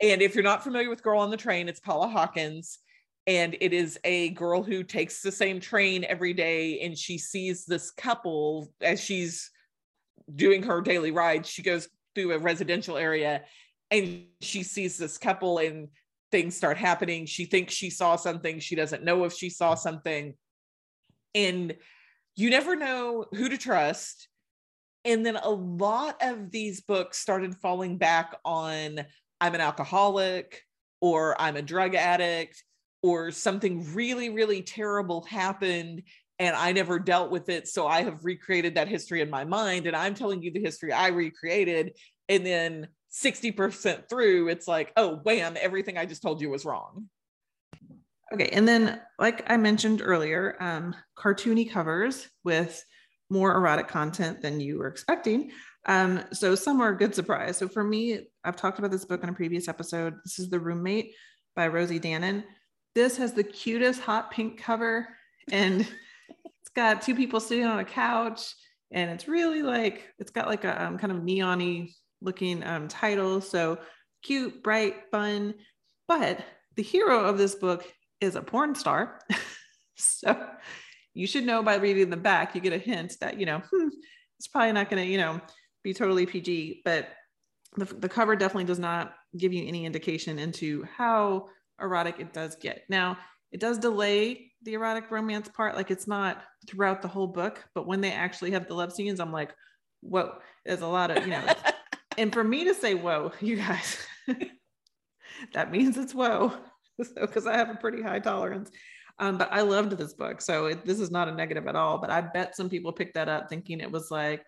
And 0.00 0.22
if 0.22 0.34
you're 0.34 0.44
not 0.44 0.64
familiar 0.64 0.88
with 0.88 1.02
Girl 1.02 1.20
on 1.20 1.30
the 1.30 1.36
Train, 1.36 1.68
it's 1.68 1.80
Paula 1.80 2.08
Hawkins 2.08 2.78
and 3.26 3.56
it 3.60 3.72
is 3.72 3.98
a 4.04 4.30
girl 4.30 4.62
who 4.62 4.82
takes 4.82 5.20
the 5.20 5.32
same 5.32 5.60
train 5.60 6.04
every 6.08 6.32
day 6.32 6.80
and 6.80 6.96
she 6.98 7.18
sees 7.18 7.64
this 7.64 7.90
couple 7.90 8.72
as 8.80 9.00
she's 9.00 9.50
doing 10.34 10.62
her 10.62 10.80
daily 10.80 11.10
ride 11.10 11.46
she 11.46 11.62
goes 11.62 11.88
through 12.14 12.32
a 12.32 12.38
residential 12.38 12.96
area 12.96 13.42
and 13.90 14.24
she 14.40 14.62
sees 14.62 14.96
this 14.96 15.18
couple 15.18 15.58
and 15.58 15.88
things 16.30 16.56
start 16.56 16.78
happening. 16.78 17.26
She 17.26 17.44
thinks 17.44 17.74
she 17.74 17.90
saw 17.90 18.16
something 18.16 18.58
she 18.58 18.74
doesn't 18.74 19.04
know 19.04 19.24
if 19.24 19.34
she 19.34 19.50
saw 19.50 19.74
something 19.74 20.34
and 21.34 21.74
you 22.36 22.50
never 22.50 22.76
know 22.76 23.26
who 23.32 23.48
to 23.48 23.58
trust 23.58 24.28
and 25.04 25.26
then 25.26 25.36
a 25.36 25.50
lot 25.50 26.16
of 26.22 26.50
these 26.50 26.80
books 26.80 27.18
started 27.18 27.54
falling 27.56 27.98
back 27.98 28.36
on 28.44 29.04
i'm 29.40 29.54
an 29.54 29.60
alcoholic 29.60 30.62
or 31.00 31.40
i'm 31.40 31.56
a 31.56 31.62
drug 31.62 31.94
addict 31.94 32.62
or 33.02 33.30
something 33.30 33.92
really, 33.94 34.30
really 34.30 34.62
terrible 34.62 35.22
happened 35.22 36.02
and 36.38 36.56
I 36.56 36.72
never 36.72 36.98
dealt 36.98 37.30
with 37.30 37.48
it. 37.48 37.68
So 37.68 37.86
I 37.86 38.02
have 38.02 38.24
recreated 38.24 38.74
that 38.74 38.88
history 38.88 39.20
in 39.20 39.30
my 39.30 39.44
mind. 39.44 39.86
And 39.86 39.94
I'm 39.94 40.14
telling 40.14 40.42
you 40.42 40.50
the 40.52 40.60
history 40.60 40.92
I 40.92 41.08
recreated. 41.08 41.96
and 42.28 42.44
then 42.46 42.88
60% 43.12 44.08
through, 44.08 44.48
it's 44.48 44.66
like, 44.66 44.90
oh, 44.96 45.16
wham, 45.16 45.54
everything 45.60 45.98
I 45.98 46.06
just 46.06 46.22
told 46.22 46.40
you 46.40 46.48
was 46.48 46.64
wrong. 46.64 47.08
Okay. 48.32 48.48
And 48.52 48.66
then, 48.66 49.00
like 49.18 49.44
I 49.50 49.58
mentioned 49.58 50.00
earlier, 50.02 50.56
um, 50.60 50.96
cartoony 51.16 51.70
covers 51.70 52.26
with 52.42 52.82
more 53.28 53.54
erotic 53.54 53.86
content 53.86 54.40
than 54.40 54.60
you 54.60 54.78
were 54.78 54.88
expecting. 54.88 55.50
Um, 55.86 56.24
so 56.32 56.54
some 56.54 56.80
are 56.80 56.90
a 56.90 56.96
good 56.96 57.14
surprise. 57.14 57.58
So 57.58 57.68
for 57.68 57.84
me, 57.84 58.20
I've 58.44 58.56
talked 58.56 58.78
about 58.78 58.90
this 58.90 59.04
book 59.04 59.22
in 59.22 59.28
a 59.28 59.34
previous 59.34 59.68
episode. 59.68 60.14
This 60.24 60.38
is 60.38 60.48
The 60.48 60.60
Roommate 60.60 61.14
by 61.54 61.68
Rosie 61.68 62.00
Danan. 62.00 62.44
This 62.94 63.16
has 63.16 63.32
the 63.32 63.44
cutest 63.44 64.00
hot 64.00 64.30
pink 64.30 64.58
cover 64.58 65.08
and 65.50 65.80
it's 65.80 66.70
got 66.74 67.02
two 67.02 67.14
people 67.14 67.40
sitting 67.40 67.64
on 67.64 67.78
a 67.78 67.84
couch 67.84 68.54
and 68.92 69.10
it's 69.10 69.28
really 69.28 69.62
like 69.62 70.08
it's 70.18 70.30
got 70.30 70.46
like 70.46 70.64
a 70.64 70.82
um, 70.84 70.98
kind 70.98 71.12
of 71.12 71.22
neon 71.22 71.88
looking 72.20 72.62
um, 72.64 72.88
title. 72.88 73.40
So 73.40 73.78
cute, 74.22 74.62
bright, 74.62 75.10
fun. 75.10 75.54
But 76.06 76.44
the 76.76 76.82
hero 76.82 77.24
of 77.24 77.38
this 77.38 77.54
book 77.54 77.90
is 78.20 78.36
a 78.36 78.42
porn 78.42 78.74
star. 78.74 79.20
so 79.96 80.48
you 81.14 81.26
should 81.26 81.44
know 81.44 81.62
by 81.62 81.76
reading 81.76 82.10
the 82.10 82.16
back, 82.16 82.54
you 82.54 82.60
get 82.60 82.72
a 82.72 82.78
hint 82.78 83.14
that, 83.20 83.38
you 83.38 83.46
know, 83.46 83.62
hmm, 83.70 83.88
it's 84.38 84.48
probably 84.48 84.72
not 84.72 84.90
going 84.90 85.02
to, 85.02 85.10
you 85.10 85.18
know, 85.18 85.40
be 85.82 85.92
totally 85.92 86.26
PG, 86.26 86.82
but 86.84 87.08
the, 87.76 87.84
the 87.84 88.08
cover 88.08 88.36
definitely 88.36 88.64
does 88.64 88.78
not 88.78 89.14
give 89.36 89.52
you 89.52 89.66
any 89.66 89.84
indication 89.84 90.38
into 90.38 90.84
how 90.96 91.46
erotic 91.80 92.16
it 92.18 92.32
does 92.32 92.56
get. 92.56 92.84
Now, 92.88 93.18
it 93.50 93.60
does 93.60 93.78
delay 93.78 94.52
the 94.62 94.74
erotic 94.74 95.10
romance 95.10 95.48
part. 95.48 95.76
Like 95.76 95.90
it's 95.90 96.06
not 96.06 96.42
throughout 96.66 97.02
the 97.02 97.08
whole 97.08 97.26
book, 97.26 97.64
but 97.74 97.86
when 97.86 98.00
they 98.00 98.12
actually 98.12 98.52
have 98.52 98.66
the 98.66 98.74
love 98.74 98.92
scenes, 98.92 99.20
I'm 99.20 99.32
like, 99.32 99.54
whoa, 100.00 100.34
there's 100.64 100.80
a 100.80 100.86
lot 100.86 101.10
of, 101.10 101.24
you 101.26 101.32
know, 101.32 101.44
and 102.18 102.32
for 102.32 102.42
me 102.42 102.64
to 102.64 102.74
say, 102.74 102.94
whoa, 102.94 103.32
you 103.40 103.56
guys, 103.56 103.98
that 105.54 105.70
means 105.70 105.96
it's 105.96 106.14
whoa. 106.14 106.52
So, 107.02 107.26
cause 107.26 107.46
I 107.46 107.56
have 107.56 107.70
a 107.70 107.74
pretty 107.74 108.02
high 108.02 108.20
tolerance. 108.20 108.70
Um, 109.18 109.38
but 109.38 109.52
I 109.52 109.60
loved 109.60 109.92
this 109.92 110.14
book. 110.14 110.40
So 110.40 110.66
it, 110.66 110.84
this 110.84 110.98
is 110.98 111.10
not 111.10 111.28
a 111.28 111.32
negative 111.32 111.66
at 111.66 111.76
all, 111.76 111.98
but 111.98 112.10
I 112.10 112.20
bet 112.22 112.56
some 112.56 112.68
people 112.68 112.92
picked 112.92 113.14
that 113.14 113.28
up 113.28 113.48
thinking 113.48 113.80
it 113.80 113.90
was 113.90 114.10
like, 114.10 114.42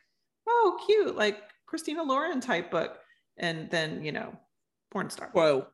oh, 0.48 0.78
cute, 0.86 1.16
like 1.16 1.38
Christina 1.66 2.02
Lauren 2.02 2.40
type 2.40 2.70
book. 2.70 2.96
And 3.36 3.70
then, 3.70 4.04
you 4.04 4.12
know, 4.12 4.32
porn 4.90 5.10
star. 5.10 5.30
Whoa. 5.32 5.66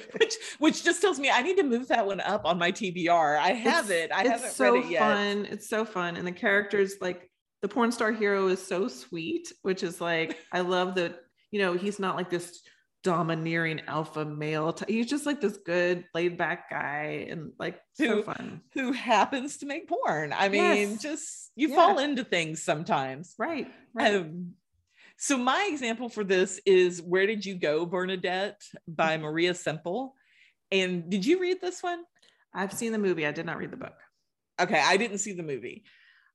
which 0.18 0.34
which 0.58 0.84
just 0.84 1.00
tells 1.00 1.18
me 1.18 1.30
I 1.30 1.42
need 1.42 1.56
to 1.56 1.62
move 1.62 1.88
that 1.88 2.06
one 2.06 2.20
up 2.20 2.44
on 2.44 2.58
my 2.58 2.72
TBR. 2.72 3.38
I 3.38 3.52
have 3.52 3.90
it's, 3.90 4.04
it. 4.04 4.12
I 4.12 4.24
haven't 4.24 4.50
so 4.50 4.74
read 4.74 4.84
it 4.84 4.90
yet. 4.90 5.00
Fun. 5.00 5.46
It's 5.50 5.68
so 5.68 5.84
fun. 5.84 6.16
And 6.16 6.26
the 6.26 6.32
characters 6.32 6.96
like 7.00 7.30
the 7.62 7.68
porn 7.68 7.92
star 7.92 8.12
hero 8.12 8.48
is 8.48 8.64
so 8.64 8.88
sweet, 8.88 9.52
which 9.62 9.82
is 9.82 10.00
like 10.00 10.36
I 10.52 10.60
love 10.60 10.96
that, 10.96 11.20
you 11.50 11.60
know, 11.60 11.74
he's 11.74 11.98
not 11.98 12.16
like 12.16 12.30
this 12.30 12.60
domineering 13.02 13.82
alpha 13.86 14.24
male. 14.24 14.72
T- 14.72 14.92
he's 14.92 15.08
just 15.08 15.26
like 15.26 15.40
this 15.40 15.56
good 15.58 16.04
laid 16.14 16.36
back 16.36 16.70
guy 16.70 17.26
and 17.28 17.52
like 17.58 17.80
who, 17.98 18.06
so 18.06 18.22
fun. 18.22 18.62
Who 18.74 18.92
happens 18.92 19.58
to 19.58 19.66
make 19.66 19.88
porn. 19.88 20.32
I 20.32 20.48
mean, 20.48 20.90
yes. 20.90 21.02
just 21.02 21.50
you 21.56 21.68
yeah. 21.68 21.76
fall 21.76 21.98
into 21.98 22.24
things 22.24 22.62
sometimes. 22.62 23.34
Right. 23.38 23.68
Right. 23.94 24.14
Um, 24.16 24.54
so 25.18 25.36
my 25.36 25.68
example 25.70 26.08
for 26.08 26.24
this 26.24 26.60
is 26.66 27.00
Where 27.00 27.26
Did 27.26 27.44
You 27.44 27.54
Go, 27.54 27.86
Bernadette 27.86 28.62
by. 28.86 29.16
Maria 29.16 29.54
Semple. 29.54 30.14
And 30.70 31.10
did 31.10 31.24
you 31.26 31.40
read 31.40 31.60
this 31.60 31.82
one? 31.82 32.02
I've 32.54 32.72
seen 32.72 32.92
the 32.92 32.98
movie. 32.98 33.26
I 33.26 33.32
did 33.32 33.46
not 33.46 33.58
read 33.58 33.70
the 33.70 33.76
book. 33.76 33.96
Okay, 34.60 34.80
I 34.80 34.96
didn't 34.96 35.18
see 35.18 35.32
the 35.32 35.42
movie. 35.42 35.84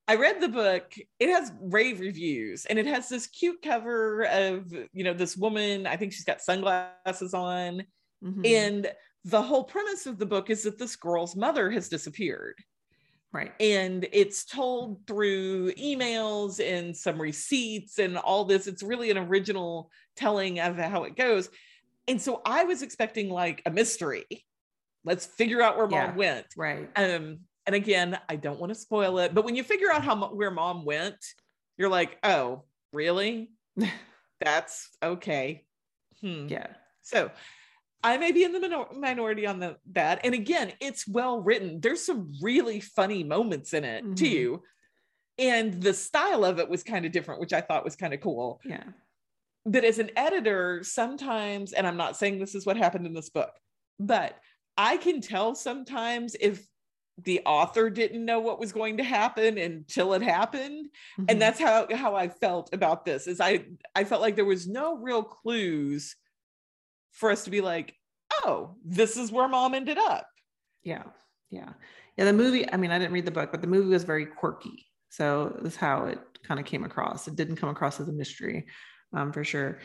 I 0.07 0.15
read 0.15 0.39
the 0.39 0.47
book. 0.47 0.93
It 1.19 1.29
has 1.29 1.51
rave 1.59 1.99
reviews 1.99 2.65
and 2.65 2.79
it 2.79 2.85
has 2.85 3.09
this 3.09 3.27
cute 3.27 3.61
cover 3.61 4.23
of, 4.23 4.71
you 4.93 5.03
know, 5.03 5.13
this 5.13 5.35
woman. 5.35 5.85
I 5.85 5.97
think 5.97 6.13
she's 6.13 6.23
got 6.23 6.41
sunglasses 6.41 7.33
on. 7.33 7.83
Mm-hmm. 8.23 8.45
And 8.45 8.91
the 9.25 9.41
whole 9.41 9.65
premise 9.65 10.05
of 10.05 10.17
the 10.17 10.25
book 10.25 10.49
is 10.49 10.63
that 10.63 10.79
this 10.79 10.95
girl's 10.95 11.35
mother 11.35 11.69
has 11.71 11.89
disappeared. 11.89 12.55
Right. 13.38 13.54
And 13.60 14.08
it's 14.13 14.45
told 14.45 15.06
through 15.06 15.73
emails 15.73 16.60
and 16.60 16.97
some 16.97 17.21
receipts 17.21 18.00
and 18.00 18.17
all 18.17 18.45
this. 18.45 18.65
It's 18.65 18.82
really 18.82 19.12
an 19.12 19.19
original 19.19 19.91
telling 20.15 20.60
of 20.60 20.76
how 20.78 21.04
it 21.04 21.15
goes. 21.15 21.52
And 22.08 22.19
so 22.19 22.41
I 22.43 22.63
was 22.63 22.82
expecting 22.82 23.30
like 23.30 23.62
a 23.67 23.69
mystery. 23.69 24.26
Let's 25.06 25.28
figure 25.28 25.62
out 25.62 25.78
where 25.78 25.88
yeah, 25.88 26.08
mom 26.08 26.15
went. 26.15 26.47
Right. 26.58 26.89
Um, 26.95 27.41
and 27.67 27.76
again, 27.76 28.17
I 28.28 28.38
don't 28.38 28.60
want 28.60 28.71
to 28.71 28.76
spoil 28.76 29.19
it, 29.19 29.36
but 29.36 29.45
when 29.45 29.56
you 29.56 29.62
figure 29.62 29.91
out 29.91 30.04
how 30.04 30.30
where 30.30 30.50
mom 30.50 30.84
went, 30.84 31.23
you're 31.78 31.89
like, 31.89 32.17
oh, 32.23 32.63
really? 32.91 33.52
That's 34.41 34.89
okay. 35.04 35.63
Hmm. 36.21 36.47
Yeah. 36.47 36.69
So 37.04 37.30
I 38.03 38.17
may 38.17 38.31
be 38.31 38.43
in 38.43 38.51
the 38.51 38.60
minor- 38.60 38.93
minority 38.95 39.47
on 39.47 39.60
the, 39.60 39.77
that. 39.93 40.21
And 40.23 40.33
again, 40.33 40.71
it's 40.79 41.07
well 41.07 41.41
written. 41.41 41.79
There's 41.81 42.03
some 42.03 42.33
really 42.41 42.79
funny 42.79 43.23
moments 43.23 43.73
in 43.73 43.83
it 43.83 44.03
mm-hmm. 44.03 44.13
too. 44.13 44.63
And 45.39 45.81
the 45.81 45.93
style 45.93 46.45
of 46.45 46.60
it 46.60 46.69
was 46.69 46.83
kind 46.83 47.05
of 47.05 47.12
different, 47.12 47.39
which 47.39 47.53
I 47.53 47.62
thought 47.62 47.83
was 47.83 47.95
kind 47.95 48.13
of 48.13 48.21
cool. 48.21 48.60
Yeah. 48.63 48.83
But 49.65 49.83
as 49.83 49.99
an 49.99 50.12
editor, 50.15 50.81
sometimes, 50.83 51.73
and 51.73 51.86
I'm 51.86 51.97
not 51.97 52.17
saying 52.17 52.39
this 52.39 52.55
is 52.55 52.65
what 52.65 52.77
happened 52.77 53.05
in 53.05 53.13
this 53.13 53.29
book, 53.29 53.51
but 53.99 54.38
I 54.77 54.97
can 54.97 55.21
tell 55.21 55.55
sometimes 55.55 56.36
if 56.39 56.65
the 57.23 57.41
author 57.45 57.89
didn't 57.89 58.23
know 58.23 58.39
what 58.39 58.60
was 58.60 58.71
going 58.71 58.97
to 58.97 59.03
happen 59.03 59.57
until 59.57 60.13
it 60.13 60.21
happened 60.21 60.86
mm-hmm. 60.86 61.25
and 61.27 61.41
that's 61.41 61.60
how 61.60 61.88
how 61.95 62.15
i 62.15 62.27
felt 62.27 62.69
about 62.73 63.05
this 63.05 63.25
is 63.25 63.41
i 63.41 63.65
i 63.95 64.03
felt 64.03 64.21
like 64.21 64.36
there 64.36 64.45
was 64.45 64.67
no 64.67 64.95
real 64.97 65.23
clues 65.23 66.15
for 67.17 67.32
us 67.32 67.43
to 67.43 67.49
be 67.49 67.62
like 67.62 67.93
oh 68.43 68.75
this 68.86 69.17
is 69.17 69.32
where 69.32 69.47
mom 69.47 69.73
ended 69.73 69.97
up 69.97 70.27
yeah 70.84 71.03
yeah 71.49 71.69
yeah 72.17 72.25
the 72.25 72.34
movie 72.34 72.71
i 72.71 72.77
mean 72.77 72.91
i 72.91 72.99
didn't 72.99 73.13
read 73.13 73.25
the 73.25 73.32
book 73.32 73.51
but 73.51 73.62
the 73.62 73.67
movie 73.67 73.89
was 73.89 74.03
very 74.03 74.25
quirky 74.25 74.86
so 75.10 75.58
that's 75.62 75.75
how 75.75 76.06
it 76.06 76.19
kind 76.43 76.60
of 76.60 76.65
came 76.65 76.84
across 76.84 77.27
it 77.27 77.36
didn't 77.36 77.56
come 77.56 77.69
across 77.69 77.99
as 77.99 78.08
a 78.08 78.13
mystery 78.13 78.65
um, 79.13 79.32
for 79.32 79.43
sure 79.43 79.80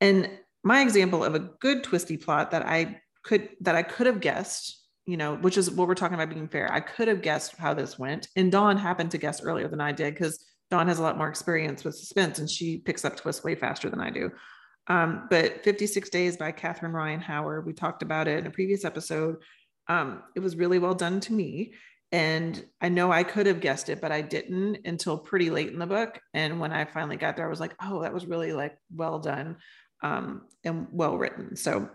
and 0.00 0.30
my 0.62 0.80
example 0.80 1.24
of 1.24 1.34
a 1.34 1.50
good 1.60 1.82
twisty 1.82 2.16
plot 2.16 2.50
that 2.50 2.66
i 2.66 3.00
could 3.24 3.48
that 3.60 3.74
i 3.74 3.82
could 3.82 4.06
have 4.06 4.20
guessed 4.20 4.86
you 5.06 5.16
know, 5.16 5.36
which 5.36 5.56
is 5.56 5.70
what 5.70 5.86
we're 5.86 5.94
talking 5.94 6.16
about 6.16 6.30
being 6.30 6.48
fair. 6.48 6.70
I 6.72 6.80
could 6.80 7.06
have 7.06 7.22
guessed 7.22 7.56
how 7.56 7.72
this 7.72 7.98
went. 7.98 8.28
And 8.34 8.50
Dawn 8.50 8.76
happened 8.76 9.12
to 9.12 9.18
guess 9.18 9.40
earlier 9.40 9.68
than 9.68 9.80
I 9.80 9.92
did 9.92 10.14
because 10.14 10.44
Dawn 10.70 10.88
has 10.88 10.98
a 10.98 11.02
lot 11.02 11.16
more 11.16 11.28
experience 11.28 11.84
with 11.84 11.94
suspense 11.94 12.40
and 12.40 12.50
she 12.50 12.78
picks 12.78 13.04
up 13.04 13.16
twists 13.16 13.44
way 13.44 13.54
faster 13.54 13.88
than 13.88 14.00
I 14.00 14.10
do. 14.10 14.32
Um, 14.88 15.26
but 15.30 15.64
56 15.64 16.08
Days 16.10 16.36
by 16.36 16.52
Catherine 16.52 16.92
Ryan 16.92 17.20
Howard, 17.20 17.66
we 17.66 17.72
talked 17.72 18.02
about 18.02 18.28
it 18.28 18.38
in 18.38 18.46
a 18.46 18.50
previous 18.50 18.84
episode. 18.84 19.36
Um, 19.88 20.22
it 20.34 20.40
was 20.40 20.56
really 20.56 20.78
well 20.78 20.94
done 20.94 21.20
to 21.20 21.32
me. 21.32 21.74
And 22.12 22.64
I 22.80 22.88
know 22.88 23.10
I 23.10 23.24
could 23.24 23.46
have 23.46 23.60
guessed 23.60 23.88
it, 23.88 24.00
but 24.00 24.12
I 24.12 24.22
didn't 24.22 24.86
until 24.86 25.18
pretty 25.18 25.50
late 25.50 25.72
in 25.72 25.78
the 25.78 25.86
book. 25.86 26.20
And 26.34 26.60
when 26.60 26.72
I 26.72 26.84
finally 26.84 27.16
got 27.16 27.36
there, 27.36 27.46
I 27.46 27.50
was 27.50 27.60
like, 27.60 27.74
oh, 27.82 28.02
that 28.02 28.14
was 28.14 28.26
really 28.26 28.52
like 28.52 28.78
well 28.94 29.18
done 29.18 29.56
um, 30.02 30.42
and 30.64 30.86
well 30.92 31.18
written. 31.18 31.56
So 31.56 31.88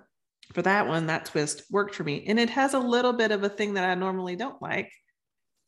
for 0.54 0.62
that 0.64 0.88
one, 0.88 1.08
that 1.08 1.26
twist 1.26 1.64
worked 1.72 1.96
for 1.96 2.04
me. 2.04 2.26
And 2.28 2.40
it 2.40 2.50
has 2.50 2.74
a 2.74 2.80
little 2.80 3.14
bit 3.14 3.32
of 3.32 3.44
a 3.44 3.50
thing 3.50 3.76
that 3.76 3.90
I 3.90 3.96
normally 3.96 4.36
don't 4.36 4.62
like, 4.62 4.92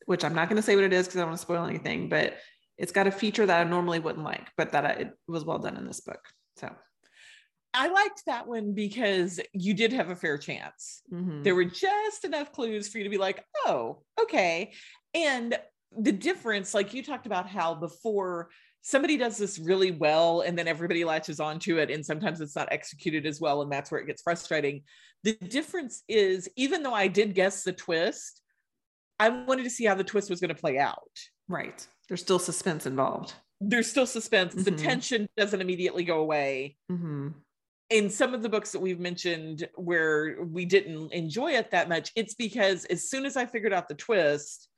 which 0.05 0.25
I'm 0.25 0.35
not 0.35 0.49
going 0.49 0.57
to 0.57 0.61
say 0.61 0.75
what 0.75 0.83
it 0.83 0.93
is 0.93 1.07
because 1.07 1.17
I 1.17 1.21
don't 1.21 1.29
want 1.29 1.39
to 1.39 1.45
spoil 1.45 1.65
anything, 1.65 2.09
but 2.09 2.35
it's 2.77 2.91
got 2.91 3.07
a 3.07 3.11
feature 3.11 3.45
that 3.45 3.65
I 3.65 3.69
normally 3.69 3.99
wouldn't 3.99 4.25
like, 4.25 4.49
but 4.57 4.73
that 4.73 4.85
I, 4.85 4.89
it 4.89 5.11
was 5.27 5.45
well 5.45 5.59
done 5.59 5.77
in 5.77 5.87
this 5.87 6.01
book. 6.01 6.19
So 6.57 6.69
I 7.73 7.87
liked 7.87 8.23
that 8.27 8.47
one 8.47 8.73
because 8.73 9.39
you 9.53 9.73
did 9.73 9.93
have 9.93 10.09
a 10.09 10.15
fair 10.15 10.37
chance. 10.37 11.01
Mm-hmm. 11.11 11.43
There 11.43 11.55
were 11.55 11.65
just 11.65 12.23
enough 12.23 12.51
clues 12.51 12.87
for 12.87 12.99
you 12.99 13.03
to 13.03 13.09
be 13.09 13.17
like, 13.17 13.43
oh, 13.65 14.03
okay. 14.21 14.73
And 15.13 15.57
the 15.97 16.11
difference, 16.11 16.73
like 16.73 16.93
you 16.93 17.03
talked 17.03 17.25
about 17.25 17.47
how 17.47 17.73
before 17.73 18.49
somebody 18.83 19.15
does 19.17 19.37
this 19.37 19.57
really 19.57 19.91
well 19.91 20.41
and 20.41 20.57
then 20.57 20.67
everybody 20.67 21.05
latches 21.05 21.39
onto 21.39 21.77
it 21.77 21.89
and 21.89 22.05
sometimes 22.05 22.41
it's 22.41 22.55
not 22.55 22.67
executed 22.71 23.25
as 23.25 23.39
well 23.39 23.61
and 23.61 23.71
that's 23.71 23.89
where 23.89 24.01
it 24.01 24.05
gets 24.05 24.21
frustrating 24.21 24.83
the 25.23 25.33
difference 25.47 26.03
is 26.07 26.49
even 26.57 26.83
though 26.83 26.93
i 26.93 27.07
did 27.07 27.33
guess 27.33 27.63
the 27.63 27.71
twist 27.71 28.41
i 29.19 29.29
wanted 29.29 29.63
to 29.63 29.69
see 29.69 29.85
how 29.85 29.95
the 29.95 30.03
twist 30.03 30.29
was 30.29 30.41
going 30.41 30.53
to 30.53 30.61
play 30.61 30.77
out 30.77 31.17
right 31.47 31.87
there's 32.09 32.21
still 32.21 32.39
suspense 32.39 32.85
involved 32.85 33.33
there's 33.61 33.89
still 33.89 34.05
suspense 34.05 34.53
mm-hmm. 34.53 34.63
the 34.63 34.71
tension 34.71 35.27
doesn't 35.37 35.61
immediately 35.61 36.03
go 36.03 36.19
away 36.19 36.75
mm-hmm. 36.91 37.29
In 37.93 38.09
some 38.09 38.33
of 38.33 38.41
the 38.41 38.49
books 38.49 38.71
that 38.71 38.79
we've 38.79 38.99
mentioned 38.99 39.67
where 39.75 40.43
we 40.43 40.65
didn't 40.65 41.13
enjoy 41.13 41.51
it 41.51 41.71
that 41.71 41.87
much 41.87 42.11
it's 42.15 42.33
because 42.33 42.85
as 42.85 43.09
soon 43.09 43.25
as 43.25 43.37
i 43.37 43.45
figured 43.45 43.73
out 43.73 43.87
the 43.87 43.95
twist 43.95 44.69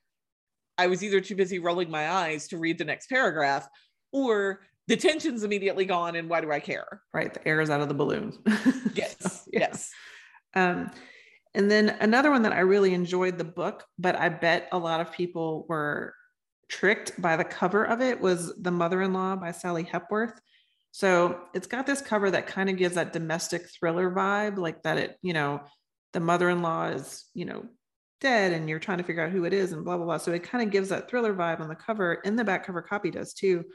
I 0.77 0.87
was 0.87 1.03
either 1.03 1.21
too 1.21 1.35
busy 1.35 1.59
rolling 1.59 1.89
my 1.89 2.09
eyes 2.09 2.47
to 2.49 2.57
read 2.57 2.77
the 2.77 2.85
next 2.85 3.07
paragraph 3.07 3.67
or 4.11 4.61
the 4.87 4.97
tension's 4.97 5.43
immediately 5.43 5.85
gone 5.85 6.15
and 6.15 6.29
why 6.29 6.41
do 6.41 6.51
I 6.51 6.59
care? 6.59 7.01
Right. 7.13 7.33
The 7.33 7.47
air 7.47 7.61
is 7.61 7.69
out 7.69 7.81
of 7.81 7.87
the 7.87 7.93
balloon. 7.93 8.37
yes. 8.93 9.15
so, 9.19 9.41
yeah. 9.51 9.59
Yes. 9.59 9.91
Um, 10.53 10.91
and 11.53 11.71
then 11.71 11.97
another 12.01 12.31
one 12.31 12.43
that 12.43 12.51
I 12.51 12.59
really 12.59 12.93
enjoyed 12.93 13.37
the 13.37 13.45
book, 13.45 13.85
but 13.97 14.15
I 14.15 14.29
bet 14.29 14.67
a 14.71 14.77
lot 14.77 15.01
of 15.01 15.11
people 15.11 15.65
were 15.69 16.13
tricked 16.67 17.19
by 17.21 17.37
the 17.37 17.43
cover 17.43 17.85
of 17.85 18.01
it 18.01 18.19
was 18.19 18.53
The 18.57 18.71
Mother 18.71 19.01
in 19.01 19.13
Law 19.13 19.35
by 19.37 19.51
Sally 19.51 19.83
Hepworth. 19.83 20.39
So 20.95 21.41
it's 21.53 21.67
got 21.67 21.85
this 21.85 21.99
cover 21.99 22.31
that 22.31 22.47
kind 22.47 22.69
of 22.69 22.77
gives 22.77 22.95
that 22.95 23.11
domestic 23.11 23.69
thriller 23.69 24.09
vibe, 24.09 24.57
like 24.57 24.81
that 24.83 24.97
it, 24.97 25.17
you 25.21 25.33
know, 25.33 25.59
the 26.13 26.21
mother-in-law 26.21 26.91
is, 26.91 27.25
you 27.33 27.43
know, 27.43 27.65
dead 28.21 28.53
and 28.53 28.69
you're 28.69 28.79
trying 28.79 28.99
to 28.99 29.03
figure 29.03 29.21
out 29.21 29.33
who 29.33 29.43
it 29.43 29.51
is 29.51 29.73
and 29.73 29.83
blah 29.83 29.97
blah 29.97 30.05
blah. 30.05 30.15
So 30.15 30.31
it 30.31 30.43
kind 30.43 30.63
of 30.63 30.71
gives 30.71 30.87
that 30.87 31.09
thriller 31.09 31.33
vibe 31.33 31.59
on 31.59 31.67
the 31.67 31.75
cover, 31.75 32.21
and 32.23 32.39
the 32.39 32.45
back 32.45 32.65
cover 32.65 32.81
copy 32.81 33.11
does 33.11 33.33
too. 33.33 33.65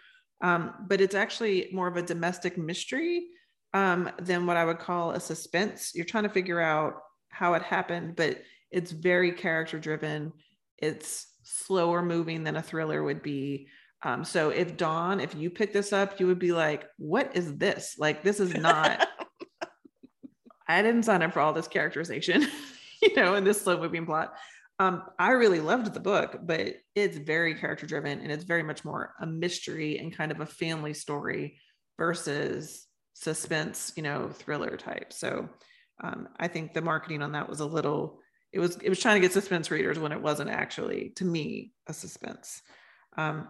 Um, 0.41 0.73
but 0.89 1.03
it's 1.03 1.15
actually 1.15 1.69
more 1.75 1.89
of 1.89 1.99
a 1.99 2.03
domestic 2.03 2.57
mystery 2.57 3.27
um, 3.75 4.09
than 4.19 4.47
what 4.47 4.57
I 4.57 4.65
would 4.65 4.79
call 4.79 5.11
a 5.11 5.21
suspense. 5.21 5.93
You're 5.95 6.07
trying 6.07 6.25
to 6.25 6.31
figure 6.31 6.59
out 6.59 6.95
how 7.29 7.53
it 7.53 7.61
happened, 7.61 8.17
but 8.17 8.39
it's 8.71 8.93
very 8.93 9.33
character 9.33 9.79
driven. 9.79 10.33
It's 10.79 11.27
slower 11.43 12.01
moving 12.01 12.45
than 12.45 12.57
a 12.57 12.63
thriller 12.63 13.03
would 13.03 13.23
be. 13.23 13.69
Um, 14.03 14.25
so 14.25 14.51
if 14.51 14.77
Dawn, 14.77 15.21
if 15.21 15.35
you 15.35 15.51
pick 15.51 15.73
this 15.73 15.93
up, 15.93 16.19
you 16.19 16.27
would 16.27 16.39
be 16.39 16.53
like, 16.53 16.87
what 16.97 17.37
is 17.37 17.57
this? 17.57 17.97
Like, 17.99 18.23
this 18.23 18.41
is 18.41 18.55
not, 18.55 19.07
I 20.69 20.83
didn't 20.83 21.03
sign 21.03 21.23
up 21.23 21.33
for 21.33 21.41
all 21.41 21.53
this 21.53 21.69
characterization, 21.69 22.47
you 23.03 23.15
know, 23.15 23.35
in 23.35 23.45
this 23.45 23.61
slow 23.61 23.79
moving 23.79 24.07
plot. 24.07 24.35
Um, 24.79 25.03
I 25.19 25.33
really 25.33 25.61
loved 25.61 25.93
the 25.93 26.01
book, 26.01 26.39
but 26.43 26.77
it's 26.95 27.19
very 27.19 27.55
character 27.55 27.87
driven 27.87 28.21
and 28.21 28.33
it's 28.33 28.45
very 28.45 28.63
much 28.63 28.83
more 28.83 29.13
a 29.21 29.27
mystery 29.27 29.99
and 29.99 30.17
kind 30.17 30.33
of 30.33 30.41
a 30.41 30.47
family 30.47 30.95
story 30.95 31.59
versus 31.99 32.87
suspense, 33.13 33.93
you 33.97 34.03
know, 34.03 34.31
thriller 34.31 34.79
type. 34.79 35.13
So 35.13 35.51
um, 36.03 36.29
I 36.39 36.49
think 36.49 36.73
the 36.73 36.81
marketing 36.81 37.21
on 37.21 37.33
that 37.33 37.47
was 37.47 37.61
a 37.61 37.67
little, 37.67 38.21
it 38.53 38.59
was, 38.59 38.77
it 38.77 38.89
was 38.89 38.99
trying 38.99 39.17
to 39.17 39.21
get 39.21 39.35
suspense 39.35 39.71
readers 39.71 39.99
when 39.99 40.13
it 40.13 40.23
wasn't 40.23 40.49
actually, 40.49 41.13
to 41.17 41.27
me, 41.27 41.73
a 41.87 41.93
suspense. 41.93 42.63
Um, 43.19 43.49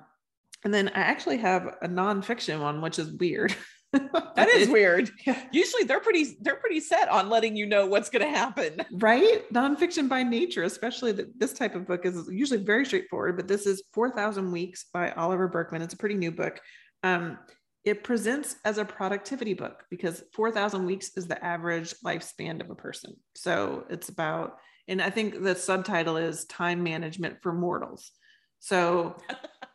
and 0.65 0.73
then 0.75 0.89
I 0.89 1.01
actually 1.01 1.39
have 1.39 1.77
a 1.83 1.89
nonfiction 1.89 2.61
one, 2.61 2.81
which 2.81 2.99
is 2.99 3.11
weird. 3.13 3.55
that 3.93 4.49
is 4.49 4.69
weird. 4.69 5.11
Usually 5.53 5.85
they're 5.85 6.01
pretty 6.01 6.37
they're 6.41 6.57
pretty 6.57 6.81
set 6.81 7.09
on 7.09 7.29
letting 7.29 7.57
you 7.57 7.67
know 7.67 7.87
what's 7.87 8.09
going 8.11 8.25
to 8.25 8.31
happen. 8.31 8.85
Right? 8.93 9.51
Nonfiction 9.53 10.09
by 10.09 10.23
nature, 10.23 10.63
especially 10.63 11.13
that 11.13 11.39
this 11.39 11.53
type 11.53 11.75
of 11.75 11.87
book 11.87 12.05
is 12.05 12.29
usually 12.31 12.63
very 12.63 12.85
straightforward, 12.85 13.37
but 13.37 13.49
this 13.49 13.67
is 13.67 13.83
4,000 13.95 14.53
Weeks 14.53 14.87
by 14.93 15.11
Oliver 15.13 15.49
Burkeman. 15.49 15.83
It's 15.83 15.95
a 15.95 15.97
pretty 15.97 16.17
new 16.17 16.31
book. 16.31 16.61
Um, 17.03 17.39
it 17.85 18.05
presents 18.05 18.57
as 18.65 18.77
a 18.77 18.85
productivity 18.85 19.55
book 19.55 19.85
because 19.91 20.23
4,000 20.35 20.85
weeks 20.85 21.17
is 21.17 21.27
the 21.27 21.43
average 21.43 21.95
lifespan 22.05 22.61
of 22.61 22.69
a 22.69 22.75
person. 22.75 23.15
So 23.35 23.87
it's 23.89 24.11
about, 24.11 24.59
and 24.87 25.01
I 25.01 25.09
think 25.09 25.43
the 25.43 25.55
subtitle 25.55 26.19
is 26.19 26.45
Time 26.45 26.83
Management 26.83 27.39
for 27.43 27.53
Mortals. 27.55 28.13
So 28.59 29.17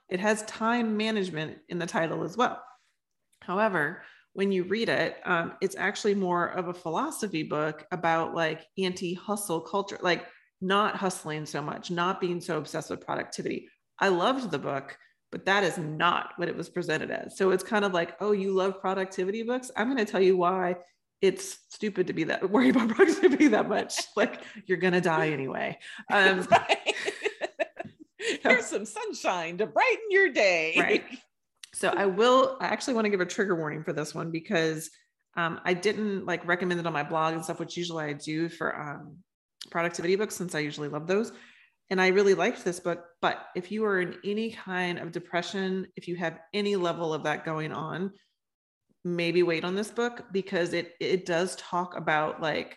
it 0.09 0.19
has 0.19 0.43
time 0.43 0.97
management 0.97 1.57
in 1.69 1.79
the 1.79 1.85
title 1.85 2.23
as 2.23 2.37
well. 2.37 2.61
However, 3.41 4.03
when 4.33 4.51
you 4.51 4.65
read 4.65 4.89
it, 4.89 5.17
um, 5.25 5.53
it's 5.61 5.75
actually 5.77 6.15
more 6.15 6.47
of 6.47 6.67
a 6.67 6.73
philosophy 6.73 7.43
book 7.43 7.85
about 7.91 8.35
like 8.35 8.65
anti 8.77 9.13
hustle 9.13 9.61
culture, 9.61 9.97
like 10.01 10.25
not 10.61 10.95
hustling 10.95 11.45
so 11.45 11.61
much, 11.61 11.89
not 11.89 12.19
being 12.19 12.41
so 12.41 12.57
obsessed 12.57 12.89
with 12.89 13.05
productivity. 13.05 13.69
I 13.99 14.09
loved 14.09 14.51
the 14.51 14.59
book, 14.59 14.97
but 15.31 15.45
that 15.45 15.63
is 15.63 15.77
not 15.77 16.31
what 16.35 16.49
it 16.49 16.55
was 16.55 16.69
presented 16.69 17.11
as. 17.11 17.37
So 17.37 17.51
it's 17.51 17.63
kind 17.63 17.85
of 17.85 17.93
like, 17.93 18.15
oh, 18.19 18.33
you 18.33 18.51
love 18.51 18.81
productivity 18.81 19.43
books? 19.43 19.71
I'm 19.75 19.87
going 19.87 20.03
to 20.03 20.11
tell 20.11 20.21
you 20.21 20.35
why 20.35 20.75
it's 21.21 21.59
stupid 21.69 22.07
to 22.07 22.13
be 22.13 22.25
that 22.25 22.49
worried 22.49 22.75
about 22.75 22.89
productivity 22.95 23.47
that 23.47 23.69
much. 23.69 23.95
Like 24.15 24.41
you're 24.65 24.77
going 24.77 24.93
to 24.93 25.01
die 25.01 25.29
anyway. 25.29 25.77
Um, 26.11 26.47
Here's 28.51 28.65
some 28.65 28.85
sunshine 28.85 29.57
to 29.57 29.65
brighten 29.65 30.05
your 30.09 30.29
day. 30.29 30.73
Right. 30.77 31.03
So 31.73 31.89
I 31.89 32.05
will, 32.05 32.57
I 32.61 32.67
actually 32.67 32.93
want 32.93 33.05
to 33.05 33.09
give 33.09 33.21
a 33.21 33.25
trigger 33.25 33.55
warning 33.55 33.83
for 33.83 33.91
this 33.91 34.15
one 34.15 34.31
because 34.31 34.89
um, 35.35 35.59
I 35.65 35.73
didn't 35.73 36.25
like 36.25 36.47
recommend 36.47 36.79
it 36.79 36.87
on 36.87 36.93
my 36.93 37.03
blog 37.03 37.33
and 37.33 37.43
stuff, 37.43 37.59
which 37.59 37.75
usually 37.75 38.05
I 38.05 38.13
do 38.13 38.47
for 38.47 38.79
um, 38.79 39.17
productivity 39.69 40.15
books 40.15 40.35
since 40.35 40.55
I 40.55 40.59
usually 40.59 40.87
love 40.87 41.07
those. 41.07 41.33
And 41.89 42.01
I 42.01 42.07
really 42.07 42.33
liked 42.33 42.63
this 42.63 42.79
book. 42.79 43.03
But 43.21 43.45
if 43.55 43.71
you 43.71 43.85
are 43.85 43.99
in 43.99 44.15
any 44.23 44.51
kind 44.51 44.99
of 44.99 45.11
depression, 45.11 45.87
if 45.95 46.07
you 46.07 46.15
have 46.15 46.39
any 46.53 46.75
level 46.75 47.13
of 47.13 47.23
that 47.23 47.45
going 47.45 47.71
on, 47.71 48.11
maybe 49.03 49.43
wait 49.43 49.63
on 49.63 49.75
this 49.75 49.91
book 49.91 50.25
because 50.31 50.73
it 50.73 50.93
it 50.99 51.27
does 51.27 51.55
talk 51.57 51.95
about 51.95 52.41
like 52.41 52.75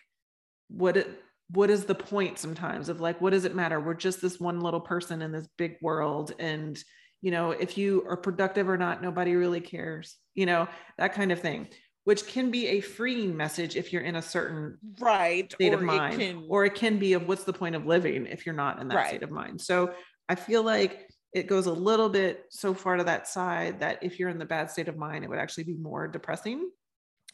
what 0.69 0.95
it 0.95 1.23
what 1.51 1.69
is 1.69 1.85
the 1.85 1.95
point 1.95 2.37
sometimes 2.37 2.89
of 2.89 3.01
like 3.01 3.19
what 3.21 3.31
does 3.31 3.45
it 3.45 3.55
matter? 3.55 3.79
We're 3.79 3.93
just 3.93 4.21
this 4.21 4.39
one 4.39 4.61
little 4.61 4.79
person 4.79 5.21
in 5.21 5.31
this 5.31 5.47
big 5.57 5.77
world 5.81 6.33
and 6.39 6.81
you 7.21 7.31
know 7.31 7.51
if 7.51 7.77
you 7.77 8.05
are 8.07 8.17
productive 8.17 8.69
or 8.69 8.77
not 8.77 9.01
nobody 9.01 9.35
really 9.35 9.59
cares 9.59 10.15
you 10.35 10.45
know 10.45 10.67
that 10.97 11.13
kind 11.13 11.31
of 11.31 11.39
thing 11.41 11.67
which 12.05 12.25
can 12.27 12.49
be 12.49 12.67
a 12.67 12.81
freeing 12.81 13.35
message 13.35 13.75
if 13.75 13.91
you're 13.91 14.01
in 14.01 14.15
a 14.15 14.21
certain 14.21 14.77
right 14.99 15.51
state 15.51 15.73
of 15.73 15.81
mind 15.81 16.19
can... 16.19 16.45
or 16.47 16.65
it 16.65 16.75
can 16.75 16.97
be 16.97 17.13
of 17.13 17.27
what's 17.27 17.43
the 17.43 17.53
point 17.53 17.75
of 17.75 17.85
living 17.85 18.25
if 18.25 18.45
you're 18.45 18.55
not 18.55 18.79
in 18.79 18.87
that 18.87 18.95
right. 18.95 19.07
state 19.09 19.23
of 19.23 19.31
mind? 19.31 19.59
So 19.59 19.93
i 20.27 20.35
feel 20.35 20.63
like 20.63 21.09
it 21.33 21.47
goes 21.47 21.67
a 21.67 21.73
little 21.73 22.09
bit 22.09 22.45
so 22.49 22.73
far 22.73 22.95
to 22.97 23.03
that 23.03 23.27
side 23.27 23.81
that 23.81 23.99
if 24.01 24.17
you're 24.17 24.29
in 24.29 24.39
the 24.39 24.45
bad 24.45 24.71
state 24.71 24.87
of 24.87 24.97
mind 24.97 25.23
it 25.23 25.29
would 25.29 25.39
actually 25.39 25.65
be 25.65 25.75
more 25.75 26.07
depressing 26.07 26.69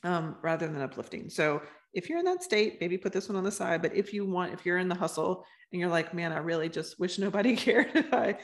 um, 0.06 0.36
rather 0.42 0.68
than 0.68 0.82
uplifting. 0.82 1.30
So 1.30 1.62
if 1.96 2.10
you're 2.10 2.20
in 2.20 2.26
that 2.26 2.44
state, 2.44 2.78
maybe 2.82 2.98
put 2.98 3.14
this 3.14 3.30
one 3.30 3.38
on 3.38 3.44
the 3.46 3.52
side. 3.52 3.82
But 3.82 3.96
if 3.96 4.14
you 4.14 4.26
want, 4.26 4.54
if 4.54 4.66
you're 4.66 4.78
in 4.78 4.90
the 4.90 4.96
hustle 4.96 5.46
and 5.72 5.80
you're 5.80 5.90
like, 5.90 6.14
man, 6.14 6.34
I 6.34 6.38
really 6.38 6.68
just 6.68 7.00
wish 7.00 7.18
nobody 7.18 7.56
cared 7.66 7.90
if 7.96 8.14
I 8.14 8.38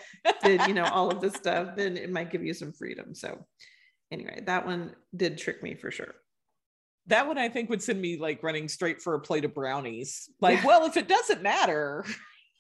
did, 0.44 0.66
you 0.68 0.74
know, 0.74 0.86
all 0.86 1.12
of 1.12 1.20
this 1.20 1.34
stuff, 1.34 1.76
then 1.76 1.98
it 1.98 2.12
might 2.12 2.32
give 2.32 2.44
you 2.44 2.54
some 2.54 2.72
freedom. 2.72 3.14
So 3.14 3.46
anyway, 4.10 4.42
that 4.46 4.66
one 4.66 4.96
did 5.16 5.38
trick 5.38 5.62
me 5.62 5.76
for 5.76 5.92
sure. 5.92 6.16
That 7.08 7.28
one 7.28 7.38
I 7.38 7.50
think 7.50 7.70
would 7.70 7.84
send 7.84 8.02
me 8.02 8.18
like 8.18 8.42
running 8.42 8.70
straight 8.70 9.02
for 9.02 9.16
a 9.16 9.20
plate 9.20 9.44
of 9.44 9.54
brownies. 9.54 10.30
Like, 10.40 10.60
yeah. 10.60 10.68
well, 10.68 10.86
if 10.86 10.96
it 10.96 11.10
doesn't 11.10 11.44
matter, 11.44 12.06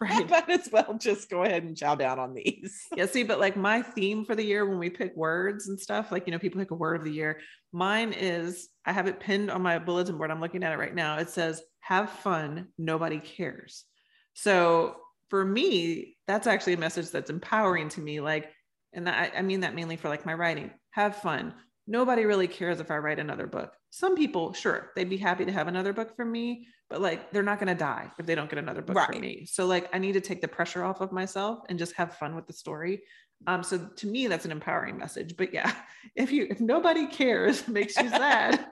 right. 0.01 0.29
might 0.29 0.49
as 0.49 0.69
well 0.71 0.97
just 0.99 1.29
go 1.29 1.43
ahead 1.43 1.63
and 1.63 1.77
chow 1.77 1.95
down 1.95 2.19
on 2.19 2.33
these. 2.33 2.87
yeah, 2.95 3.05
see, 3.05 3.23
but 3.23 3.39
like 3.39 3.55
my 3.55 3.81
theme 3.81 4.25
for 4.25 4.35
the 4.35 4.43
year 4.43 4.65
when 4.65 4.79
we 4.79 4.89
pick 4.89 5.15
words 5.15 5.69
and 5.69 5.79
stuff, 5.79 6.11
like, 6.11 6.25
you 6.25 6.31
know, 6.31 6.39
people 6.39 6.59
pick 6.59 6.71
a 6.71 6.75
word 6.75 6.95
of 6.95 7.03
the 7.03 7.11
year. 7.11 7.39
Mine 7.71 8.13
is, 8.13 8.69
I 8.85 8.91
have 8.91 9.07
it 9.07 9.19
pinned 9.19 9.51
on 9.51 9.61
my 9.61 9.79
bulletin 9.79 10.17
board. 10.17 10.31
I'm 10.31 10.41
looking 10.41 10.63
at 10.63 10.73
it 10.73 10.79
right 10.79 10.95
now. 10.95 11.17
It 11.17 11.29
says, 11.29 11.61
have 11.79 12.09
fun, 12.09 12.67
nobody 12.77 13.19
cares. 13.19 13.85
So 14.33 14.95
for 15.29 15.45
me, 15.45 16.17
that's 16.27 16.47
actually 16.47 16.73
a 16.73 16.77
message 16.77 17.09
that's 17.09 17.29
empowering 17.29 17.89
to 17.89 18.01
me. 18.01 18.19
Like, 18.19 18.49
and 18.93 19.07
that, 19.07 19.33
I 19.37 19.41
mean 19.41 19.61
that 19.61 19.75
mainly 19.75 19.95
for 19.95 20.09
like 20.09 20.25
my 20.25 20.33
writing. 20.33 20.71
Have 20.91 21.17
fun. 21.17 21.53
Nobody 21.87 22.25
really 22.25 22.47
cares 22.47 22.79
if 22.79 22.91
I 22.91 22.97
write 22.97 23.19
another 23.19 23.47
book. 23.47 23.73
Some 23.89 24.15
people, 24.15 24.53
sure, 24.53 24.91
they'd 24.95 25.09
be 25.09 25.17
happy 25.17 25.45
to 25.45 25.51
have 25.51 25.67
another 25.67 25.93
book 25.93 26.15
from 26.15 26.31
me, 26.31 26.67
but 26.89 27.01
like 27.01 27.31
they're 27.31 27.43
not 27.43 27.59
going 27.59 27.67
to 27.67 27.75
die 27.75 28.11
if 28.19 28.25
they 28.25 28.35
don't 28.35 28.49
get 28.49 28.59
another 28.59 28.81
book 28.81 28.95
right. 28.95 29.11
from 29.11 29.21
me. 29.21 29.45
So 29.45 29.65
like 29.65 29.89
I 29.93 29.97
need 29.97 30.13
to 30.13 30.21
take 30.21 30.41
the 30.41 30.47
pressure 30.47 30.83
off 30.83 31.01
of 31.01 31.11
myself 31.11 31.59
and 31.69 31.79
just 31.79 31.93
have 31.95 32.15
fun 32.17 32.35
with 32.35 32.47
the 32.47 32.53
story. 32.53 33.01
Um, 33.47 33.63
so 33.63 33.79
to 33.95 34.07
me, 34.07 34.27
that's 34.27 34.45
an 34.45 34.51
empowering 34.51 34.97
message. 34.97 35.35
But 35.35 35.53
yeah, 35.53 35.73
if 36.15 36.31
you 36.31 36.47
if 36.49 36.59
nobody 36.59 37.07
cares, 37.07 37.67
makes 37.67 37.97
you 37.97 38.09
sad. 38.09 38.65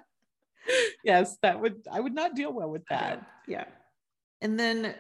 yes, 1.04 1.38
that 1.42 1.60
would 1.60 1.88
I 1.92 2.00
would 2.00 2.14
not 2.14 2.36
deal 2.36 2.54
well 2.54 2.70
with 2.70 2.86
that. 2.90 3.26
Yeah. 3.48 3.66
And 4.42 4.60
then 4.60 4.96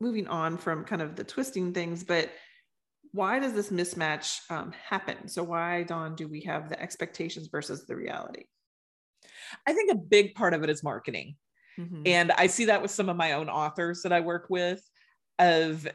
moving 0.00 0.26
on 0.26 0.58
from 0.58 0.84
kind 0.84 1.00
of 1.00 1.14
the 1.14 1.24
twisting 1.24 1.72
things, 1.72 2.02
but 2.02 2.30
why 3.12 3.38
does 3.38 3.52
this 3.52 3.70
mismatch 3.70 4.40
um, 4.50 4.72
happen? 4.88 5.28
So 5.28 5.42
why, 5.42 5.82
Dawn, 5.82 6.16
do 6.16 6.26
we 6.26 6.40
have 6.42 6.68
the 6.68 6.80
expectations 6.80 7.48
versus 7.48 7.86
the 7.86 7.94
reality? 7.94 8.44
I 9.66 9.74
think 9.74 9.92
a 9.92 9.96
big 9.96 10.34
part 10.34 10.54
of 10.54 10.62
it 10.62 10.70
is 10.70 10.82
marketing. 10.82 11.36
Mm-hmm. 11.78 12.02
And 12.06 12.32
I 12.32 12.46
see 12.46 12.66
that 12.66 12.80
with 12.82 12.90
some 12.90 13.08
of 13.08 13.16
my 13.16 13.32
own 13.32 13.48
authors 13.48 14.02
that 14.02 14.12
I 14.12 14.20
work 14.20 14.46
with 14.48 14.82
of 15.38 15.86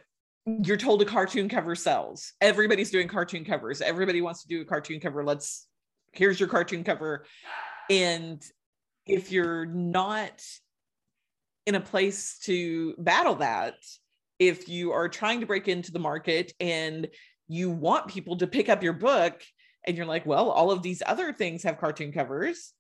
you're 0.46 0.78
told 0.78 1.02
a 1.02 1.06
cartoon 1.06 1.50
cover 1.50 1.76
sells. 1.76 2.34
Everybody's 2.40 2.92
doing 2.92 3.08
cartoon 3.08 3.44
covers. 3.44 3.82
Everybody 3.82 4.22
wants 4.22 4.44
to 4.44 4.48
do 4.48 4.62
a 4.62 4.66
cartoon 4.66 5.00
cover. 5.00 5.24
Let's 5.24 5.68
here's 6.14 6.40
your 6.40 6.50
cartoon 6.50 6.84
cover. 6.84 7.26
And 7.90 8.42
if 9.06 9.32
you're 9.32 9.66
not 9.66 10.42
in 11.66 11.76
a 11.76 11.82
place 11.82 12.40
to 12.44 12.96
battle 12.98 13.36
that, 13.36 13.76
if 14.40 14.70
you 14.70 14.92
are 14.92 15.10
trying 15.10 15.40
to 15.40 15.46
break 15.46 15.68
into 15.68 15.92
the 15.92 16.00
market 16.00 16.54
and 16.60 17.08
you 17.48 17.70
want 17.70 18.08
people 18.08 18.38
to 18.38 18.48
pick 18.48 18.70
up 18.70 18.84
your 18.84 18.94
book 18.94 19.42
and 19.86 19.96
you're 19.96 20.06
like, 20.06 20.26
well, 20.26 20.50
all 20.50 20.72
of 20.72 20.82
these 20.82 21.02
other 21.06 21.32
things 21.34 21.64
have 21.64 21.80
cartoon 21.80 22.12
covers, 22.12 22.74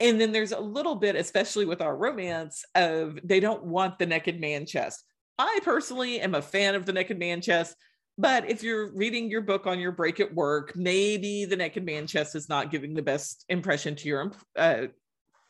and 0.00 0.20
then 0.20 0.32
there's 0.32 0.52
a 0.52 0.60
little 0.60 0.94
bit, 0.94 1.16
especially 1.16 1.64
with 1.64 1.80
our 1.80 1.96
romance, 1.96 2.64
of 2.74 3.18
they 3.24 3.40
don't 3.40 3.64
want 3.64 3.98
the 3.98 4.06
naked 4.06 4.40
man 4.40 4.66
chest. 4.66 5.02
I 5.38 5.60
personally 5.64 6.20
am 6.20 6.34
a 6.34 6.42
fan 6.42 6.74
of 6.74 6.84
the 6.84 6.92
naked 6.92 7.18
man 7.18 7.40
chest, 7.40 7.74
but 8.18 8.50
if 8.50 8.62
you're 8.62 8.94
reading 8.94 9.30
your 9.30 9.42
book 9.42 9.66
on 9.66 9.78
your 9.78 9.92
break 9.92 10.20
at 10.20 10.34
work, 10.34 10.74
maybe 10.76 11.44
the 11.46 11.56
naked 11.56 11.84
man 11.84 12.06
chest 12.06 12.34
is 12.34 12.48
not 12.48 12.70
giving 12.70 12.94
the 12.94 13.02
best 13.02 13.44
impression 13.48 13.96
to 13.96 14.08
your 14.08 14.32
uh, 14.56 14.86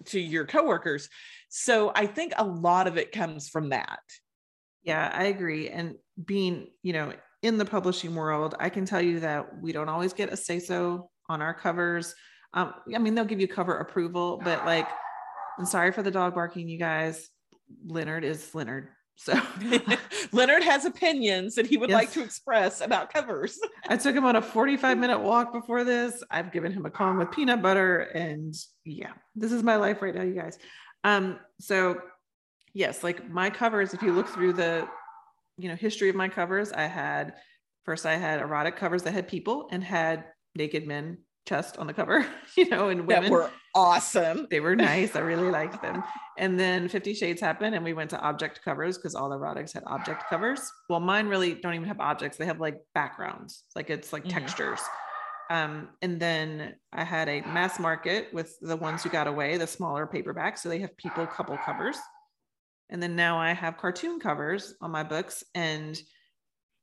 to 0.06 0.20
your 0.20 0.44
coworkers. 0.44 1.08
So 1.48 1.90
I 1.94 2.06
think 2.06 2.32
a 2.36 2.44
lot 2.44 2.86
of 2.86 2.98
it 2.98 3.12
comes 3.12 3.48
from 3.48 3.70
that. 3.70 4.00
Yeah, 4.86 5.10
I 5.12 5.24
agree. 5.24 5.68
And 5.68 5.96
being, 6.24 6.68
you 6.82 6.92
know, 6.92 7.12
in 7.42 7.58
the 7.58 7.64
publishing 7.64 8.14
world, 8.14 8.54
I 8.60 8.70
can 8.70 8.86
tell 8.86 9.02
you 9.02 9.20
that 9.20 9.60
we 9.60 9.72
don't 9.72 9.88
always 9.88 10.12
get 10.12 10.32
a 10.32 10.36
say 10.36 10.60
so 10.60 11.10
on 11.28 11.42
our 11.42 11.52
covers 11.52 12.14
Um, 12.54 12.72
I 12.94 12.98
mean, 12.98 13.14
they'll 13.14 13.24
give 13.24 13.40
you 13.40 13.48
cover 13.48 13.76
approval, 13.78 14.40
but 14.42 14.64
like, 14.64 14.88
I'm 15.58 15.66
sorry 15.66 15.92
for 15.92 16.02
the 16.02 16.10
dog 16.10 16.34
barking, 16.34 16.68
you 16.68 16.78
guys. 16.78 17.28
Leonard 17.86 18.24
is 18.24 18.54
Leonard. 18.54 18.88
So 19.16 19.38
Leonard 20.32 20.62
has 20.62 20.84
opinions 20.84 21.56
that 21.56 21.66
he 21.66 21.76
would 21.76 21.90
yes. 21.90 21.96
like 21.96 22.12
to 22.12 22.22
express 22.22 22.80
about 22.80 23.12
covers. 23.12 23.58
I 23.88 23.96
took 23.96 24.14
him 24.14 24.24
on 24.24 24.36
a 24.36 24.42
45 24.42 24.98
minute 24.98 25.18
walk 25.18 25.52
before 25.52 25.82
this. 25.82 26.22
I've 26.30 26.52
given 26.52 26.72
him 26.72 26.86
a 26.86 26.90
Kong 26.90 27.18
with 27.18 27.32
peanut 27.32 27.60
butter. 27.60 27.98
And 27.98 28.54
yeah, 28.84 29.12
this 29.34 29.52
is 29.52 29.62
my 29.62 29.76
life 29.76 30.00
right 30.00 30.14
now, 30.14 30.22
you 30.22 30.34
guys. 30.34 30.58
Um, 31.02 31.38
so 31.60 32.00
yes, 32.76 33.02
like 33.02 33.28
my 33.30 33.50
covers, 33.50 33.94
if 33.94 34.02
you 34.02 34.12
look 34.12 34.28
through 34.28 34.52
the 34.52 34.86
you 35.58 35.68
know 35.68 35.74
history 35.74 36.08
of 36.08 36.14
my 36.14 36.28
covers, 36.28 36.70
I 36.72 36.82
had 36.82 37.34
first 37.84 38.06
I 38.06 38.16
had 38.16 38.40
erotic 38.40 38.76
covers 38.76 39.02
that 39.04 39.14
had 39.14 39.26
people 39.26 39.68
and 39.72 39.82
had 39.82 40.24
naked 40.54 40.86
men 40.86 41.18
chest 41.48 41.78
on 41.78 41.86
the 41.86 41.94
cover, 41.94 42.26
you 42.56 42.68
know, 42.68 42.90
and 42.90 43.06
women 43.06 43.24
that 43.24 43.32
were 43.32 43.50
awesome. 43.74 44.46
They 44.50 44.60
were 44.60 44.76
nice. 44.76 45.16
I 45.16 45.20
really 45.20 45.50
liked 45.60 45.82
them. 45.82 46.04
And 46.36 46.60
then 46.60 46.88
Fifty 46.88 47.14
Shades 47.14 47.40
happened, 47.40 47.74
and 47.74 47.82
we 47.82 47.94
went 47.94 48.10
to 48.10 48.20
object 48.20 48.60
covers 48.62 48.98
because 48.98 49.14
all 49.14 49.30
the 49.30 49.36
erotics 49.36 49.72
had 49.72 49.82
object 49.86 50.24
covers. 50.28 50.60
Well, 50.90 51.00
mine 51.00 51.28
really 51.28 51.54
don't 51.54 51.74
even 51.74 51.88
have 51.88 52.00
objects; 52.00 52.36
they 52.36 52.46
have 52.46 52.60
like 52.60 52.78
backgrounds, 52.94 53.64
like 53.74 53.88
it's 53.88 54.12
like 54.12 54.24
mm-hmm. 54.24 54.38
textures. 54.38 54.80
Um, 55.48 55.90
and 56.02 56.18
then 56.18 56.74
I 56.92 57.04
had 57.04 57.28
a 57.28 57.40
mass 57.42 57.78
market 57.78 58.34
with 58.34 58.58
the 58.60 58.76
ones 58.76 59.04
who 59.04 59.10
got 59.10 59.28
away, 59.28 59.56
the 59.56 59.66
smaller 59.66 60.04
paperback. 60.04 60.58
So 60.58 60.68
they 60.68 60.80
have 60.80 60.96
people 60.96 61.24
couple 61.24 61.56
covers. 61.58 61.96
And 62.90 63.02
then 63.02 63.16
now 63.16 63.38
I 63.38 63.52
have 63.52 63.78
cartoon 63.78 64.20
covers 64.20 64.74
on 64.80 64.90
my 64.90 65.02
books, 65.02 65.42
and 65.54 66.00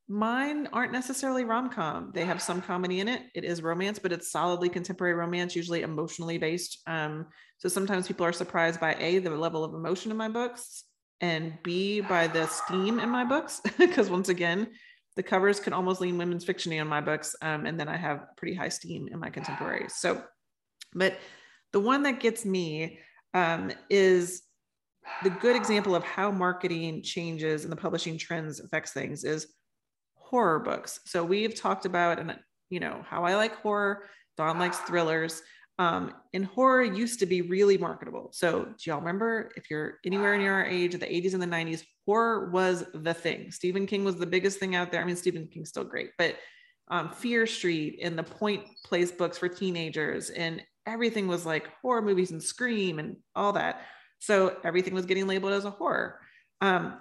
Mine 0.09 0.67
aren't 0.73 0.91
necessarily 0.91 1.45
rom 1.45 1.69
com. 1.69 2.11
They 2.13 2.25
have 2.25 2.41
some 2.41 2.61
comedy 2.61 2.99
in 2.99 3.07
it. 3.07 3.23
It 3.33 3.45
is 3.45 3.61
romance, 3.61 3.99
but 3.99 4.11
it's 4.11 4.31
solidly 4.31 4.67
contemporary 4.67 5.13
romance, 5.13 5.55
usually 5.55 5.81
emotionally 5.81 6.37
based. 6.37 6.81
Um, 6.87 7.27
so 7.57 7.69
sometimes 7.69 8.07
people 8.07 8.25
are 8.25 8.33
surprised 8.33 8.81
by 8.81 8.95
A, 8.99 9.19
the 9.19 9.29
level 9.29 9.63
of 9.63 9.73
emotion 9.73 10.11
in 10.11 10.17
my 10.17 10.27
books, 10.27 10.83
and 11.21 11.57
B, 11.63 12.01
by 12.01 12.27
the 12.27 12.47
steam 12.47 12.99
in 12.99 13.09
my 13.09 13.23
books. 13.23 13.61
Because 13.77 14.09
once 14.09 14.27
again, 14.27 14.67
the 15.15 15.23
covers 15.23 15.61
can 15.61 15.71
almost 15.71 16.01
lean 16.01 16.17
women's 16.17 16.43
fictiony 16.43 16.81
on 16.81 16.87
my 16.87 16.99
books. 16.99 17.33
Um, 17.41 17.65
and 17.65 17.79
then 17.79 17.87
I 17.87 17.95
have 17.95 18.27
pretty 18.35 18.55
high 18.55 18.69
steam 18.69 19.07
in 19.09 19.19
my 19.19 19.29
contemporaries. 19.29 19.95
So, 19.95 20.21
but 20.93 21.17
the 21.71 21.79
one 21.79 22.03
that 22.03 22.19
gets 22.19 22.43
me 22.43 22.99
um, 23.33 23.71
is 23.89 24.43
the 25.23 25.29
good 25.29 25.55
example 25.55 25.95
of 25.95 26.03
how 26.03 26.31
marketing 26.31 27.01
changes 27.01 27.63
and 27.63 27.71
the 27.71 27.77
publishing 27.77 28.17
trends 28.17 28.59
affects 28.59 28.91
things 28.91 29.23
is 29.23 29.47
horror 30.15 30.59
books. 30.59 30.99
So 31.05 31.23
we've 31.23 31.55
talked 31.55 31.85
about, 31.85 32.19
and 32.19 32.37
you 32.69 32.79
know, 32.79 33.03
how 33.07 33.23
I 33.23 33.35
like 33.35 33.55
horror. 33.57 34.05
Dawn 34.37 34.59
likes 34.59 34.79
thrillers. 34.79 35.41
Um, 35.79 36.13
and 36.33 36.45
horror 36.45 36.83
used 36.83 37.19
to 37.19 37.25
be 37.25 37.41
really 37.41 37.77
marketable. 37.77 38.29
So 38.31 38.65
do 38.65 38.75
y'all 38.85 38.99
remember 38.99 39.51
if 39.55 39.69
you're 39.71 39.99
anywhere 40.05 40.37
near 40.37 40.53
our 40.53 40.65
age, 40.65 40.93
the 40.93 40.99
80s 40.99 41.33
and 41.33 41.41
the 41.41 41.47
90s, 41.47 41.83
horror 42.05 42.49
was 42.51 42.85
the 42.93 43.13
thing. 43.13 43.51
Stephen 43.51 43.87
King 43.87 44.03
was 44.03 44.17
the 44.17 44.25
biggest 44.25 44.59
thing 44.59 44.75
out 44.75 44.91
there. 44.91 45.01
I 45.01 45.05
mean, 45.05 45.15
Stephen 45.15 45.47
King's 45.47 45.69
still 45.69 45.83
great, 45.83 46.11
but 46.17 46.35
um, 46.89 47.09
Fear 47.09 47.47
Street 47.47 47.99
and 48.03 48.17
the 48.17 48.23
Point 48.23 48.63
Place 48.85 49.11
books 49.11 49.37
for 49.37 49.47
teenagers, 49.47 50.29
and 50.29 50.61
everything 50.85 51.27
was 51.27 51.45
like 51.45 51.69
horror 51.81 52.01
movies 52.01 52.31
and 52.31 52.43
Scream 52.43 52.99
and 52.99 53.15
all 53.35 53.53
that. 53.53 53.81
So 54.23 54.57
everything 54.63 54.93
was 54.93 55.05
getting 55.05 55.27
labeled 55.27 55.53
as 55.53 55.65
a 55.65 55.69
horror. 55.69 56.19
Um, 56.61 56.97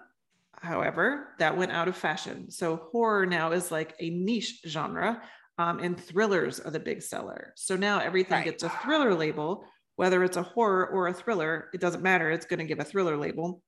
However, 0.62 1.34
that 1.40 1.56
went 1.56 1.72
out 1.72 1.88
of 1.88 1.96
fashion. 1.96 2.48
So 2.48 2.76
horror 2.92 3.26
now 3.26 3.50
is 3.50 3.72
like 3.72 3.96
a 3.98 4.10
niche 4.10 4.60
genre, 4.64 5.20
um, 5.58 5.80
and 5.80 5.98
thrillers 5.98 6.60
are 6.60 6.70
the 6.70 6.78
big 6.78 7.02
seller. 7.02 7.52
So 7.56 7.74
now 7.74 7.98
everything 7.98 8.36
right. 8.36 8.44
gets 8.44 8.62
a 8.62 8.68
thriller 8.68 9.12
label, 9.12 9.64
whether 9.96 10.22
it's 10.22 10.36
a 10.36 10.42
horror 10.42 10.86
or 10.86 11.08
a 11.08 11.12
thriller, 11.12 11.68
it 11.74 11.80
doesn't 11.80 12.02
matter. 12.02 12.30
It's 12.30 12.46
going 12.46 12.60
to 12.60 12.64
give 12.64 12.78
a 12.78 12.84
thriller 12.84 13.16
label. 13.16 13.60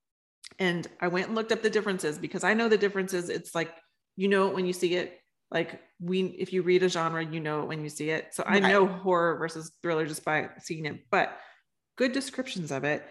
And 0.61 0.87
I 1.01 1.09
went 1.09 1.27
and 1.27 1.35
looked 1.35 1.51
up 1.51 1.63
the 1.63 1.71
differences 1.71 2.17
because 2.17 2.45
I 2.45 2.55
know 2.55 2.69
the 2.69 2.79
differences. 2.79 3.29
It's 3.29 3.57
like 3.57 3.73
you 4.17 4.29
know 4.29 4.47
it 4.47 4.55
when 4.55 4.65
you 4.65 4.73
see 4.73 4.95
it. 4.95 5.19
Like 5.51 5.81
we, 5.99 6.27
if 6.39 6.53
you 6.53 6.63
read 6.63 6.85
a 6.85 6.89
genre, 6.89 7.25
you 7.25 7.41
know 7.41 7.63
it 7.63 7.69
when 7.69 7.83
you 7.83 7.89
see 7.89 8.11
it. 8.11 8.35
So 8.35 8.45
I 8.47 8.61
know 8.61 8.87
horror 8.87 9.37
versus 9.37 9.73
thriller 9.83 10.07
just 10.07 10.25
by 10.25 10.51
seeing 10.61 10.87
it. 10.87 11.07
But 11.11 11.37
good 11.97 12.13
descriptions 12.13 12.71
of 12.71 12.85
it. 12.85 13.05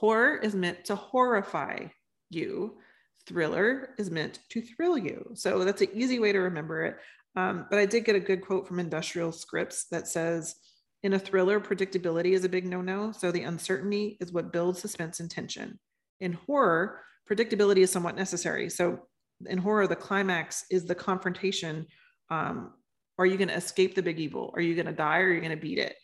Horror 0.00 0.36
is 0.38 0.54
meant 0.54 0.86
to 0.86 0.96
horrify 0.96 1.88
you 2.30 2.78
thriller 3.26 3.90
is 3.98 4.10
meant 4.10 4.38
to 4.48 4.62
thrill 4.62 4.96
you. 4.96 5.30
So 5.34 5.62
that's 5.62 5.82
an 5.82 5.88
easy 5.92 6.18
way 6.18 6.32
to 6.32 6.38
remember 6.38 6.84
it. 6.86 6.96
Um, 7.36 7.66
but 7.68 7.78
I 7.78 7.84
did 7.84 8.06
get 8.06 8.16
a 8.16 8.20
good 8.20 8.40
quote 8.40 8.66
from 8.66 8.80
Industrial 8.80 9.30
Scripts 9.30 9.84
that 9.90 10.08
says, 10.08 10.56
in 11.02 11.12
a 11.12 11.18
thriller, 11.18 11.60
predictability 11.60 12.32
is 12.32 12.44
a 12.44 12.48
big 12.48 12.66
no 12.66 12.80
no. 12.80 13.12
So 13.12 13.30
the 13.30 13.42
uncertainty 13.42 14.16
is 14.22 14.32
what 14.32 14.54
builds 14.54 14.80
suspense 14.80 15.20
and 15.20 15.30
tension. 15.30 15.78
In 16.20 16.32
horror, 16.32 17.00
predictability 17.30 17.78
is 17.78 17.90
somewhat 17.90 18.16
necessary. 18.16 18.70
So 18.70 19.00
in 19.46 19.58
horror, 19.58 19.86
the 19.86 19.96
climax 19.96 20.64
is 20.70 20.86
the 20.86 20.94
confrontation. 20.94 21.86
Um, 22.30 22.72
are 23.18 23.26
you 23.26 23.36
going 23.36 23.48
to 23.48 23.54
escape 23.54 23.94
the 23.94 24.02
big 24.02 24.18
evil? 24.18 24.50
Are 24.54 24.62
you 24.62 24.74
going 24.74 24.86
to 24.86 24.92
die 24.92 25.18
or 25.18 25.26
are 25.26 25.32
you 25.32 25.40
going 25.40 25.50
to 25.50 25.56
beat 25.56 25.78
it? 25.78 25.94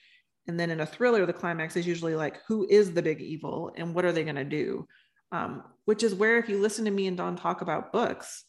And 0.48 0.58
then 0.58 0.70
in 0.70 0.80
a 0.80 0.86
thriller, 0.86 1.26
the 1.26 1.32
climax 1.32 1.76
is 1.76 1.86
usually 1.86 2.14
like, 2.14 2.40
who 2.46 2.66
is 2.70 2.92
the 2.92 3.02
big 3.02 3.20
evil 3.20 3.72
and 3.76 3.94
what 3.94 4.04
are 4.04 4.12
they 4.12 4.24
going 4.24 4.36
to 4.36 4.44
do? 4.44 4.86
um, 5.32 5.62
which 5.84 6.02
is 6.02 6.14
where 6.14 6.38
if 6.38 6.48
you 6.48 6.60
listen 6.60 6.84
to 6.84 6.90
me 6.90 7.06
and 7.06 7.16
Dawn 7.16 7.36
talk 7.36 7.60
about 7.60 7.92
books, 7.92 8.44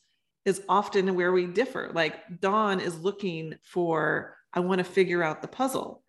is 0.45 0.61
often 0.69 1.15
where 1.15 1.31
we 1.31 1.45
differ. 1.45 1.91
Like 1.93 2.39
Dawn 2.39 2.79
is 2.79 2.97
looking 2.99 3.55
for, 3.63 4.35
I 4.53 4.61
want 4.61 4.79
to 4.79 4.85
figure 4.85 5.21
out 5.21 5.41
the 5.41 5.47
puzzle. 5.47 6.03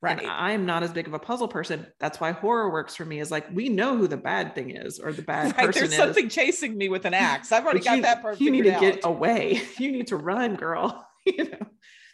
Right. 0.00 0.18
And 0.18 0.30
I'm 0.30 0.66
not 0.66 0.82
as 0.82 0.92
big 0.92 1.06
of 1.06 1.14
a 1.14 1.18
puzzle 1.18 1.48
person. 1.48 1.86
That's 1.98 2.20
why 2.20 2.32
horror 2.32 2.70
works 2.70 2.94
for 2.94 3.04
me. 3.04 3.20
Is 3.20 3.30
like 3.30 3.46
we 3.52 3.70
know 3.70 3.96
who 3.96 4.06
the 4.06 4.18
bad 4.18 4.54
thing 4.54 4.70
is 4.70 4.98
or 4.98 5.12
the 5.12 5.22
bad 5.34 5.56
right, 5.56 5.66
person 5.66 5.80
There's 5.80 5.92
is. 5.92 5.98
something 5.98 6.28
chasing 6.28 6.76
me 6.76 6.88
with 6.88 7.04
an 7.04 7.14
axe. 7.14 7.52
I've 7.52 7.64
already 7.64 7.80
got 7.80 7.96
you, 7.96 8.02
that 8.02 8.20
part. 8.22 8.40
You 8.40 8.50
need 8.50 8.64
to 8.64 8.74
out. 8.74 8.80
get 8.80 9.00
away. 9.04 9.62
You 9.78 9.92
need 9.92 10.08
to 10.08 10.16
run, 10.16 10.56
girl. 10.56 11.06
you 11.26 11.44
know. 11.44 11.66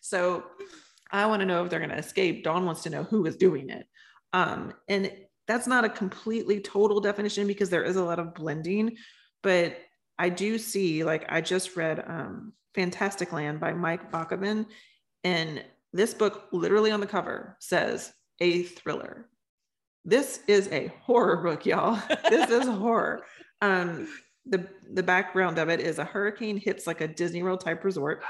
So 0.02 0.44
I 1.12 1.27
want 1.27 1.40
to 1.40 1.46
know 1.46 1.64
if 1.64 1.70
they're 1.70 1.81
going 1.81 1.90
to 1.90 1.99
escape. 1.99 2.44
Dawn 2.44 2.64
wants 2.64 2.83
to 2.83 2.90
know 2.90 3.05
who 3.05 3.27
is 3.27 3.37
doing 3.37 3.70
it. 3.70 3.87
Um, 4.33 4.73
and 4.88 5.12
that's 5.49 5.66
not 5.66 5.85
a 5.85 5.88
completely 5.88 6.61
total 6.61 7.01
definition 7.01 7.46
because 7.46 7.70
there 7.70 7.83
is 7.83 7.96
a 7.96 8.05
lot 8.05 8.18
of 8.18 8.35
blending, 8.35 8.96
but 9.42 9.77
I 10.18 10.29
do 10.29 10.59
see, 10.59 11.03
like, 11.03 11.25
I 11.29 11.40
just 11.40 11.77
read 11.77 12.05
um, 12.07 12.53
Fantasticland 12.77 13.59
by 13.59 13.73
Mike 13.73 14.12
Bockoven, 14.12 14.66
and 15.25 15.64
this 15.92 16.14
book, 16.14 16.49
literally 16.53 16.92
on 16.92 17.01
the 17.01 17.07
cover, 17.07 17.57
says 17.59 18.12
a 18.40 18.62
thriller. 18.62 19.29
This 20.05 20.40
is 20.46 20.68
a 20.68 20.92
horror 21.03 21.38
book, 21.38 21.66
y'all. 21.66 22.01
this 22.29 22.49
is 22.51 22.68
horror. 22.68 23.25
Um, 23.61 24.09
the 24.46 24.68
the 24.92 25.03
background 25.03 25.59
of 25.59 25.68
it 25.68 25.81
is 25.81 25.99
a 25.99 26.05
hurricane 26.05 26.57
hits 26.57 26.87
like 26.87 27.01
a 27.01 27.09
Disney 27.09 27.42
World 27.42 27.61
type 27.61 27.85
resort, 27.85 28.23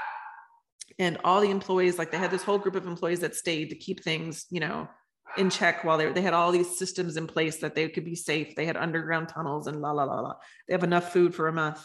and 1.01 1.17
all 1.23 1.41
the 1.41 1.49
employees, 1.49 1.97
like 1.97 2.11
they 2.11 2.19
had 2.19 2.29
this 2.29 2.43
whole 2.43 2.59
group 2.59 2.75
of 2.75 2.85
employees 2.85 3.21
that 3.21 3.35
stayed 3.35 3.71
to 3.71 3.75
keep 3.75 4.03
things, 4.03 4.45
you 4.51 4.59
know, 4.59 4.87
in 5.35 5.49
check 5.49 5.83
while 5.83 5.97
they 5.97 6.11
they 6.11 6.21
had 6.21 6.35
all 6.35 6.51
these 6.51 6.77
systems 6.77 7.17
in 7.17 7.25
place 7.25 7.57
that 7.57 7.73
they 7.73 7.89
could 7.89 8.05
be 8.05 8.13
safe. 8.13 8.55
They 8.55 8.67
had 8.67 8.77
underground 8.77 9.27
tunnels 9.27 9.65
and 9.65 9.81
la 9.81 9.93
la 9.93 10.03
la 10.03 10.19
la. 10.19 10.35
They 10.67 10.75
have 10.75 10.83
enough 10.83 11.11
food 11.11 11.33
for 11.33 11.47
a 11.47 11.53
month. 11.53 11.83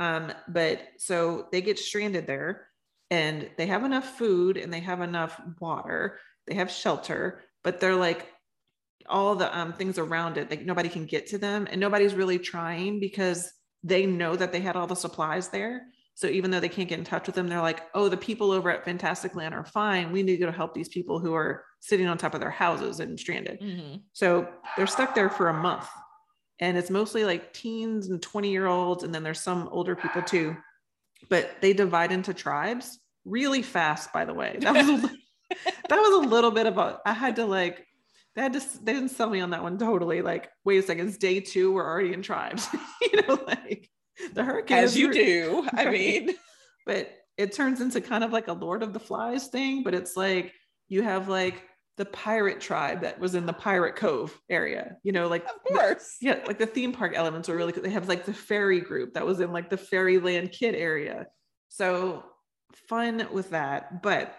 Um, 0.00 0.32
but 0.48 0.80
so 0.98 1.46
they 1.52 1.60
get 1.60 1.78
stranded 1.78 2.26
there 2.26 2.66
and 3.12 3.48
they 3.56 3.66
have 3.66 3.84
enough 3.84 4.18
food 4.18 4.56
and 4.56 4.74
they 4.74 4.80
have 4.80 5.02
enough 5.02 5.40
water, 5.60 6.18
they 6.48 6.54
have 6.54 6.70
shelter, 6.70 7.44
but 7.62 7.78
they're 7.78 7.94
like 7.94 8.26
all 9.08 9.36
the 9.36 9.56
um, 9.56 9.72
things 9.72 9.98
around 9.98 10.36
it, 10.36 10.50
like 10.50 10.64
nobody 10.64 10.88
can 10.88 11.06
get 11.06 11.28
to 11.28 11.38
them 11.38 11.68
and 11.70 11.80
nobody's 11.80 12.14
really 12.14 12.40
trying 12.40 12.98
because 12.98 13.52
they 13.84 14.04
know 14.04 14.34
that 14.34 14.50
they 14.50 14.60
had 14.60 14.74
all 14.74 14.88
the 14.88 14.96
supplies 14.96 15.48
there. 15.48 15.86
So 16.18 16.26
even 16.26 16.50
though 16.50 16.58
they 16.58 16.68
can't 16.68 16.88
get 16.88 16.98
in 16.98 17.04
touch 17.04 17.26
with 17.26 17.36
them, 17.36 17.46
they're 17.46 17.62
like, 17.62 17.82
oh, 17.94 18.08
the 18.08 18.16
people 18.16 18.50
over 18.50 18.72
at 18.72 18.84
Fantasticland 18.84 19.52
are 19.52 19.64
fine. 19.64 20.10
We 20.10 20.24
need 20.24 20.38
to 20.38 20.46
go 20.46 20.50
help 20.50 20.74
these 20.74 20.88
people 20.88 21.20
who 21.20 21.32
are 21.32 21.64
sitting 21.78 22.08
on 22.08 22.18
top 22.18 22.34
of 22.34 22.40
their 22.40 22.50
houses 22.50 22.98
and 22.98 23.16
stranded. 23.16 23.60
Mm-hmm. 23.60 23.98
So 24.14 24.48
they're 24.76 24.88
stuck 24.88 25.14
there 25.14 25.30
for 25.30 25.48
a 25.48 25.54
month. 25.54 25.86
And 26.58 26.76
it's 26.76 26.90
mostly 26.90 27.24
like 27.24 27.52
teens 27.52 28.08
and 28.08 28.20
20 28.20 28.50
year 28.50 28.66
olds. 28.66 29.04
And 29.04 29.14
then 29.14 29.22
there's 29.22 29.40
some 29.40 29.68
older 29.70 29.94
people 29.94 30.20
too. 30.22 30.56
But 31.28 31.52
they 31.60 31.72
divide 31.72 32.10
into 32.10 32.34
tribes 32.34 32.98
really 33.24 33.62
fast, 33.62 34.12
by 34.12 34.24
the 34.24 34.34
way. 34.34 34.56
That 34.60 34.74
was 34.74 35.04
a, 35.04 35.10
that 35.88 36.00
was 36.00 36.24
a 36.24 36.28
little 36.28 36.50
bit 36.50 36.66
of 36.66 36.78
a, 36.78 36.98
I 37.06 37.12
had 37.12 37.36
to 37.36 37.44
like, 37.44 37.86
they 38.34 38.42
had 38.42 38.54
to, 38.54 38.62
they 38.82 38.92
didn't 38.92 39.10
sell 39.10 39.30
me 39.30 39.38
on 39.38 39.50
that 39.50 39.62
one 39.62 39.78
totally. 39.78 40.20
Like, 40.22 40.50
wait 40.64 40.78
a 40.78 40.82
second, 40.82 41.06
it's 41.06 41.16
day 41.16 41.38
two, 41.38 41.72
we're 41.72 41.86
already 41.86 42.12
in 42.12 42.22
tribes. 42.22 42.66
you 43.02 43.22
know, 43.22 43.38
like 43.46 43.88
the 44.34 44.44
hurricane 44.44 44.78
as 44.78 44.96
you 44.96 45.12
do 45.12 45.66
i 45.72 45.84
right? 45.86 45.92
mean 45.92 46.34
but 46.86 47.10
it 47.36 47.52
turns 47.52 47.80
into 47.80 48.00
kind 48.00 48.24
of 48.24 48.32
like 48.32 48.48
a 48.48 48.52
lord 48.52 48.82
of 48.82 48.92
the 48.92 49.00
flies 49.00 49.48
thing 49.48 49.82
but 49.82 49.94
it's 49.94 50.16
like 50.16 50.52
you 50.88 51.02
have 51.02 51.28
like 51.28 51.62
the 51.96 52.04
pirate 52.04 52.60
tribe 52.60 53.00
that 53.00 53.18
was 53.18 53.34
in 53.34 53.44
the 53.44 53.52
pirate 53.52 53.96
cove 53.96 54.38
area 54.48 54.96
you 55.02 55.12
know 55.12 55.26
like 55.26 55.44
of 55.44 55.62
course 55.64 56.16
the, 56.20 56.28
yeah 56.28 56.40
like 56.46 56.58
the 56.58 56.66
theme 56.66 56.92
park 56.92 57.12
elements 57.16 57.48
were 57.48 57.56
really 57.56 57.72
good. 57.72 57.82
they 57.82 57.90
have 57.90 58.08
like 58.08 58.24
the 58.24 58.32
fairy 58.32 58.80
group 58.80 59.14
that 59.14 59.26
was 59.26 59.40
in 59.40 59.52
like 59.52 59.68
the 59.68 59.76
fairyland 59.76 60.52
kid 60.52 60.74
area 60.74 61.26
so 61.68 62.24
fun 62.88 63.26
with 63.32 63.50
that 63.50 64.00
but 64.02 64.36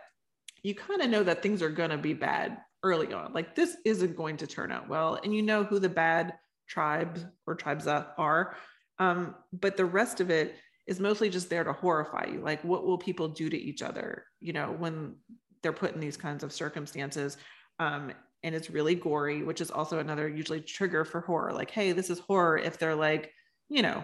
you 0.63 0.75
kind 0.75 1.01
of 1.01 1.09
know 1.09 1.23
that 1.23 1.41
things 1.41 1.61
are 1.61 1.69
going 1.69 1.89
to 1.89 1.97
be 1.97 2.13
bad 2.13 2.57
early 2.84 3.13
on. 3.13 3.34
Like 3.34 3.55
this 3.55 3.77
isn't 3.86 4.15
going 4.15 4.38
to 4.38 4.47
turn 4.47 4.71
out 4.71 4.89
well. 4.89 5.19
And 5.23 5.34
you 5.34 5.41
know 5.41 5.63
who 5.63 5.80
the 5.80 5.89
bad 5.89 6.34
tribes 6.67 7.25
or 7.45 7.55
tribes 7.55 7.88
are. 7.88 8.55
Um, 9.00 9.36
but 9.54 9.78
the 9.78 9.86
rest 9.86 10.20
of 10.20 10.30
it 10.30 10.56
is 10.88 11.00
mostly 11.00 11.30
just 11.30 11.50
there 11.50 11.64
to 11.64 11.74
horrify 11.74 12.26
you. 12.32 12.41
Like, 12.41 12.64
what 12.64 12.86
will 12.86 12.97
people 12.97 13.28
do 13.28 13.50
to 13.50 13.58
each 13.58 13.82
other, 13.82 14.26
you 14.39 14.54
know, 14.54 14.76
when 14.78 15.16
they're 15.62 15.74
put 15.74 15.93
in 15.93 16.00
these 16.00 16.18
kinds 16.18 16.43
of 16.43 16.52
circumstances? 16.52 17.38
Um, 17.80 18.12
and 18.43 18.56
it's 18.56 18.70
really 18.70 18.95
gory, 18.95 19.43
which 19.43 19.62
is 19.62 19.72
also 19.72 20.00
another 20.00 20.28
usually 20.28 20.62
trigger 20.62 21.06
for 21.06 21.22
horror. 21.22 21.54
Like, 21.54 21.72
hey, 21.72 21.91
this 21.91 22.10
is 22.10 22.20
horror 22.20 22.58
if 22.58 22.78
they're 22.78 22.95
like, 22.95 23.32
you 23.70 23.82
know, 23.82 24.04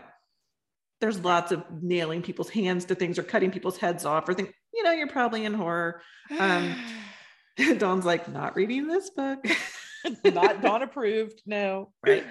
there's 1.01 1.19
lots 1.19 1.51
of 1.51 1.63
nailing 1.81 2.21
people's 2.21 2.49
hands 2.49 2.85
to 2.85 2.95
things 2.95 3.17
or 3.19 3.23
cutting 3.23 3.51
people's 3.51 3.77
heads 3.77 4.05
off 4.05 4.27
or 4.29 4.33
think, 4.33 4.53
you 4.73 4.83
know, 4.83 4.91
you're 4.91 5.07
probably 5.07 5.45
in 5.45 5.53
horror. 5.53 6.01
Um, 6.39 6.75
Dawn's 7.77 8.05
like, 8.05 8.27
not 8.27 8.55
reading 8.55 8.87
this 8.87 9.09
book. 9.09 9.45
not 10.25 10.61
Dawn 10.61 10.83
approved. 10.83 11.41
No. 11.45 11.91
Right. 12.05 12.25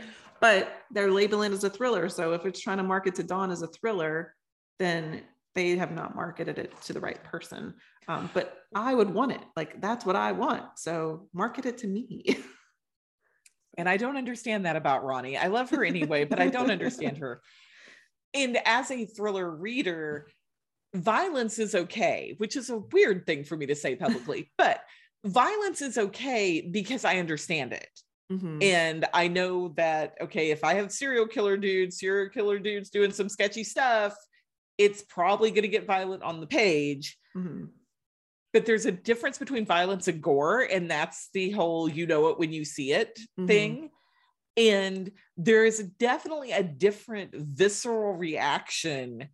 But 0.45 0.83
they're 0.91 1.11
labeling 1.11 1.53
it 1.53 1.55
as 1.55 1.65
a 1.65 1.71
thriller. 1.71 2.07
So 2.11 2.35
if 2.35 2.45
it's 2.45 2.61
trying 2.61 2.77
to 2.77 2.83
market 2.83 3.15
to 3.15 3.23
Dawn 3.23 3.51
as 3.51 3.63
a 3.63 3.67
thriller, 3.67 4.35
then 4.79 5.23
they 5.55 5.75
have 5.79 5.91
not 5.91 6.15
marketed 6.15 6.59
it 6.59 6.79
to 6.83 6.93
the 6.93 7.01
right 7.01 7.25
person. 7.25 7.73
Um, 8.09 8.29
but 8.35 8.59
I 8.75 8.95
would 8.95 9.09
want 9.09 9.33
it. 9.33 9.41
Like 9.57 9.81
that's 9.81 10.05
what 10.05 10.17
I 10.17 10.33
want. 10.33 10.65
So 10.77 11.29
market 11.33 11.65
it 11.65 11.79
to 11.79 11.87
me. 11.87 12.37
and 13.79 13.89
I 13.89 13.97
don't 13.97 14.19
understand 14.19 14.67
that 14.67 14.77
about 14.77 15.03
Roni. 15.03 15.41
I 15.41 15.47
love 15.47 15.71
her 15.71 15.83
anyway, 15.83 16.25
but 16.25 16.39
I 16.39 16.49
don't 16.49 16.71
understand 16.71 17.17
her. 17.19 17.41
And 18.37 18.59
as 18.67 18.91
a 18.91 19.07
thriller 19.07 19.49
reader, 19.49 20.27
violence 20.93 21.61
is 21.61 21.75
okay, 21.75 22.35
which 22.39 22.57
is 22.57 22.69
a 22.69 22.79
weird 22.79 23.27
thing 23.27 23.45
for 23.45 23.57
me 23.57 23.67
to 23.67 23.77
say 23.77 23.95
publicly, 23.95 24.51
but 24.59 24.81
violence 25.25 25.81
is 25.81 25.97
okay 25.97 26.61
because 26.61 27.05
I 27.05 27.19
understand 27.19 27.73
it. 27.73 27.89
Mm-hmm. 28.33 28.63
And 28.63 29.05
I 29.13 29.29
know 29.29 29.69
that, 29.77 30.15
okay, 30.21 30.51
if 30.51 30.65
I 30.65 30.75
have 30.75 30.91
serial 30.91 31.27
killer 31.27 31.57
dudes, 31.57 31.99
serial 31.99 32.31
killer 32.31 32.59
dudes 32.59 32.91
doing 32.91 33.13
some 33.13 33.29
sketchy 33.29 33.65
stuff, 33.65 34.17
it's 34.79 35.03
probably 35.03 35.51
going 35.51 35.63
to 35.63 35.69
get 35.69 35.87
violent 35.87 36.23
on 36.23 36.41
the 36.41 36.47
page. 36.47 37.19
Mm-hmm. 37.37 37.67
But 38.53 38.67
there's 38.67 38.87
a 38.87 38.93
difference 38.93 39.39
between 39.39 39.67
violence 39.67 40.09
and 40.09 40.23
gore. 40.23 40.61
And 40.63 40.91
that's 40.91 41.29
the 41.35 41.51
whole 41.51 41.89
you 41.89 42.07
know 42.07 42.29
it 42.29 42.39
when 42.39 42.53
you 42.53 42.65
see 42.65 42.93
it 42.93 43.19
mm-hmm. 43.19 43.47
thing. 43.47 43.91
And 44.57 45.11
there 45.37 45.65
is 45.65 45.81
definitely 45.99 46.53
a 46.53 46.63
different 46.63 47.35
visceral 47.35 48.13
reaction 48.15 49.29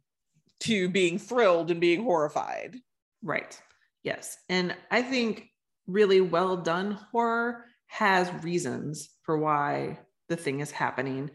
to 0.61 0.89
being 0.89 1.19
thrilled 1.19 1.71
and 1.71 1.81
being 1.81 2.03
horrified. 2.03 2.77
Right. 3.23 3.61
Yes. 4.03 4.39
And 4.49 4.75
I 4.91 5.03
think 5.03 5.49
really 5.87 6.21
well 6.21 6.57
done 6.57 6.93
horror 7.13 7.65
has 7.91 8.33
reasons 8.45 9.11
for 9.23 9.37
why 9.37 9.99
the 10.29 10.37
thing 10.37 10.61
is 10.61 10.71
happening. 10.71 11.31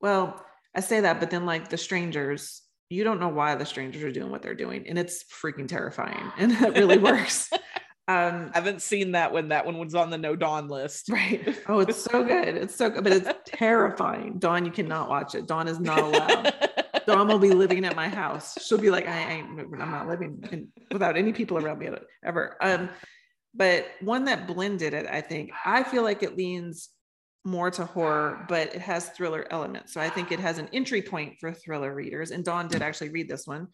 Well, 0.00 0.42
I 0.74 0.80
say 0.80 1.00
that, 1.00 1.20
but 1.20 1.30
then 1.30 1.46
like 1.46 1.68
the 1.68 1.76
strangers, 1.76 2.62
you 2.88 3.04
don't 3.04 3.20
know 3.20 3.28
why 3.28 3.54
the 3.54 3.66
strangers 3.66 4.02
are 4.02 4.10
doing 4.10 4.30
what 4.30 4.42
they're 4.42 4.54
doing, 4.54 4.88
and 4.88 4.98
it's 4.98 5.24
freaking 5.24 5.68
terrifying, 5.68 6.32
and 6.38 6.52
that 6.52 6.74
really 6.74 6.98
works. 6.98 7.50
Um, 8.06 8.50
I 8.52 8.58
haven't 8.58 8.82
seen 8.82 9.12
that 9.12 9.32
when 9.32 9.48
that 9.48 9.64
one 9.64 9.78
was 9.78 9.94
on 9.94 10.10
the 10.10 10.18
no 10.18 10.36
Dawn 10.36 10.68
list. 10.68 11.08
Right. 11.08 11.56
Oh, 11.66 11.80
it's 11.80 12.02
so 12.02 12.22
good. 12.22 12.54
It's 12.54 12.76
so 12.76 12.90
good, 12.90 13.02
but 13.02 13.14
it's 13.14 13.30
terrifying. 13.46 14.38
Dawn, 14.38 14.66
you 14.66 14.70
cannot 14.70 15.08
watch 15.08 15.34
it. 15.34 15.46
Dawn 15.46 15.68
is 15.68 15.80
not 15.80 16.00
allowed. 16.00 16.52
Dawn 17.06 17.28
will 17.28 17.38
be 17.38 17.52
living 17.52 17.82
at 17.86 17.96
my 17.96 18.10
house. 18.10 18.62
She'll 18.62 18.76
be 18.76 18.90
like, 18.90 19.08
I 19.08 19.32
ain't, 19.32 19.58
I'm 19.58 19.90
not 19.90 20.06
living 20.06 20.44
in, 20.52 20.68
without 20.92 21.16
any 21.16 21.32
people 21.32 21.56
around 21.56 21.78
me 21.78 21.88
ever. 22.22 22.58
Um, 22.60 22.90
but 23.54 23.86
one 24.00 24.24
that 24.24 24.46
blended 24.46 24.94
it, 24.94 25.06
I 25.06 25.20
think. 25.20 25.50
I 25.64 25.82
feel 25.82 26.02
like 26.02 26.22
it 26.22 26.36
leans 26.36 26.90
more 27.44 27.70
to 27.70 27.84
horror, 27.84 28.44
but 28.48 28.74
it 28.74 28.80
has 28.80 29.10
thriller 29.10 29.46
elements. 29.50 29.92
So 29.92 30.00
I 30.00 30.08
think 30.08 30.32
it 30.32 30.40
has 30.40 30.58
an 30.58 30.68
entry 30.72 31.02
point 31.02 31.34
for 31.38 31.52
thriller 31.52 31.94
readers. 31.94 32.30
And 32.30 32.44
Dawn 32.44 32.68
did 32.68 32.82
actually 32.82 33.10
read 33.10 33.28
this 33.28 33.46
one. 33.46 33.68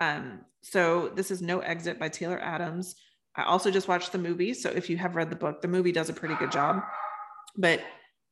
Um, 0.00 0.40
so 0.62 1.08
this 1.14 1.30
is 1.30 1.42
No 1.42 1.60
Exit 1.60 1.98
by 1.98 2.08
Taylor 2.08 2.38
Adams. 2.38 2.94
I 3.34 3.42
also 3.42 3.70
just 3.70 3.88
watched 3.88 4.12
the 4.12 4.18
movie. 4.18 4.54
So 4.54 4.70
if 4.70 4.88
you 4.88 4.96
have 4.96 5.16
read 5.16 5.30
the 5.30 5.36
book, 5.36 5.60
the 5.60 5.68
movie 5.68 5.92
does 5.92 6.08
a 6.08 6.14
pretty 6.14 6.36
good 6.36 6.52
job. 6.52 6.82
But 7.56 7.80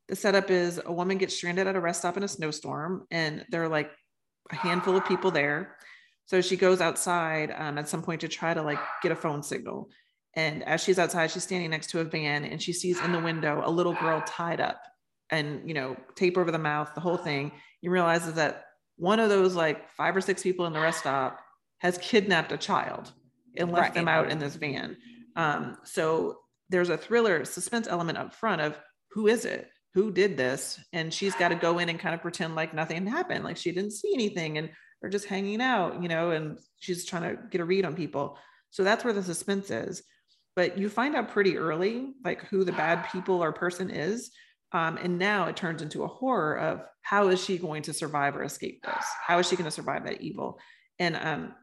the 0.08 0.16
setup 0.16 0.50
is 0.50 0.80
a 0.84 0.92
woman 0.92 1.18
gets 1.18 1.34
stranded 1.34 1.66
at 1.66 1.76
a 1.76 1.80
rest 1.80 2.00
stop 2.00 2.16
in 2.16 2.22
a 2.22 2.28
snowstorm, 2.28 3.06
and 3.10 3.44
there 3.50 3.62
are 3.62 3.68
like 3.68 3.90
a 4.50 4.54
handful 4.54 4.96
of 4.96 5.06
people 5.06 5.30
there. 5.30 5.76
So 6.26 6.40
she 6.40 6.56
goes 6.56 6.80
outside 6.80 7.54
um, 7.56 7.78
at 7.78 7.88
some 7.88 8.02
point 8.02 8.20
to 8.22 8.28
try 8.28 8.54
to 8.54 8.62
like 8.62 8.78
get 9.02 9.12
a 9.12 9.16
phone 9.16 9.42
signal. 9.42 9.88
And 10.36 10.64
as 10.64 10.82
she's 10.82 10.98
outside, 10.98 11.30
she's 11.30 11.44
standing 11.44 11.70
next 11.70 11.90
to 11.90 12.00
a 12.00 12.04
van 12.04 12.44
and 12.44 12.60
she 12.60 12.72
sees 12.72 13.00
in 13.00 13.12
the 13.12 13.20
window 13.20 13.62
a 13.64 13.70
little 13.70 13.94
girl 13.94 14.22
tied 14.26 14.60
up 14.60 14.82
and, 15.30 15.66
you 15.66 15.74
know, 15.74 15.96
tape 16.16 16.36
over 16.36 16.50
the 16.50 16.58
mouth, 16.58 16.90
the 16.94 17.00
whole 17.00 17.16
thing. 17.16 17.52
You 17.80 17.90
realize 17.90 18.32
that 18.32 18.64
one 18.96 19.20
of 19.20 19.28
those 19.28 19.54
like 19.54 19.90
five 19.90 20.16
or 20.16 20.20
six 20.20 20.42
people 20.42 20.66
in 20.66 20.72
the 20.72 20.80
rest 20.80 21.00
stop 21.00 21.40
has 21.78 21.98
kidnapped 21.98 22.52
a 22.52 22.56
child 22.56 23.12
and 23.56 23.70
left 23.70 23.82
right. 23.82 23.94
them 23.94 24.08
out 24.08 24.30
in 24.30 24.38
this 24.38 24.56
van. 24.56 24.96
Um, 25.36 25.78
so 25.84 26.38
there's 26.68 26.88
a 26.88 26.96
thriller 26.96 27.44
suspense 27.44 27.86
element 27.86 28.18
up 28.18 28.34
front 28.34 28.60
of 28.60 28.78
who 29.10 29.28
is 29.28 29.44
it? 29.44 29.70
Who 29.94 30.10
did 30.10 30.36
this? 30.36 30.80
And 30.92 31.14
she's 31.14 31.34
got 31.36 31.48
to 31.48 31.54
go 31.54 31.78
in 31.78 31.88
and 31.88 32.00
kind 32.00 32.14
of 32.14 32.22
pretend 32.22 32.56
like 32.56 32.74
nothing 32.74 33.06
happened, 33.06 33.44
like 33.44 33.56
she 33.56 33.70
didn't 33.70 33.92
see 33.92 34.12
anything 34.12 34.58
and 34.58 34.70
they're 35.00 35.10
just 35.10 35.26
hanging 35.26 35.60
out, 35.60 36.02
you 36.02 36.08
know, 36.08 36.30
and 36.30 36.58
she's 36.78 37.04
trying 37.04 37.22
to 37.22 37.42
get 37.50 37.60
a 37.60 37.64
read 37.64 37.84
on 37.84 37.94
people. 37.94 38.38
So 38.70 38.82
that's 38.82 39.04
where 39.04 39.12
the 39.12 39.22
suspense 39.22 39.70
is 39.70 40.02
but 40.56 40.78
you 40.78 40.88
find 40.88 41.16
out 41.16 41.30
pretty 41.30 41.56
early 41.56 42.12
like 42.24 42.42
who 42.46 42.64
the 42.64 42.72
bad 42.72 43.06
people 43.12 43.42
or 43.42 43.52
person 43.52 43.90
is 43.90 44.30
um, 44.72 44.98
and 45.00 45.18
now 45.18 45.46
it 45.46 45.56
turns 45.56 45.82
into 45.82 46.02
a 46.02 46.08
horror 46.08 46.58
of 46.58 46.82
how 47.02 47.28
is 47.28 47.42
she 47.42 47.58
going 47.58 47.82
to 47.82 47.92
survive 47.92 48.34
or 48.34 48.42
escape 48.42 48.82
this? 48.84 49.04
How 49.24 49.38
is 49.38 49.48
she 49.48 49.54
going 49.54 49.66
to 49.66 49.70
survive 49.70 50.04
that 50.04 50.20
evil? 50.20 50.58
And 50.98 51.14
um, 51.14 51.54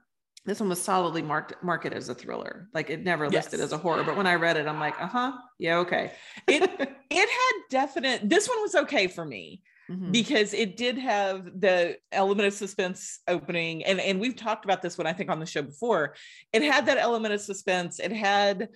this 0.46 0.60
one 0.60 0.70
was 0.70 0.82
solidly 0.82 1.22
marked 1.22 1.54
marketed 1.62 1.98
as 1.98 2.10
a 2.10 2.16
thriller 2.16 2.68
like 2.74 2.90
it 2.90 3.04
never 3.04 3.26
yes. 3.26 3.34
listed 3.34 3.60
as 3.60 3.74
a 3.74 3.78
horror 3.78 4.04
but 4.04 4.18
when 4.18 4.26
i 4.26 4.34
read 4.34 4.58
it 4.58 4.68
i'm 4.68 4.80
like 4.80 5.00
uh-huh 5.00 5.32
yeah 5.60 5.78
okay. 5.78 6.12
It 6.48 6.64
it 7.10 7.30
had 7.30 7.62
definite 7.70 8.28
this 8.28 8.48
one 8.48 8.62
was 8.62 8.76
okay 8.76 9.08
for 9.08 9.24
me 9.24 9.62
mm-hmm. 9.92 10.12
because 10.12 10.54
it 10.54 10.78
did 10.78 10.98
have 10.98 11.46
the 11.60 11.98
element 12.12 12.48
of 12.48 12.54
suspense 12.54 13.20
opening 13.28 13.84
and 13.86 14.00
and 14.00 14.20
we've 14.20 14.36
talked 14.36 14.66
about 14.66 14.82
this 14.82 14.98
one 14.98 15.08
i 15.08 15.14
think 15.14 15.30
on 15.30 15.40
the 15.40 15.46
show 15.46 15.62
before. 15.62 16.16
It 16.54 16.62
had 16.64 16.86
that 16.86 16.98
element 16.98 17.34
of 17.34 17.42
suspense. 17.42 18.00
It 18.00 18.12
had 18.12 18.70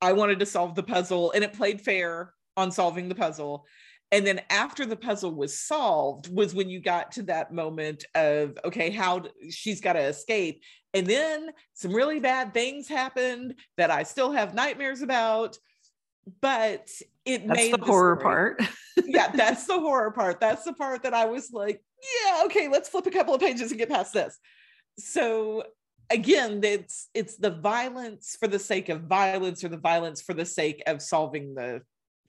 i 0.00 0.12
wanted 0.12 0.38
to 0.38 0.46
solve 0.46 0.74
the 0.74 0.82
puzzle 0.82 1.32
and 1.32 1.42
it 1.42 1.52
played 1.52 1.80
fair 1.80 2.32
on 2.56 2.70
solving 2.70 3.08
the 3.08 3.14
puzzle. 3.14 3.66
And 4.10 4.26
then 4.26 4.40
after 4.48 4.86
the 4.86 4.96
puzzle 4.96 5.34
was 5.34 5.58
solved 5.58 6.34
was 6.34 6.54
when 6.54 6.70
you 6.70 6.80
got 6.80 7.12
to 7.12 7.22
that 7.24 7.52
moment 7.52 8.04
of 8.14 8.58
okay 8.64 8.90
how 8.90 9.24
she's 9.50 9.80
got 9.80 9.94
to 9.94 10.00
escape. 10.00 10.62
And 10.94 11.06
then 11.06 11.50
some 11.74 11.92
really 11.92 12.18
bad 12.18 12.54
things 12.54 12.88
happened 12.88 13.54
that 13.76 13.90
i 13.90 14.02
still 14.02 14.32
have 14.32 14.54
nightmares 14.54 15.02
about 15.02 15.58
but 16.40 16.90
it 17.28 17.46
that's 17.46 17.58
made 17.58 17.74
the, 17.74 17.78
the 17.78 17.84
horror 17.84 18.16
story. 18.18 18.56
part. 18.56 18.62
yeah, 19.04 19.30
that's 19.34 19.66
the 19.66 19.78
horror 19.78 20.10
part. 20.10 20.40
That's 20.40 20.64
the 20.64 20.72
part 20.72 21.02
that 21.02 21.14
I 21.14 21.26
was 21.26 21.52
like, 21.52 21.82
yeah, 22.24 22.42
okay, 22.46 22.68
let's 22.68 22.88
flip 22.88 23.06
a 23.06 23.10
couple 23.10 23.34
of 23.34 23.40
pages 23.40 23.70
and 23.70 23.78
get 23.78 23.90
past 23.90 24.14
this. 24.14 24.38
So 24.98 25.64
again, 26.10 26.60
it's 26.64 27.08
it's 27.14 27.36
the 27.36 27.50
violence 27.50 28.36
for 28.38 28.48
the 28.48 28.58
sake 28.58 28.88
of 28.88 29.02
violence 29.02 29.62
or 29.62 29.68
the 29.68 29.76
violence 29.76 30.22
for 30.22 30.34
the 30.34 30.46
sake 30.46 30.82
of 30.86 31.02
solving 31.02 31.54
the 31.54 31.82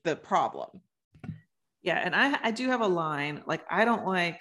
the 0.03 0.15
problem. 0.15 0.81
Yeah, 1.81 2.01
and 2.03 2.15
I 2.15 2.37
I 2.43 2.51
do 2.51 2.69
have 2.69 2.81
a 2.81 2.87
line 2.87 3.41
like 3.47 3.63
I 3.69 3.85
don't 3.85 4.05
like 4.05 4.39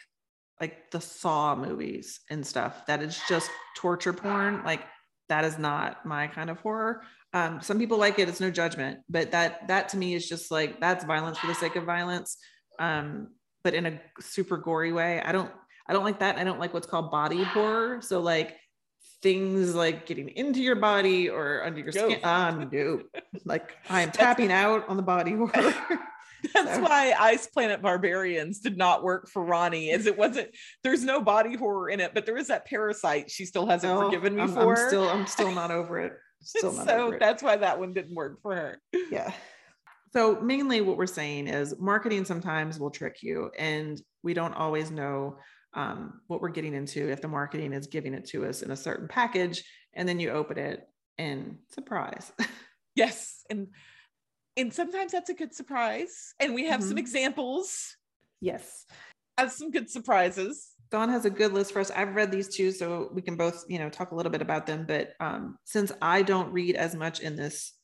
like 0.61 0.90
the 0.90 1.00
Saw 1.00 1.54
movies 1.54 2.20
and 2.30 2.44
stuff 2.44 2.84
that 2.86 3.00
is 3.00 3.20
just 3.28 3.48
torture 3.76 4.12
porn. 4.12 4.64
Like 4.64 4.82
that 5.28 5.44
is 5.44 5.59
not 5.59 6.04
my 6.04 6.26
kind 6.26 6.50
of 6.50 6.59
horror. 6.61 7.02
Um, 7.32 7.60
some 7.60 7.78
people 7.78 7.98
like 7.98 8.18
it; 8.18 8.28
it's 8.28 8.40
no 8.40 8.50
judgment, 8.50 9.00
but 9.08 9.32
that 9.32 9.68
that 9.68 9.90
to 9.90 9.96
me 9.96 10.14
is 10.14 10.28
just 10.28 10.50
like 10.50 10.80
that's 10.80 11.04
violence 11.04 11.38
for 11.38 11.46
the 11.46 11.54
sake 11.54 11.76
of 11.76 11.84
violence, 11.84 12.38
um, 12.78 13.28
but 13.62 13.74
in 13.74 13.86
a 13.86 14.00
super 14.20 14.56
gory 14.56 14.92
way. 14.92 15.20
I 15.20 15.32
don't 15.32 15.50
I 15.88 15.92
don't 15.92 16.04
like 16.04 16.20
that. 16.20 16.36
I 16.36 16.44
don't 16.44 16.60
like 16.60 16.74
what's 16.74 16.86
called 16.86 17.10
body 17.10 17.42
horror. 17.42 18.00
So 18.02 18.20
like 18.20 18.56
things 19.22 19.74
like 19.74 20.06
getting 20.06 20.28
into 20.28 20.60
your 20.60 20.76
body 20.76 21.28
or 21.28 21.64
under 21.64 21.80
your 21.80 21.92
skin. 21.92 22.20
Um, 22.22 22.68
no, 22.70 23.02
like 23.44 23.76
I 23.88 24.02
am 24.02 24.10
tapping 24.10 24.52
out 24.52 24.88
on 24.88 24.96
the 24.96 25.02
body 25.02 25.32
horror. 25.32 25.50
That's 26.54 26.76
so. 26.76 26.82
why 26.82 27.14
Ice 27.18 27.48
Planet 27.48 27.82
Barbarians 27.82 28.60
did 28.60 28.76
not 28.76 29.02
work 29.02 29.28
for 29.28 29.44
Roni, 29.44 29.92
as 29.92 30.06
it 30.06 30.16
wasn't. 30.16 30.50
There's 30.84 31.02
no 31.02 31.20
body 31.20 31.56
horror 31.56 31.90
in 31.90 31.98
it, 31.98 32.14
but 32.14 32.26
there 32.26 32.36
is 32.36 32.46
that 32.46 32.64
parasite 32.64 33.28
she 33.28 33.44
still 33.44 33.66
hasn't 33.66 33.92
oh, 33.92 34.04
forgiven 34.04 34.36
me 34.36 34.42
I'm, 34.42 34.52
for. 34.52 34.78
I'm 34.78 34.88
still, 34.88 35.08
I'm 35.08 35.26
still 35.26 35.50
not 35.50 35.72
over 35.72 35.98
it. 35.98 36.12
So 36.43 37.16
that's 37.18 37.43
why 37.43 37.57
that 37.57 37.78
one 37.78 37.93
didn't 37.93 38.14
work 38.14 38.41
for 38.43 38.55
her. 38.55 38.80
Yeah. 39.11 39.32
So 40.12 40.41
mainly, 40.41 40.80
what 40.80 40.97
we're 40.97 41.07
saying 41.07 41.49
is 41.49 41.78
marketing 41.78 42.24
sometimes 42.24 42.78
will 42.80 42.91
trick 42.91 43.18
you, 43.22 43.51
and 43.59 44.01
we 44.22 44.32
don't 44.32 44.55
always 44.55 44.91
know 44.91 45.36
um, 45.74 46.22
what 46.28 46.41
we're 46.41 46.49
getting 46.49 46.74
into 46.74 47.11
if 47.11 47.20
the 47.20 47.28
marketing 47.28 47.74
is 47.74 47.86
giving 47.89 48.14
it 48.14 48.24
to 48.28 48.47
us 48.47 48.62
in 48.62 48.70
a 48.70 48.76
certain 48.76 49.07
package, 49.07 49.62
and 49.93 50.09
then 50.09 50.18
you 50.18 50.30
open 50.30 50.57
it 50.59 50.89
and 51.18 51.59
surprise. 51.74 52.32
yes, 52.95 53.45
and 53.51 53.68
and 54.57 54.72
sometimes 54.72 55.12
that's 55.12 55.28
a 55.28 55.34
good 55.34 55.55
surprise. 55.55 56.32
And 56.41 56.55
we 56.55 56.64
have 56.66 56.82
some 56.82 56.97
Mhm. 56.97 57.01
examples 57.01 57.97
Yes. 58.41 58.86
of 59.36 59.53
some 59.53 59.70
good 59.70 59.91
surprises. 59.91 60.74
Dawn 60.91 61.09
has 61.11 61.24
a 61.24 61.30
good 61.30 61.53
list 61.53 61.72
for 61.72 61.80
us. 61.80 61.91
I've 61.91 62.14
read 62.14 62.30
these 62.30 62.49
two, 62.49 62.72
so 62.72 63.11
we 63.12 63.22
can 63.22 63.36
both, 63.36 63.64
you 63.68 63.78
know, 63.78 63.91
talk 63.91 64.11
a 64.11 64.14
little 64.14 64.32
bit 64.32 64.43
about 64.43 64.66
them. 64.66 64.84
But 64.86 65.12
um, 65.20 65.59
since 65.64 65.93
I 66.01 66.22
don't 66.22 66.53
read 66.53 66.76
as 66.76 66.95
much 66.95 67.20
in 67.20 67.36
this, 67.36 67.74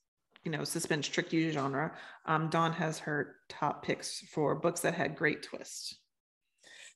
you 0.44 0.50
know, 0.50 0.64
suspense 0.64 1.08
trick 1.08 1.32
you 1.32 1.50
genre, 1.50 1.96
um, 2.26 2.48
Dawn 2.48 2.72
has 2.72 2.98
her 3.00 3.36
top 3.48 3.84
picks 3.84 4.20
for 4.32 4.54
books 4.54 4.80
that 4.80 4.94
had 4.94 5.16
great 5.16 5.42
twists. 5.42 5.98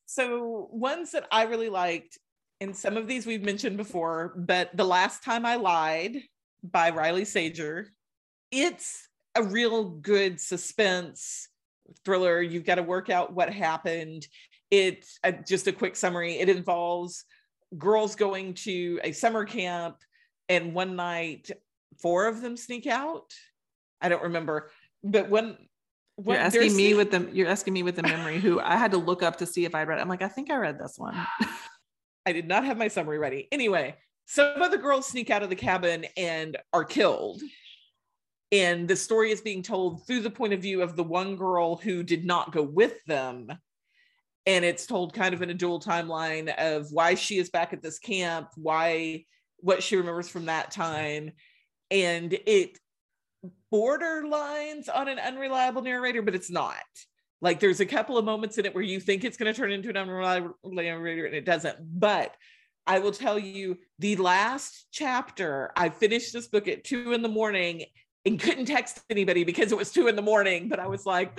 So 0.06 0.68
ones 0.72 1.10
that 1.12 1.26
I 1.30 1.44
really 1.44 1.68
liked, 1.68 2.18
and 2.60 2.74
some 2.74 2.96
of 2.96 3.06
these 3.06 3.26
we've 3.26 3.44
mentioned 3.44 3.76
before, 3.76 4.34
but 4.36 4.74
The 4.74 4.84
Last 4.84 5.22
Time 5.22 5.44
I 5.44 5.56
Lied 5.56 6.16
by 6.62 6.90
Riley 6.90 7.26
Sager, 7.26 7.88
it's 8.50 9.06
a 9.34 9.42
real 9.42 9.84
good 9.84 10.40
suspense 10.40 11.48
thriller. 12.04 12.40
You've 12.40 12.64
got 12.64 12.76
to 12.76 12.82
work 12.82 13.10
out 13.10 13.34
what 13.34 13.52
happened. 13.52 14.26
It's 14.70 15.18
uh, 15.24 15.32
just 15.32 15.66
a 15.66 15.72
quick 15.72 15.96
summary. 15.96 16.38
It 16.38 16.48
involves 16.48 17.24
girls 17.76 18.16
going 18.16 18.54
to 18.54 19.00
a 19.02 19.12
summer 19.12 19.44
camp, 19.44 19.96
and 20.48 20.74
one 20.74 20.96
night, 20.96 21.50
four 22.00 22.26
of 22.26 22.40
them 22.40 22.56
sneak 22.56 22.86
out. 22.86 23.32
I 24.00 24.08
don't 24.08 24.22
remember, 24.22 24.70
but 25.02 25.28
when 25.28 25.56
You're 26.36 26.36
asking 26.36 26.76
me 26.76 26.94
with 26.94 27.10
the 27.10 27.28
you're 27.32 27.48
asking 27.48 27.74
me 27.74 27.82
with 27.82 27.96
the 27.96 28.02
memory 28.02 28.40
who 28.40 28.60
I 28.60 28.76
had 28.76 28.90
to 28.90 28.98
look 28.98 29.22
up 29.22 29.36
to 29.36 29.46
see 29.46 29.64
if 29.64 29.74
I 29.74 29.84
read. 29.84 30.00
I'm 30.00 30.08
like, 30.08 30.22
I 30.22 30.28
think 30.28 30.50
I 30.50 30.56
read 30.56 30.78
this 30.78 30.94
one. 30.98 31.14
I 32.26 32.32
did 32.32 32.48
not 32.48 32.64
have 32.64 32.76
my 32.76 32.88
summary 32.88 33.18
ready. 33.18 33.48
Anyway, 33.52 33.96
some 34.26 34.60
of 34.60 34.70
the 34.70 34.78
girls 34.78 35.06
sneak 35.06 35.30
out 35.30 35.42
of 35.42 35.48
the 35.48 35.56
cabin 35.56 36.04
and 36.16 36.56
are 36.72 36.84
killed. 36.84 37.40
And 38.50 38.88
the 38.88 38.96
story 38.96 39.30
is 39.30 39.40
being 39.40 39.62
told 39.62 40.06
through 40.06 40.20
the 40.20 40.30
point 40.30 40.52
of 40.52 40.60
view 40.60 40.82
of 40.82 40.96
the 40.96 41.04
one 41.04 41.36
girl 41.36 41.76
who 41.76 42.02
did 42.02 42.24
not 42.24 42.52
go 42.52 42.62
with 42.62 43.02
them. 43.06 43.48
And 44.48 44.64
it's 44.64 44.86
told 44.86 45.12
kind 45.12 45.34
of 45.34 45.42
in 45.42 45.50
a 45.50 45.54
dual 45.54 45.78
timeline 45.78 46.48
of 46.56 46.90
why 46.90 47.16
she 47.16 47.36
is 47.36 47.50
back 47.50 47.74
at 47.74 47.82
this 47.82 47.98
camp, 47.98 48.48
why, 48.56 49.26
what 49.58 49.82
she 49.82 49.96
remembers 49.96 50.30
from 50.30 50.46
that 50.46 50.70
time. 50.70 51.32
And 51.90 52.32
it 52.46 52.78
borderlines 53.70 54.88
on 54.92 55.08
an 55.08 55.18
unreliable 55.18 55.82
narrator, 55.82 56.22
but 56.22 56.34
it's 56.34 56.50
not. 56.50 56.76
Like 57.42 57.60
there's 57.60 57.80
a 57.80 57.86
couple 57.86 58.16
of 58.16 58.24
moments 58.24 58.56
in 58.56 58.64
it 58.64 58.74
where 58.74 58.82
you 58.82 59.00
think 59.00 59.22
it's 59.22 59.36
going 59.36 59.52
to 59.52 59.58
turn 59.58 59.70
into 59.70 59.90
an 59.90 59.98
unreliable 59.98 60.54
narrator 60.64 61.26
and 61.26 61.34
it 61.34 61.44
doesn't. 61.44 61.76
But 62.00 62.34
I 62.86 63.00
will 63.00 63.12
tell 63.12 63.38
you 63.38 63.76
the 63.98 64.16
last 64.16 64.86
chapter, 64.90 65.72
I 65.76 65.90
finished 65.90 66.32
this 66.32 66.48
book 66.48 66.68
at 66.68 66.84
two 66.84 67.12
in 67.12 67.20
the 67.20 67.28
morning 67.28 67.84
and 68.24 68.40
couldn't 68.40 68.64
text 68.64 69.02
anybody 69.10 69.44
because 69.44 69.72
it 69.72 69.78
was 69.78 69.92
two 69.92 70.08
in 70.08 70.16
the 70.16 70.22
morning. 70.22 70.70
But 70.70 70.80
I 70.80 70.86
was 70.86 71.04
like, 71.04 71.38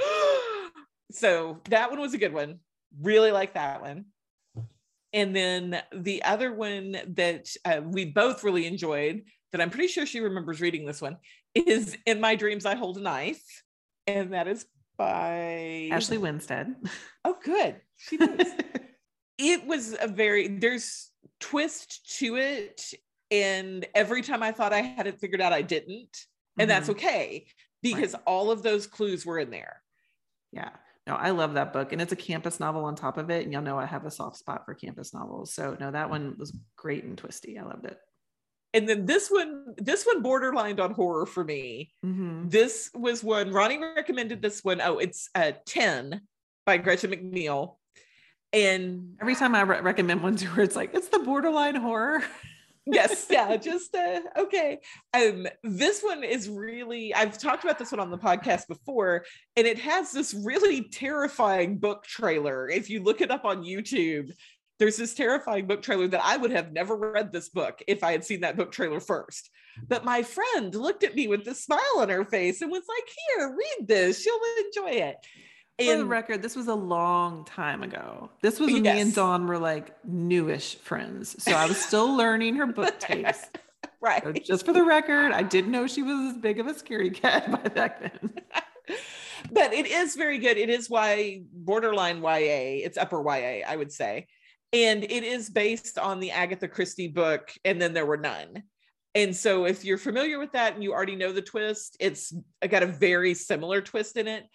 so 1.12 1.60
that 1.70 1.90
one 1.90 2.00
was 2.00 2.14
a 2.14 2.20
good 2.20 2.34
one. 2.34 2.60
Really 3.02 3.32
like 3.32 3.54
that 3.54 3.82
one. 3.82 4.06
And 5.12 5.36
then 5.36 5.82
the 5.94 6.24
other 6.24 6.54
one 6.54 6.92
that 7.16 7.48
uh, 7.66 7.82
we 7.84 8.06
both 8.06 8.44
really 8.44 8.68
enjoyed, 8.68 9.24
that 9.52 9.60
I'm 9.62 9.72
pretty 9.72 9.88
sure 9.88 10.06
she 10.06 10.20
remembers 10.20 10.62
reading 10.62 10.86
this 10.86 11.02
one, 11.02 11.18
is 11.56 11.98
In 12.06 12.20
My 12.22 12.36
Dreams 12.36 12.66
I 12.66 12.76
Hold 12.76 12.98
a 12.98 13.02
Knife. 13.02 13.44
And 14.06 14.34
that 14.34 14.48
is 14.48 14.66
by 14.98 15.90
Ashley 15.92 16.18
Winstead. 16.20 16.76
Oh, 17.26 17.38
good. 17.44 17.82
She 17.98 18.18
knows. 18.18 18.38
it 19.40 19.66
was 19.66 19.96
a 20.00 20.08
very, 20.08 20.48
there's 20.48 21.10
twist 21.40 22.18
to 22.20 22.36
it. 22.38 22.94
And 23.32 23.88
every 23.96 24.22
time 24.22 24.44
I 24.44 24.52
thought 24.52 24.74
I 24.74 24.82
had 24.82 25.08
it 25.08 25.20
figured 25.20 25.42
out, 25.42 25.54
I 25.54 25.62
didn't. 25.64 26.18
And 26.60 26.70
that's 26.70 26.88
Mhm. 26.88 26.94
okay 26.94 27.48
because 27.82 28.14
all 28.28 28.52
of 28.52 28.62
those 28.62 28.86
clues 28.88 29.26
were 29.26 29.40
in 29.40 29.50
there. 29.50 29.82
Yeah. 30.52 30.70
No, 31.08 31.16
I 31.16 31.32
love 31.32 31.56
that 31.56 31.74
book. 31.74 31.92
And 31.92 32.02
it's 32.02 32.12
a 32.12 32.16
campus 32.18 32.60
novel 32.60 32.86
on 32.86 32.96
top 32.96 33.18
of 33.18 33.30
it. 33.30 33.44
And 33.44 33.52
y'all 33.54 33.62
know 33.62 33.80
I 33.80 33.86
have 33.86 34.06
a 34.06 34.12
soft 34.12 34.38
spot 34.38 34.66
for 34.66 34.74
campus 34.76 35.14
novels. 35.14 35.54
So 35.54 35.76
no, 35.80 35.92
that 35.92 36.10
one 36.10 36.36
was 36.38 36.56
great 36.76 37.04
and 37.04 37.18
twisty. 37.18 37.58
I 37.58 37.64
loved 37.64 37.86
it. 37.86 37.98
And 38.74 38.88
then 38.88 39.08
this 39.08 39.30
one, 39.30 39.74
this 39.78 40.06
one 40.06 40.22
borderlined 40.22 40.80
on 40.80 40.92
horror 40.92 41.26
for 41.26 41.44
me. 41.44 41.92
Mhm. 42.06 42.52
This 42.52 42.92
was 42.94 43.24
one 43.24 43.50
Roni 43.52 43.96
recommended 43.96 44.42
this 44.42 44.64
one. 44.64 44.82
Oh, 44.82 45.00
it's 45.00 45.30
uh 45.34 45.54
10 45.66 46.22
by 46.66 46.78
Gretchen 46.78 47.10
McNeil. 47.12 47.78
And 48.54 49.16
Every 49.22 49.36
time 49.36 49.56
I 49.56 49.62
re- 49.62 49.82
recommend 49.82 50.22
one 50.22 50.36
to 50.38 50.46
her, 50.48 50.62
it's 50.64 50.76
like, 50.76 50.94
it's 50.94 51.10
the 51.10 51.20
borderline 51.20 51.76
horror. 51.76 52.24
yes, 52.92 53.28
yeah, 53.30 53.56
just 53.58 53.96
uh, 53.96 54.22
okay. 54.38 54.80
Um, 55.14 55.48
this 55.64 56.02
one 56.02 56.24
is 56.24 56.50
really, 56.50 57.14
I've 57.14 57.38
talked 57.38 57.64
about 57.64 57.80
this 57.80 57.92
one 57.92 58.00
on 58.00 58.12
the 58.12 58.18
podcast 58.18 58.68
before, 58.68 59.26
and 59.56 59.68
it 59.68 59.80
has 59.80 60.12
this 60.12 60.34
really 60.34 60.90
terrifying 60.90 61.78
book 61.78 62.04
trailer. 62.04 62.70
If 62.70 62.90
you 62.90 63.04
look 63.04 63.22
it 63.22 63.32
up 63.32 63.46
on 63.46 63.64
YouTube, 63.64 64.32
there's 64.80 64.98
this 64.98 65.14
terrifying 65.14 65.68
book 65.68 65.82
trailer 65.82 66.08
that 66.08 66.24
I 66.24 66.38
would 66.38 66.52
have 66.52 66.72
never 66.72 66.96
read 66.96 67.32
this 67.32 67.50
book 67.50 67.84
if 67.88 68.04
I 68.04 68.14
had 68.14 68.24
seen 68.24 68.42
that 68.42 68.56
book 68.56 68.72
trailer 68.72 69.02
first. 69.02 69.50
But 69.88 70.06
my 70.06 70.24
friend 70.24 70.74
looked 70.74 71.04
at 71.04 71.16
me 71.16 71.28
with 71.28 71.46
this 71.46 71.64
smile 71.64 71.98
on 71.98 72.10
her 72.10 72.26
face 72.26 72.62
and 72.62 72.72
was 72.72 72.84
like, 72.88 73.10
Here, 73.38 73.50
read 73.50 73.88
this. 73.88 74.26
You'll 74.26 74.40
enjoy 74.66 75.06
it. 75.06 75.16
For 75.80 75.98
the 75.98 76.06
record, 76.06 76.42
this 76.42 76.56
was 76.56 76.68
a 76.68 76.76
long 76.76 77.46
time 77.46 77.84
ago. 77.84 78.30
This 78.42 78.60
was 78.60 78.72
when 78.72 78.84
me 78.84 78.90
and 78.90 79.08
Yes. 79.10 79.16
Dawn 79.16 79.48
were 79.48 79.60
like 79.60 79.96
newish 80.06 80.76
friends. 80.76 81.42
So 81.42 81.52
I 81.52 81.66
was 81.66 81.78
still 81.82 82.16
learning 82.16 82.56
her 82.56 82.66
book 82.66 83.00
taste. 83.00 83.58
So 83.84 83.90
right. 84.02 84.44
just 84.46 84.66
for 84.66 84.74
the 84.74 84.84
record, 84.84 85.32
I 85.32 85.44
didn't 85.44 85.72
know 85.72 85.86
she 85.86 86.04
was 86.04 86.36
as 86.36 86.42
big 86.42 86.60
of 86.60 86.68
a 86.68 86.74
scary 86.74 87.10
cat 87.10 87.52
by 87.64 87.70
back 87.70 88.02
then. 88.02 88.34
but 89.52 89.74
it 89.74 89.88
is 89.88 90.16
very 90.16 90.38
good. 90.38 90.58
It 90.58 90.70
is 90.70 90.90
why 90.90 91.42
borderline 91.52 92.22
YA. 92.22 92.84
It's 92.84 92.98
upper 92.98 93.22
YA, 93.22 93.66
I 93.68 93.76
would 93.76 93.92
say, 93.92 94.28
and 94.74 95.04
it 95.04 95.24
is 95.24 95.50
based 95.50 95.98
on 95.98 96.20
the 96.20 96.32
Agatha 96.32 96.68
Christie 96.68 97.08
book, 97.08 97.52
and 97.66 97.82
then 97.82 97.94
there 97.94 98.06
were 98.06 98.18
none. 98.18 98.64
And 99.16 99.36
so, 99.36 99.66
if 99.66 99.84
you're 99.84 99.98
familiar 99.98 100.40
with 100.40 100.52
that 100.54 100.76
and 100.76 100.84
you 100.84 100.94
already 100.94 101.16
know 101.16 101.34
the 101.34 101.42
twist, 101.42 101.98
it's 102.00 102.34
got 102.70 102.84
a 102.84 102.88
very 102.88 103.34
similar 103.34 103.82
twist 103.82 104.18
in 104.18 104.28
it, 104.28 104.46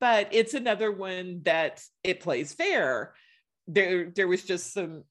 but 0.00 0.28
it's 0.32 0.54
another 0.54 0.92
one 0.92 1.40
that 1.44 1.82
it 2.04 2.20
plays 2.20 2.52
fair. 2.52 3.14
There, 3.66 4.10
there 4.10 4.28
was 4.28 4.44
just 4.44 4.72
some 4.72 5.04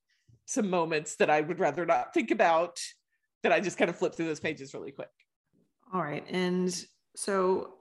some 0.48 0.70
moments 0.70 1.16
that 1.16 1.30
I 1.30 1.42
would 1.42 1.60
rather 1.60 1.86
not 1.86 2.14
think 2.14 2.32
about. 2.32 2.80
That 3.44 3.52
I 3.52 3.60
just 3.60 3.78
kind 3.78 3.90
of 3.90 3.98
flipped 3.98 4.16
through 4.16 4.28
those 4.28 4.40
pages 4.40 4.74
really 4.74 4.92
quick. 4.92 5.10
All 5.94 6.02
right. 6.02 6.26
And 6.30 6.74
so 7.16 7.76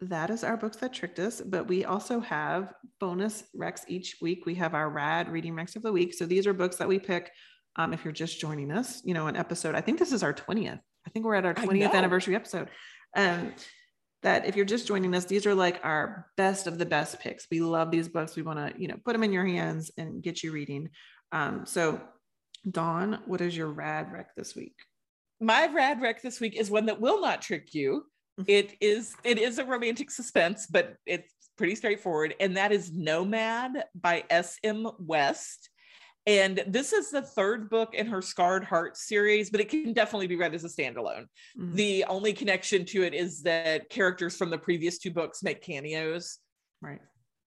that 0.00 0.30
is 0.30 0.44
our 0.44 0.56
books 0.56 0.76
that 0.78 0.92
tricked 0.92 1.18
us, 1.18 1.40
but 1.40 1.68
we 1.68 1.84
also 1.84 2.20
have 2.20 2.72
bonus 3.00 3.44
recs 3.56 3.82
each 3.88 4.16
week. 4.20 4.44
We 4.44 4.54
have 4.56 4.74
our 4.74 4.90
rad 4.90 5.30
reading 5.30 5.54
recs 5.54 5.76
of 5.76 5.82
the 5.82 5.92
week. 5.92 6.14
So 6.14 6.26
these 6.26 6.46
are 6.46 6.52
books 6.52 6.76
that 6.76 6.88
we 6.88 6.98
pick 6.98 7.30
um, 7.76 7.92
if 7.92 8.04
you're 8.04 8.12
just 8.12 8.40
joining 8.40 8.70
us, 8.70 9.02
you 9.04 9.14
know, 9.14 9.26
an 9.26 9.36
episode. 9.36 9.74
I 9.74 9.80
think 9.80 9.98
this 9.98 10.12
is 10.12 10.22
our 10.22 10.34
20th. 10.34 10.80
I 11.06 11.10
think 11.10 11.24
we're 11.24 11.34
at 11.34 11.46
our 11.46 11.54
20th 11.54 11.92
anniversary 11.92 12.34
episode. 12.34 12.68
Um, 13.16 13.52
that 14.24 14.46
if 14.46 14.56
you're 14.56 14.64
just 14.64 14.86
joining 14.86 15.14
us, 15.14 15.24
these 15.24 15.46
are 15.46 15.54
like 15.54 15.80
our 15.84 16.26
best 16.36 16.66
of 16.66 16.78
the 16.78 16.86
best 16.86 17.20
picks. 17.20 17.46
We 17.50 17.60
love 17.60 17.90
these 17.90 18.08
books. 18.08 18.34
We 18.34 18.42
want 18.42 18.58
to, 18.58 18.80
you 18.80 18.88
know, 18.88 18.96
put 19.04 19.12
them 19.12 19.22
in 19.22 19.32
your 19.32 19.46
hands 19.46 19.92
and 19.96 20.22
get 20.22 20.42
you 20.42 20.50
reading. 20.50 20.90
Um, 21.30 21.64
so 21.64 22.00
Dawn, 22.68 23.20
what 23.26 23.40
is 23.40 23.56
your 23.56 23.68
rad 23.68 24.12
rec 24.12 24.34
this 24.34 24.56
week? 24.56 24.74
my 25.40 25.66
rad 25.66 26.00
rec 26.00 26.22
this 26.22 26.40
week 26.40 26.56
is 26.56 26.70
one 26.70 26.86
that 26.86 27.00
will 27.00 27.20
not 27.20 27.42
trick 27.42 27.74
you. 27.74 28.06
It 28.46 28.76
is 28.80 29.14
it 29.22 29.38
is 29.38 29.58
a 29.58 29.64
romantic 29.64 30.10
suspense, 30.10 30.66
but 30.66 30.96
it's 31.06 31.32
pretty 31.56 31.74
straightforward, 31.76 32.34
and 32.40 32.56
that 32.56 32.72
is 32.72 32.92
Nomad 32.92 33.84
by 33.94 34.24
S.M. 34.30 34.88
West. 34.98 35.70
And 36.26 36.64
this 36.66 36.92
is 36.92 37.10
the 37.10 37.20
third 37.20 37.68
book 37.68 37.94
in 37.94 38.06
her 38.06 38.22
Scarred 38.22 38.64
Heart 38.64 38.96
series, 38.96 39.50
but 39.50 39.60
it 39.60 39.68
can 39.68 39.92
definitely 39.92 40.26
be 40.26 40.36
read 40.36 40.54
as 40.54 40.64
a 40.64 40.68
standalone. 40.68 41.26
Mhm. 41.58 41.74
The 41.74 42.04
only 42.04 42.32
connection 42.32 42.86
to 42.86 43.02
it 43.02 43.12
is 43.12 43.42
that 43.42 43.90
characters 43.90 44.36
from 44.36 44.48
the 44.48 44.58
previous 44.58 44.98
two 44.98 45.10
books 45.10 45.42
make 45.42 45.60
cameos. 45.60 46.38
right. 46.80 47.00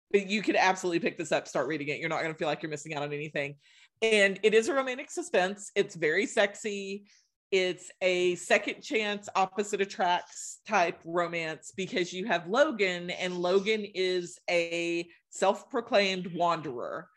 But 0.10 0.28
you 0.28 0.42
could 0.42 0.56
absolutely 0.56 1.00
pick 1.00 1.18
this 1.18 1.32
up, 1.32 1.48
start 1.48 1.68
reading 1.68 1.90
it. 1.90 2.00
You're 2.00 2.10
not 2.10 2.22
going 2.22 2.34
to 2.34 2.38
feel 2.38 2.48
like 2.48 2.64
you're 2.64 2.70
missing 2.72 2.94
out 2.96 3.04
on 3.04 3.12
anything. 3.14 3.56
And 4.02 4.40
it 4.42 4.54
is 4.54 4.68
a 4.70 4.74
romantic 4.74 5.12
suspense. 5.12 5.70
It's 5.76 5.96
very 5.96 6.26
sexy. 6.26 7.06
It's 7.52 7.92
a 8.02 8.36
second 8.36 8.82
chance, 8.82 9.28
opposite 9.36 9.82
attracts 9.82 10.60
type 10.68 11.00
romance 11.06 11.72
because 11.76 12.14
you 12.14 12.26
have 12.26 12.48
Logan, 12.48 13.10
and 13.10 13.38
Logan 13.38 13.86
is 13.86 14.40
a 14.50 15.08
self 15.30 15.70
proclaimed 15.70 16.34
wanderer. 16.34 17.10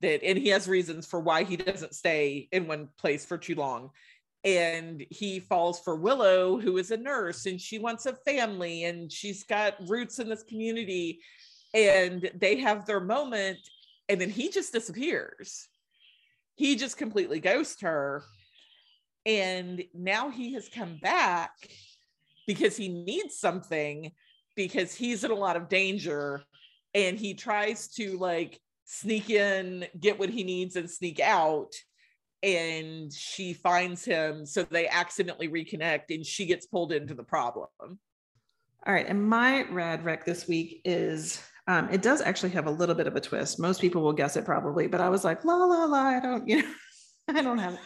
That, 0.00 0.22
and 0.22 0.38
he 0.38 0.48
has 0.48 0.68
reasons 0.68 1.06
for 1.06 1.18
why 1.18 1.44
he 1.44 1.56
doesn't 1.56 1.94
stay 1.94 2.48
in 2.52 2.66
one 2.66 2.88
place 2.98 3.24
for 3.24 3.36
too 3.36 3.56
long. 3.56 3.90
And 4.44 5.04
he 5.10 5.40
falls 5.40 5.80
for 5.80 5.96
Willow, 5.96 6.58
who 6.58 6.78
is 6.78 6.92
a 6.92 6.96
nurse, 6.96 7.46
and 7.46 7.60
she 7.60 7.80
wants 7.80 8.06
a 8.06 8.14
family, 8.14 8.84
and 8.84 9.10
she's 9.10 9.42
got 9.42 9.74
roots 9.88 10.20
in 10.20 10.28
this 10.28 10.44
community. 10.44 11.20
And 11.74 12.30
they 12.34 12.56
have 12.58 12.86
their 12.86 13.00
moment, 13.00 13.58
and 14.08 14.20
then 14.20 14.30
he 14.30 14.50
just 14.50 14.72
disappears. 14.72 15.68
He 16.54 16.76
just 16.76 16.96
completely 16.96 17.40
ghosts 17.40 17.82
her. 17.82 18.22
And 19.26 19.82
now 19.92 20.30
he 20.30 20.54
has 20.54 20.68
come 20.68 20.98
back 21.02 21.50
because 22.46 22.76
he 22.76 22.88
needs 22.88 23.36
something, 23.36 24.12
because 24.56 24.94
he's 24.94 25.24
in 25.24 25.30
a 25.30 25.34
lot 25.34 25.56
of 25.56 25.68
danger 25.68 26.42
and 26.94 27.18
he 27.18 27.34
tries 27.34 27.88
to 27.88 28.16
like 28.18 28.58
sneak 28.90 29.28
in, 29.28 29.86
get 30.00 30.18
what 30.18 30.30
he 30.30 30.42
needs, 30.42 30.74
and 30.74 30.90
sneak 30.90 31.20
out. 31.20 31.72
And 32.42 33.12
she 33.12 33.52
finds 33.52 34.04
him. 34.04 34.46
So 34.46 34.62
they 34.62 34.88
accidentally 34.88 35.48
reconnect 35.48 36.04
and 36.10 36.24
she 36.24 36.46
gets 36.46 36.66
pulled 36.66 36.92
into 36.92 37.14
the 37.14 37.22
problem. 37.22 37.68
All 37.80 38.94
right. 38.94 39.06
And 39.06 39.22
my 39.22 39.68
rad 39.70 40.04
rec 40.04 40.24
this 40.24 40.48
week 40.48 40.80
is 40.84 41.42
um, 41.66 41.88
it 41.90 42.00
does 42.00 42.22
actually 42.22 42.50
have 42.50 42.66
a 42.66 42.70
little 42.70 42.94
bit 42.94 43.06
of 43.06 43.14
a 43.16 43.20
twist. 43.20 43.58
Most 43.58 43.80
people 43.80 44.02
will 44.02 44.14
guess 44.14 44.36
it 44.36 44.46
probably, 44.46 44.86
but 44.86 45.00
I 45.00 45.10
was 45.10 45.24
like, 45.24 45.44
la, 45.44 45.54
la, 45.54 45.84
la, 45.84 45.98
I 45.98 46.20
don't, 46.20 46.48
you 46.48 46.62
know, 46.62 46.72
I 47.28 47.42
don't 47.42 47.58
have 47.58 47.74
it. 47.74 47.80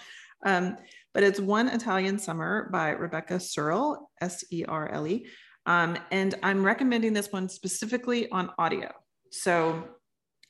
Um, 0.45 0.77
but 1.15 1.25
it's 1.25 1.41
One 1.41 1.69
Italian 1.69 2.19
Summer 2.19 2.69
by 2.71 2.91
Rebecca 2.91 3.41
Serle, 3.41 4.09
S 4.21 4.45
E 4.53 4.65
R 4.69 4.89
L 4.93 5.07
E. 5.07 5.27
Um, 5.67 5.97
and 6.11 6.35
I'm 6.43 6.65
recommending 6.65 7.13
this 7.13 7.33
one 7.33 7.49
specifically 7.49 8.31
on 8.31 8.51
audio. 8.59 8.93
So 9.31 9.89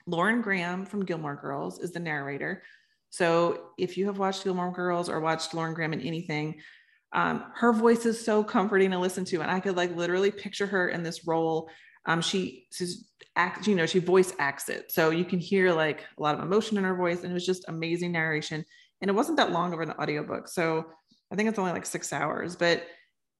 Lauren 0.06 0.42
Graham 0.42 0.84
from 0.84 1.04
Gilmore 1.04 1.36
Girls 1.36 1.78
is 1.78 1.92
the 1.92 2.00
narrator. 2.00 2.62
So 3.10 3.70
if 3.78 3.98
you 3.98 4.06
have 4.06 4.18
watched 4.18 4.44
Gilmore 4.44 4.72
Girls 4.72 5.08
or 5.08 5.20
watched 5.20 5.54
Lauren 5.54 5.74
Graham 5.74 5.92
in 5.92 6.00
anything, 6.00 6.60
um, 7.12 7.44
her 7.54 7.72
voice 7.72 8.06
is 8.06 8.24
so 8.24 8.42
comforting 8.42 8.90
to 8.92 8.98
listen 8.98 9.24
to, 9.26 9.42
and 9.42 9.50
I 9.50 9.60
could 9.60 9.76
like 9.76 9.94
literally 9.94 10.30
picture 10.30 10.66
her 10.66 10.88
in 10.88 11.02
this 11.02 11.26
role. 11.26 11.68
Um, 12.06 12.22
she 12.22 12.66
she's 12.72 13.06
act, 13.36 13.66
you 13.66 13.74
know, 13.74 13.86
she 13.86 13.98
voice 13.98 14.32
acts 14.38 14.68
it, 14.68 14.90
so 14.90 15.10
you 15.10 15.24
can 15.24 15.38
hear 15.38 15.72
like 15.72 16.06
a 16.18 16.22
lot 16.22 16.34
of 16.34 16.40
emotion 16.40 16.78
in 16.78 16.84
her 16.84 16.96
voice, 16.96 17.22
and 17.22 17.30
it 17.30 17.34
was 17.34 17.46
just 17.46 17.68
amazing 17.68 18.12
narration. 18.12 18.64
And 19.02 19.10
it 19.10 19.14
wasn't 19.14 19.36
that 19.36 19.52
long 19.52 19.74
of 19.74 19.80
an 19.80 19.90
audiobook, 19.90 20.48
so 20.48 20.86
I 21.30 21.36
think 21.36 21.48
it's 21.48 21.58
only 21.58 21.72
like 21.72 21.86
six 21.86 22.12
hours. 22.12 22.56
But 22.56 22.86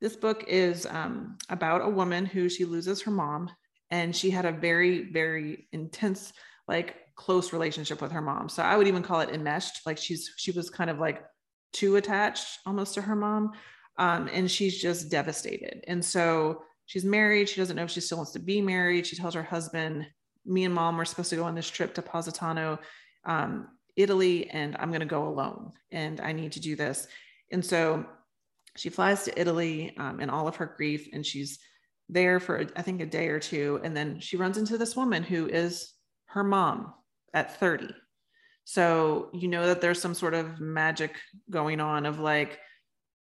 this 0.03 0.17
book 0.17 0.45
is 0.49 0.85
um, 0.87 1.39
about 1.49 1.81
a 1.81 1.89
woman 1.89 2.27
who 2.27 2.51
she 2.51 2.67
loses 2.67 3.01
her 3.03 3.11
mom, 3.11 3.51
and 3.91 4.15
she 4.15 4.29
had 4.31 4.45
a 4.45 4.53
very 4.53 5.11
very 5.11 5.67
intense 5.73 6.35
like 6.69 6.97
close 7.15 7.53
relationship 7.53 8.01
with 8.01 8.13
her 8.13 8.21
mom. 8.21 8.49
So 8.49 8.63
I 8.63 8.77
would 8.77 8.89
even 8.89 9.03
call 9.03 9.21
it 9.21 9.31
enmeshed. 9.31 9.87
Like 9.87 9.99
she's 9.99 10.33
she 10.37 10.51
was 10.53 10.71
kind 10.71 10.91
of 10.91 10.99
like 10.99 11.23
too 11.73 11.97
attached 11.97 12.59
almost 12.67 12.95
to 12.95 13.03
her 13.03 13.17
mom. 13.17 13.53
Um, 13.99 14.29
and 14.33 14.51
she's 14.51 14.81
just 14.81 15.11
devastated. 15.11 15.85
And 15.87 16.05
so 16.05 16.63
she's 16.87 17.05
married. 17.05 17.49
She 17.49 17.61
doesn't 17.61 17.77
know 17.77 17.85
if 17.85 17.91
she 17.91 18.01
still 18.01 18.19
wants 18.19 18.33
to 18.33 18.39
be 18.39 18.61
married. 18.61 19.07
She 19.07 19.17
tells 19.17 19.35
her 19.35 19.43
husband, 19.43 20.07
Me 20.47 20.65
and 20.65 20.75
mom 20.75 20.97
were 20.97 21.05
supposed 21.05 21.31
to 21.31 21.37
go 21.37 21.45
on 21.45 21.55
this 21.55 21.69
trip 21.69 21.95
to 21.95 22.03
Positano, 22.03 22.79
um, 23.25 23.69
Italy, 23.97 24.49
and 24.51 24.77
I'm 24.79 24.89
going 24.89 25.01
to 25.01 25.07
go 25.07 25.29
alone. 25.29 25.73
And 25.91 26.21
I 26.21 26.33
need 26.33 26.53
to 26.53 26.61
do 26.61 26.75
this. 26.75 27.07
And 27.51 27.65
so 27.65 28.07
she 28.77 28.89
flies 28.89 29.25
to 29.25 29.41
Italy 29.41 29.95
um, 29.99 30.21
in 30.21 30.31
all 30.31 30.49
of 30.49 30.57
her 30.57 30.75
grief. 30.77 31.09
And 31.13 31.25
she's 31.25 31.59
there 32.09 32.41
for, 32.41 32.67
I 32.75 32.83
think, 32.83 33.03
a 33.03 33.07
day 33.07 33.29
or 33.29 33.41
two. 33.41 33.81
And 33.85 33.95
then 33.95 34.21
she 34.21 34.39
runs 34.39 34.57
into 34.57 34.79
this 34.79 34.97
woman 34.97 35.23
who 35.23 35.47
is 35.47 35.93
her 36.33 36.45
mom 36.45 36.93
at 37.35 37.59
30. 37.59 37.89
So 38.65 39.31
you 39.33 39.49
know 39.49 39.67
that 39.67 39.81
there's 39.81 40.01
some 40.01 40.15
sort 40.15 40.35
of 40.35 40.61
magic 40.61 41.17
going 41.51 41.81
on 41.81 42.07
of 42.07 42.19
like 42.19 42.59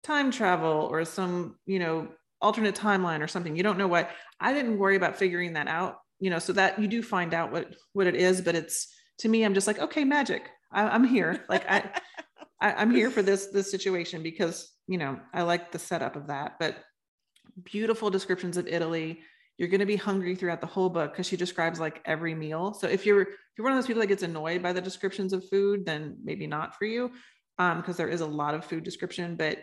time 0.03 0.31
travel 0.31 0.87
or 0.91 1.05
some, 1.05 1.55
you 1.65 1.79
know, 1.79 2.07
alternate 2.41 2.75
timeline 2.75 3.21
or 3.21 3.27
something. 3.27 3.55
You 3.55 3.63
don't 3.63 3.77
know 3.77 3.87
what. 3.87 4.09
I 4.39 4.53
didn't 4.53 4.77
worry 4.77 4.95
about 4.95 5.17
figuring 5.17 5.53
that 5.53 5.67
out, 5.67 5.97
you 6.19 6.29
know, 6.29 6.39
so 6.39 6.53
that 6.53 6.79
you 6.79 6.87
do 6.87 7.01
find 7.01 7.33
out 7.33 7.51
what 7.51 7.75
what 7.93 8.07
it 8.07 8.15
is, 8.15 8.41
but 8.41 8.55
it's 8.55 8.93
to 9.19 9.29
me, 9.29 9.43
I'm 9.43 9.53
just 9.53 9.67
like, 9.67 9.79
okay, 9.79 10.03
magic. 10.03 10.49
I, 10.71 10.95
am 10.95 11.03
here. 11.03 11.43
Like 11.49 11.69
I, 11.69 11.89
I 12.61 12.73
I'm 12.73 12.91
here 12.91 13.09
for 13.09 13.21
this 13.21 13.47
this 13.47 13.71
situation 13.71 14.23
because 14.23 14.71
you 14.87 14.97
know 14.97 15.19
I 15.33 15.43
like 15.43 15.71
the 15.71 15.79
setup 15.79 16.15
of 16.15 16.27
that. 16.27 16.57
But 16.59 16.75
beautiful 17.63 18.09
descriptions 18.09 18.57
of 18.57 18.67
Italy 18.67 19.21
you're 19.57 19.69
going 19.69 19.79
to 19.79 19.85
be 19.85 19.95
hungry 19.95 20.35
throughout 20.35 20.61
the 20.61 20.67
whole 20.67 20.89
book 20.89 21.11
because 21.11 21.27
she 21.27 21.37
describes 21.37 21.79
like 21.79 22.01
every 22.05 22.35
meal. 22.35 22.73
So 22.73 22.87
if 22.87 23.05
you're 23.05 23.21
if 23.21 23.27
you're 23.57 23.65
one 23.65 23.73
of 23.73 23.77
those 23.77 23.87
people 23.87 24.01
that 24.01 24.07
gets 24.07 24.23
annoyed 24.23 24.61
by 24.61 24.71
the 24.73 24.81
descriptions 24.81 25.33
of 25.33 25.47
food, 25.49 25.85
then 25.85 26.17
maybe 26.23 26.45
not 26.45 26.75
for 26.75 26.85
you, 26.85 27.11
because 27.57 27.89
um, 27.89 27.95
there 27.97 28.09
is 28.09 28.21
a 28.21 28.25
lot 28.25 28.53
of 28.53 28.65
food 28.65 28.83
description. 28.83 29.35
But 29.35 29.59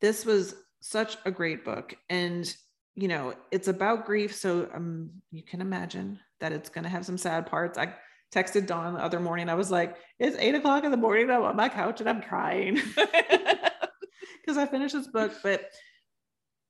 this 0.00 0.24
was 0.24 0.54
such 0.80 1.16
a 1.24 1.30
great 1.30 1.64
book, 1.64 1.96
and 2.08 2.54
you 2.94 3.08
know 3.08 3.34
it's 3.50 3.68
about 3.68 4.06
grief, 4.06 4.34
so 4.34 4.68
um, 4.72 5.10
you 5.32 5.42
can 5.42 5.60
imagine 5.60 6.20
that 6.40 6.52
it's 6.52 6.68
going 6.68 6.84
to 6.84 6.90
have 6.90 7.04
some 7.04 7.18
sad 7.18 7.46
parts. 7.46 7.76
I 7.76 7.94
texted 8.32 8.66
Dawn 8.66 8.94
the 8.94 9.00
other 9.00 9.18
morning. 9.18 9.48
I 9.48 9.54
was 9.54 9.70
like, 9.70 9.96
"It's 10.20 10.36
eight 10.38 10.54
o'clock 10.54 10.84
in 10.84 10.92
the 10.92 10.96
morning. 10.96 11.28
I'm 11.28 11.42
on 11.42 11.56
my 11.56 11.68
couch 11.68 12.00
and 12.00 12.08
I'm 12.08 12.22
crying." 12.22 12.80
because 14.44 14.58
I 14.58 14.66
finished 14.66 14.94
this 14.94 15.08
book, 15.08 15.32
but 15.42 15.70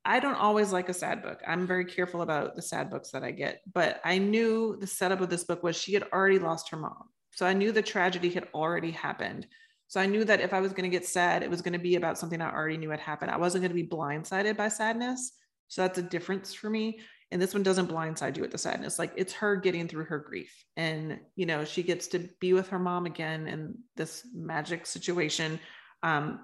I 0.05 0.21
don't 0.21 0.35
always 0.35 0.73
like 0.73 0.89
a 0.89 0.95
sad 0.95 1.23
book. 1.23 1.41
I'm 1.47 1.67
very 1.67 1.85
careful 1.85 2.23
about 2.23 2.57
the 2.57 2.63
sad 2.63 2.91
books 2.91 3.11
that 3.13 3.25
I 3.25 3.31
get, 3.31 3.63
but 3.73 4.01
I 4.05 4.19
knew 4.19 4.77
the 4.79 4.87
setup 4.87 5.21
of 5.21 5.31
this 5.31 5.45
book 5.45 5.63
was 5.63 5.77
she 5.77 5.95
had 5.95 6.05
already 6.13 6.39
lost 6.39 6.71
her 6.71 6.77
mom. 6.77 7.09
So 7.33 7.47
I 7.47 7.55
knew 7.55 7.73
the 7.73 7.83
tragedy 7.83 8.31
had 8.31 8.49
already 8.55 8.91
happened. 8.91 9.47
So 9.89 10.01
I 10.01 10.07
knew 10.07 10.25
that 10.25 10.41
if 10.41 10.53
I 10.53 10.61
was 10.61 10.73
going 10.73 10.91
to 10.91 10.97
get 10.97 11.07
sad, 11.07 11.43
it 11.43 11.51
was 11.51 11.63
going 11.63 11.73
to 11.73 11.79
be 11.79 11.97
about 11.97 12.19
something 12.19 12.41
I 12.41 12.53
already 12.53 12.77
knew 12.77 12.91
had 12.91 13.01
happened. 13.01 13.31
I 13.31 13.39
wasn't 13.39 13.63
going 13.63 13.77
to 13.77 13.83
be 13.83 13.89
blindsided 13.89 14.57
by 14.57 14.69
sadness. 14.69 15.33
So 15.69 15.83
that's 15.83 15.99
a 15.99 16.03
difference 16.03 16.53
for 16.53 16.69
me. 16.69 17.01
And 17.31 17.41
this 17.41 17.55
one 17.55 17.63
doesn't 17.63 17.91
blindside 17.91 18.37
you 18.37 18.43
with 18.43 18.53
the 18.53 18.59
sadness. 18.59 18.99
Like 18.99 19.13
it's 19.17 19.33
her 19.35 19.57
getting 19.57 19.89
through 19.89 20.05
her 20.05 20.19
grief. 20.19 20.65
And, 20.77 21.19
you 21.35 21.47
know, 21.47 21.65
she 21.65 21.83
gets 21.83 22.09
to 22.09 22.29
be 22.41 22.53
with 22.53 22.69
her 22.69 22.79
mom 22.79 23.07
again 23.07 23.49
in 23.49 23.79
this 23.97 24.27
magic 24.35 24.87
situation. 24.87 25.59
Um, 26.03 26.41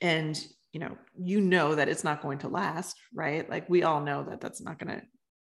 and 0.00 0.38
you 0.72 0.80
know 0.80 0.96
you 1.16 1.40
know 1.40 1.74
that 1.74 1.88
it's 1.88 2.04
not 2.04 2.22
going 2.22 2.38
to 2.38 2.48
last 2.48 2.96
right? 3.14 3.48
Like 3.48 3.68
we 3.68 3.82
all 3.82 4.00
know 4.00 4.24
that 4.24 4.40
that's 4.40 4.60
not 4.60 4.78
going 4.78 4.94
to 4.98 5.02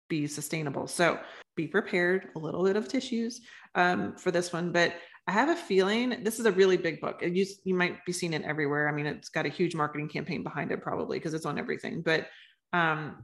be 0.09 0.27
sustainable. 0.27 0.87
So 0.87 1.19
be 1.57 1.67
prepared 1.67 2.29
a 2.37 2.39
little 2.39 2.65
bit 2.65 2.77
of 2.77 2.89
tissues 2.89 3.41
um, 3.75 4.17
for 4.17 4.31
this 4.31 4.53
one. 4.53 4.73
But 4.73 4.95
i 5.27 5.33
have 5.33 5.49
a 5.49 5.57
feeling 5.57 6.23
this 6.23 6.39
is 6.39 6.47
a 6.47 6.53
really 6.53 6.77
big 6.77 7.01
book. 7.01 7.23
You, 7.23 7.47
you 7.65 7.75
might 7.75 8.05
be 8.05 8.13
seeing 8.13 8.35
it 8.35 8.43
everywhere. 8.43 8.89
I 8.89 8.93
mean 8.93 9.07
it's 9.07 9.31
got 9.31 9.47
a 9.47 9.51
huge 9.51 9.75
marketing 9.75 10.09
campaign 10.09 10.43
behind 10.43 10.71
it 10.71 10.83
probably 10.83 11.19
because 11.19 11.35
it's 11.35 11.47
on 11.47 11.59
everything. 11.59 12.03
But 12.03 12.27
um, 12.73 13.23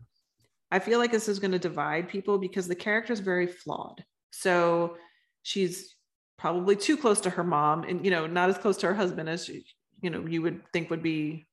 i 0.73 0.79
feel 0.79 1.01
like 1.01 1.11
this 1.11 1.29
is 1.29 1.41
going 1.41 1.51
to 1.51 1.59
divide 1.59 2.09
people 2.09 2.39
because 2.39 2.69
the 2.69 2.75
character 2.75 3.13
is 3.13 3.21
very 3.21 3.47
flawed. 3.47 4.03
So 4.31 4.97
she's 5.43 5.97
probably 6.39 6.77
too 6.77 6.97
close 6.97 7.21
to 7.21 7.31
her 7.31 7.45
mom 7.45 7.85
and 7.85 8.03
you 8.05 8.11
know 8.11 8.27
not 8.27 8.49
as 8.49 8.57
close 8.57 8.79
to 8.79 8.87
her 8.87 8.95
husband 8.95 9.29
as 9.29 9.45
she, 9.45 9.65
you 10.01 10.09
know 10.09 10.25
you 10.27 10.41
would 10.41 10.63
think 10.73 10.89
would 10.89 11.03
be 11.03 11.47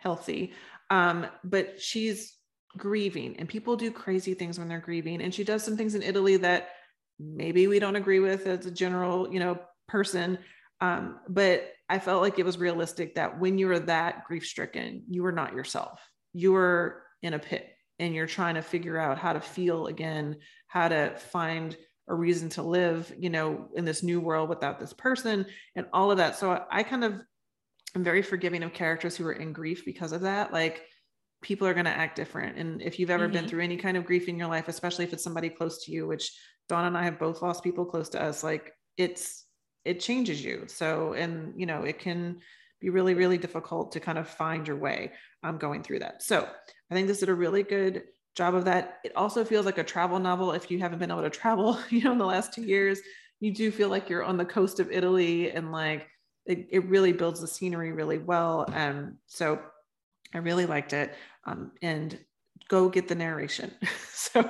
healthy. 0.00 0.52
Um, 0.90 1.26
but 1.44 1.80
she's 1.80 2.36
grieving, 2.76 3.36
and 3.38 3.48
people 3.48 3.76
do 3.76 3.90
crazy 3.90 4.34
things 4.34 4.58
when 4.58 4.68
they're 4.68 4.80
grieving. 4.80 5.22
And 5.22 5.32
she 5.32 5.44
does 5.44 5.62
some 5.62 5.76
things 5.76 5.94
in 5.94 6.02
Italy 6.02 6.36
that 6.38 6.70
maybe 7.18 7.66
we 7.66 7.78
don't 7.78 7.96
agree 7.96 8.20
with 8.20 8.46
as 8.46 8.66
a 8.66 8.70
general, 8.70 9.32
you 9.32 9.38
know, 9.38 9.58
person. 9.86 10.38
Um, 10.80 11.20
but 11.28 11.72
I 11.88 11.98
felt 11.98 12.22
like 12.22 12.38
it 12.38 12.44
was 12.44 12.58
realistic 12.58 13.14
that 13.16 13.38
when 13.38 13.58
you 13.58 13.66
were 13.66 13.80
that 13.80 14.24
grief 14.24 14.46
stricken, 14.46 15.04
you 15.08 15.22
were 15.22 15.32
not 15.32 15.54
yourself. 15.54 16.00
You 16.32 16.54
are 16.56 17.02
in 17.22 17.34
a 17.34 17.38
pit 17.38 17.68
and 17.98 18.14
you're 18.14 18.26
trying 18.26 18.54
to 18.54 18.62
figure 18.62 18.96
out 18.96 19.18
how 19.18 19.32
to 19.32 19.40
feel 19.40 19.88
again, 19.88 20.36
how 20.68 20.88
to 20.88 21.10
find 21.16 21.76
a 22.08 22.14
reason 22.14 22.48
to 22.50 22.62
live, 22.62 23.12
you 23.18 23.28
know, 23.28 23.68
in 23.74 23.84
this 23.84 24.02
new 24.02 24.20
world 24.20 24.48
without 24.48 24.80
this 24.80 24.92
person 24.92 25.44
and 25.76 25.86
all 25.92 26.10
of 26.10 26.16
that. 26.16 26.36
So 26.36 26.64
I 26.70 26.82
kind 26.82 27.04
of 27.04 27.20
I'm 27.94 28.04
very 28.04 28.22
forgiving 28.22 28.62
of 28.62 28.72
characters 28.72 29.16
who 29.16 29.26
are 29.26 29.32
in 29.32 29.52
grief 29.52 29.84
because 29.84 30.12
of 30.12 30.20
that. 30.22 30.52
Like 30.52 30.82
people 31.42 31.66
are 31.66 31.74
going 31.74 31.86
to 31.86 31.90
act 31.90 32.16
different. 32.16 32.58
And 32.58 32.82
if 32.82 32.98
you've 32.98 33.10
ever 33.10 33.24
mm-hmm. 33.24 33.34
been 33.34 33.48
through 33.48 33.62
any 33.62 33.76
kind 33.76 33.96
of 33.96 34.04
grief 34.04 34.28
in 34.28 34.38
your 34.38 34.48
life, 34.48 34.68
especially 34.68 35.04
if 35.04 35.12
it's 35.12 35.24
somebody 35.24 35.48
close 35.48 35.84
to 35.84 35.92
you, 35.92 36.06
which 36.06 36.32
Dawn 36.68 36.84
and 36.84 36.96
I 36.96 37.02
have 37.02 37.18
both 37.18 37.42
lost 37.42 37.64
people 37.64 37.84
close 37.84 38.08
to 38.10 38.22
us, 38.22 38.44
like 38.44 38.72
it's, 38.96 39.46
it 39.84 40.00
changes 40.00 40.44
you. 40.44 40.64
So, 40.66 41.14
and 41.14 41.54
you 41.56 41.66
know, 41.66 41.82
it 41.82 41.98
can 41.98 42.40
be 42.80 42.90
really, 42.90 43.14
really 43.14 43.38
difficult 43.38 43.92
to 43.92 44.00
kind 44.00 44.18
of 44.18 44.28
find 44.28 44.66
your 44.66 44.76
way 44.76 45.12
um, 45.42 45.58
going 45.58 45.82
through 45.82 46.00
that. 46.00 46.22
So 46.22 46.48
I 46.90 46.94
think 46.94 47.08
this 47.08 47.20
did 47.20 47.28
a 47.28 47.34
really 47.34 47.62
good 47.62 48.04
job 48.36 48.54
of 48.54 48.66
that. 48.66 48.98
It 49.04 49.12
also 49.16 49.44
feels 49.44 49.66
like 49.66 49.78
a 49.78 49.84
travel 49.84 50.18
novel. 50.18 50.52
If 50.52 50.70
you 50.70 50.78
haven't 50.78 50.98
been 50.98 51.10
able 51.10 51.22
to 51.22 51.30
travel, 51.30 51.78
you 51.90 52.02
know, 52.04 52.12
in 52.12 52.18
the 52.18 52.26
last 52.26 52.52
two 52.52 52.62
years, 52.62 53.00
you 53.40 53.54
do 53.54 53.70
feel 53.70 53.88
like 53.88 54.10
you're 54.10 54.24
on 54.24 54.36
the 54.36 54.44
coast 54.44 54.80
of 54.80 54.90
Italy 54.90 55.50
and 55.50 55.72
like 55.72 56.06
it, 56.50 56.66
it 56.70 56.84
really 56.86 57.12
builds 57.12 57.40
the 57.40 57.46
scenery 57.46 57.92
really 57.92 58.18
well. 58.18 58.66
Um, 58.72 59.18
so 59.26 59.60
I 60.34 60.38
really 60.38 60.66
liked 60.66 60.92
it. 60.92 61.14
Um, 61.44 61.70
and 61.80 62.18
go 62.68 62.88
get 62.88 63.06
the 63.06 63.14
narration. 63.14 63.70
so 64.12 64.48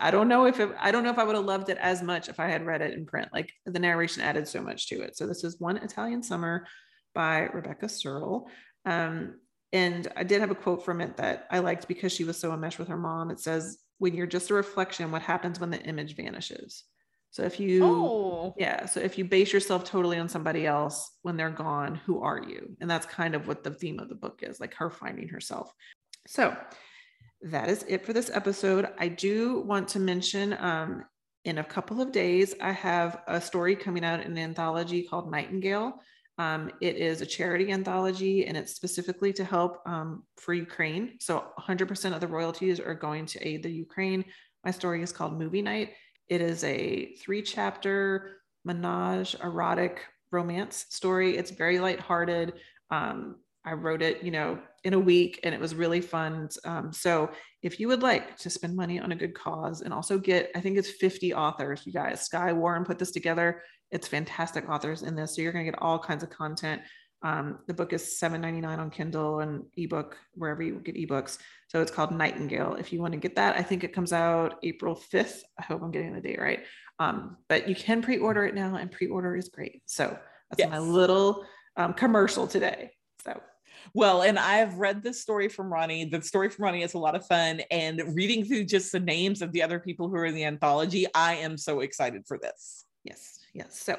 I 0.00 0.12
don't 0.12 0.28
know 0.28 0.46
if 0.46 0.60
it, 0.60 0.70
I 0.78 0.92
don't 0.92 1.02
know 1.02 1.10
if 1.10 1.18
I 1.18 1.24
would 1.24 1.34
have 1.34 1.44
loved 1.44 1.68
it 1.70 1.78
as 1.78 2.02
much 2.02 2.28
if 2.28 2.38
I 2.38 2.48
had 2.48 2.64
read 2.64 2.82
it 2.82 2.94
in 2.94 3.04
print. 3.04 3.30
Like 3.32 3.52
the 3.66 3.80
narration 3.80 4.22
added 4.22 4.46
so 4.46 4.62
much 4.62 4.88
to 4.88 5.02
it. 5.02 5.16
So 5.16 5.26
this 5.26 5.42
is 5.42 5.60
One 5.60 5.76
Italian 5.78 6.22
Summer 6.22 6.66
by 7.14 7.46
Rebecca 7.46 7.88
Serle. 7.88 8.46
Um, 8.86 9.40
and 9.72 10.06
I 10.16 10.22
did 10.22 10.40
have 10.40 10.52
a 10.52 10.56
quote 10.56 10.84
from 10.84 11.00
it 11.00 11.16
that 11.16 11.48
I 11.50 11.58
liked 11.58 11.88
because 11.88 12.12
she 12.12 12.22
was 12.22 12.38
so 12.38 12.52
enmeshed 12.52 12.78
with 12.78 12.88
her 12.88 12.96
mom. 12.96 13.32
It 13.32 13.40
says, 13.40 13.78
"When 13.98 14.14
you're 14.14 14.26
just 14.28 14.50
a 14.50 14.54
reflection, 14.54 15.10
what 15.10 15.22
happens 15.22 15.58
when 15.58 15.70
the 15.70 15.82
image 15.82 16.14
vanishes?" 16.14 16.84
So 17.34 17.42
if 17.42 17.58
you, 17.58 17.84
oh. 17.84 18.54
yeah, 18.56 18.86
so 18.86 19.00
if 19.00 19.18
you 19.18 19.24
base 19.24 19.52
yourself 19.52 19.82
totally 19.82 20.18
on 20.18 20.28
somebody 20.28 20.68
else 20.68 21.10
when 21.22 21.36
they're 21.36 21.50
gone, 21.50 21.96
who 22.06 22.22
are 22.22 22.40
you? 22.40 22.76
And 22.80 22.88
that's 22.88 23.06
kind 23.06 23.34
of 23.34 23.48
what 23.48 23.64
the 23.64 23.72
theme 23.72 23.98
of 23.98 24.08
the 24.08 24.14
book 24.14 24.44
is 24.44 24.60
like 24.60 24.72
her 24.74 24.88
finding 24.88 25.26
herself. 25.26 25.74
So 26.28 26.56
that 27.42 27.68
is 27.68 27.84
it 27.88 28.06
for 28.06 28.12
this 28.12 28.30
episode. 28.32 28.86
I 28.98 29.08
do 29.08 29.62
want 29.62 29.88
to 29.88 29.98
mention 29.98 30.56
um, 30.60 31.06
in 31.44 31.58
a 31.58 31.64
couple 31.64 32.00
of 32.00 32.12
days, 32.12 32.54
I 32.60 32.70
have 32.70 33.20
a 33.26 33.40
story 33.40 33.74
coming 33.74 34.04
out 34.04 34.20
in 34.20 34.30
an 34.30 34.38
anthology 34.38 35.02
called 35.02 35.28
Nightingale. 35.28 35.94
Um, 36.38 36.70
it 36.80 36.94
is 36.94 37.20
a 37.20 37.26
charity 37.26 37.72
anthology 37.72 38.46
and 38.46 38.56
it's 38.56 38.76
specifically 38.76 39.32
to 39.32 39.44
help 39.44 39.80
um, 39.86 40.22
for 40.36 40.54
Ukraine. 40.54 41.16
So 41.18 41.46
100% 41.58 42.14
of 42.14 42.20
the 42.20 42.28
royalties 42.28 42.78
are 42.78 42.94
going 42.94 43.26
to 43.26 43.44
aid 43.44 43.64
the 43.64 43.72
Ukraine. 43.72 44.24
My 44.64 44.70
story 44.70 45.02
is 45.02 45.10
called 45.10 45.36
Movie 45.36 45.62
Night. 45.62 45.94
It 46.28 46.40
is 46.40 46.64
a 46.64 47.14
three 47.16 47.42
chapter 47.42 48.38
menage 48.64 49.36
erotic 49.42 50.00
romance 50.30 50.86
story. 50.90 51.36
It's 51.36 51.50
very 51.50 51.78
lighthearted. 51.78 52.54
Um, 52.90 53.36
I 53.64 53.72
wrote 53.72 54.02
it, 54.02 54.22
you 54.22 54.30
know, 54.30 54.58
in 54.84 54.92
a 54.92 54.98
week 54.98 55.40
and 55.42 55.54
it 55.54 55.60
was 55.60 55.74
really 55.74 56.02
fun. 56.02 56.48
Um, 56.66 56.92
so 56.92 57.30
if 57.62 57.80
you 57.80 57.88
would 57.88 58.02
like 58.02 58.36
to 58.38 58.50
spend 58.50 58.76
money 58.76 59.00
on 59.00 59.12
a 59.12 59.16
good 59.16 59.34
cause 59.34 59.80
and 59.80 59.94
also 59.94 60.18
get, 60.18 60.50
I 60.54 60.60
think 60.60 60.76
it's 60.76 60.90
50 60.90 61.32
authors, 61.32 61.86
you 61.86 61.92
guys, 61.92 62.20
Skye 62.20 62.52
Warren 62.52 62.84
put 62.84 62.98
this 62.98 63.10
together. 63.10 63.62
It's 63.90 64.06
fantastic 64.06 64.68
authors 64.68 65.02
in 65.02 65.14
this. 65.14 65.34
So 65.34 65.42
you're 65.42 65.52
going 65.52 65.64
to 65.64 65.70
get 65.70 65.80
all 65.80 65.98
kinds 65.98 66.22
of 66.22 66.30
content. 66.30 66.82
Um, 67.24 67.58
the 67.66 67.72
book 67.72 67.94
is 67.94 68.02
$7.99 68.02 68.78
on 68.78 68.90
Kindle 68.90 69.40
and 69.40 69.64
ebook 69.78 70.18
wherever 70.34 70.62
you 70.62 70.74
get 70.74 70.94
ebooks. 70.94 71.38
So 71.68 71.80
it's 71.80 71.90
called 71.90 72.12
Nightingale. 72.12 72.74
If 72.74 72.92
you 72.92 73.00
want 73.00 73.14
to 73.14 73.18
get 73.18 73.34
that, 73.36 73.56
I 73.56 73.62
think 73.62 73.82
it 73.82 73.94
comes 73.94 74.12
out 74.12 74.58
April 74.62 74.94
5th. 74.94 75.40
I 75.58 75.62
hope 75.62 75.82
I'm 75.82 75.90
getting 75.90 76.14
the 76.14 76.20
date 76.20 76.38
right. 76.38 76.60
Um, 76.98 77.38
but 77.48 77.66
you 77.66 77.74
can 77.74 78.02
pre-order 78.02 78.44
it 78.44 78.54
now, 78.54 78.76
and 78.76 78.92
pre-order 78.92 79.34
is 79.36 79.48
great. 79.48 79.82
So 79.86 80.16
that's 80.50 80.58
yes. 80.58 80.70
my 80.70 80.78
little 80.78 81.46
um, 81.76 81.94
commercial 81.94 82.46
today. 82.46 82.92
So 83.24 83.40
well, 83.94 84.22
and 84.22 84.38
I've 84.38 84.74
read 84.74 85.02
this 85.02 85.20
story 85.20 85.48
from 85.48 85.70
Roni. 85.70 86.10
The 86.10 86.22
story 86.22 86.50
from 86.50 86.66
Roni 86.66 86.84
is 86.84 86.94
a 86.94 86.98
lot 86.98 87.14
of 87.14 87.26
fun. 87.26 87.62
And 87.70 88.02
reading 88.14 88.44
through 88.44 88.64
just 88.64 88.92
the 88.92 89.00
names 89.00 89.42
of 89.42 89.52
the 89.52 89.62
other 89.62 89.80
people 89.80 90.08
who 90.08 90.16
are 90.16 90.26
in 90.26 90.34
the 90.34 90.44
anthology, 90.44 91.06
I 91.14 91.36
am 91.36 91.56
so 91.56 91.80
excited 91.80 92.26
for 92.26 92.38
this. 92.38 92.84
Yes, 93.02 93.40
yes. 93.52 93.80
So 93.80 93.98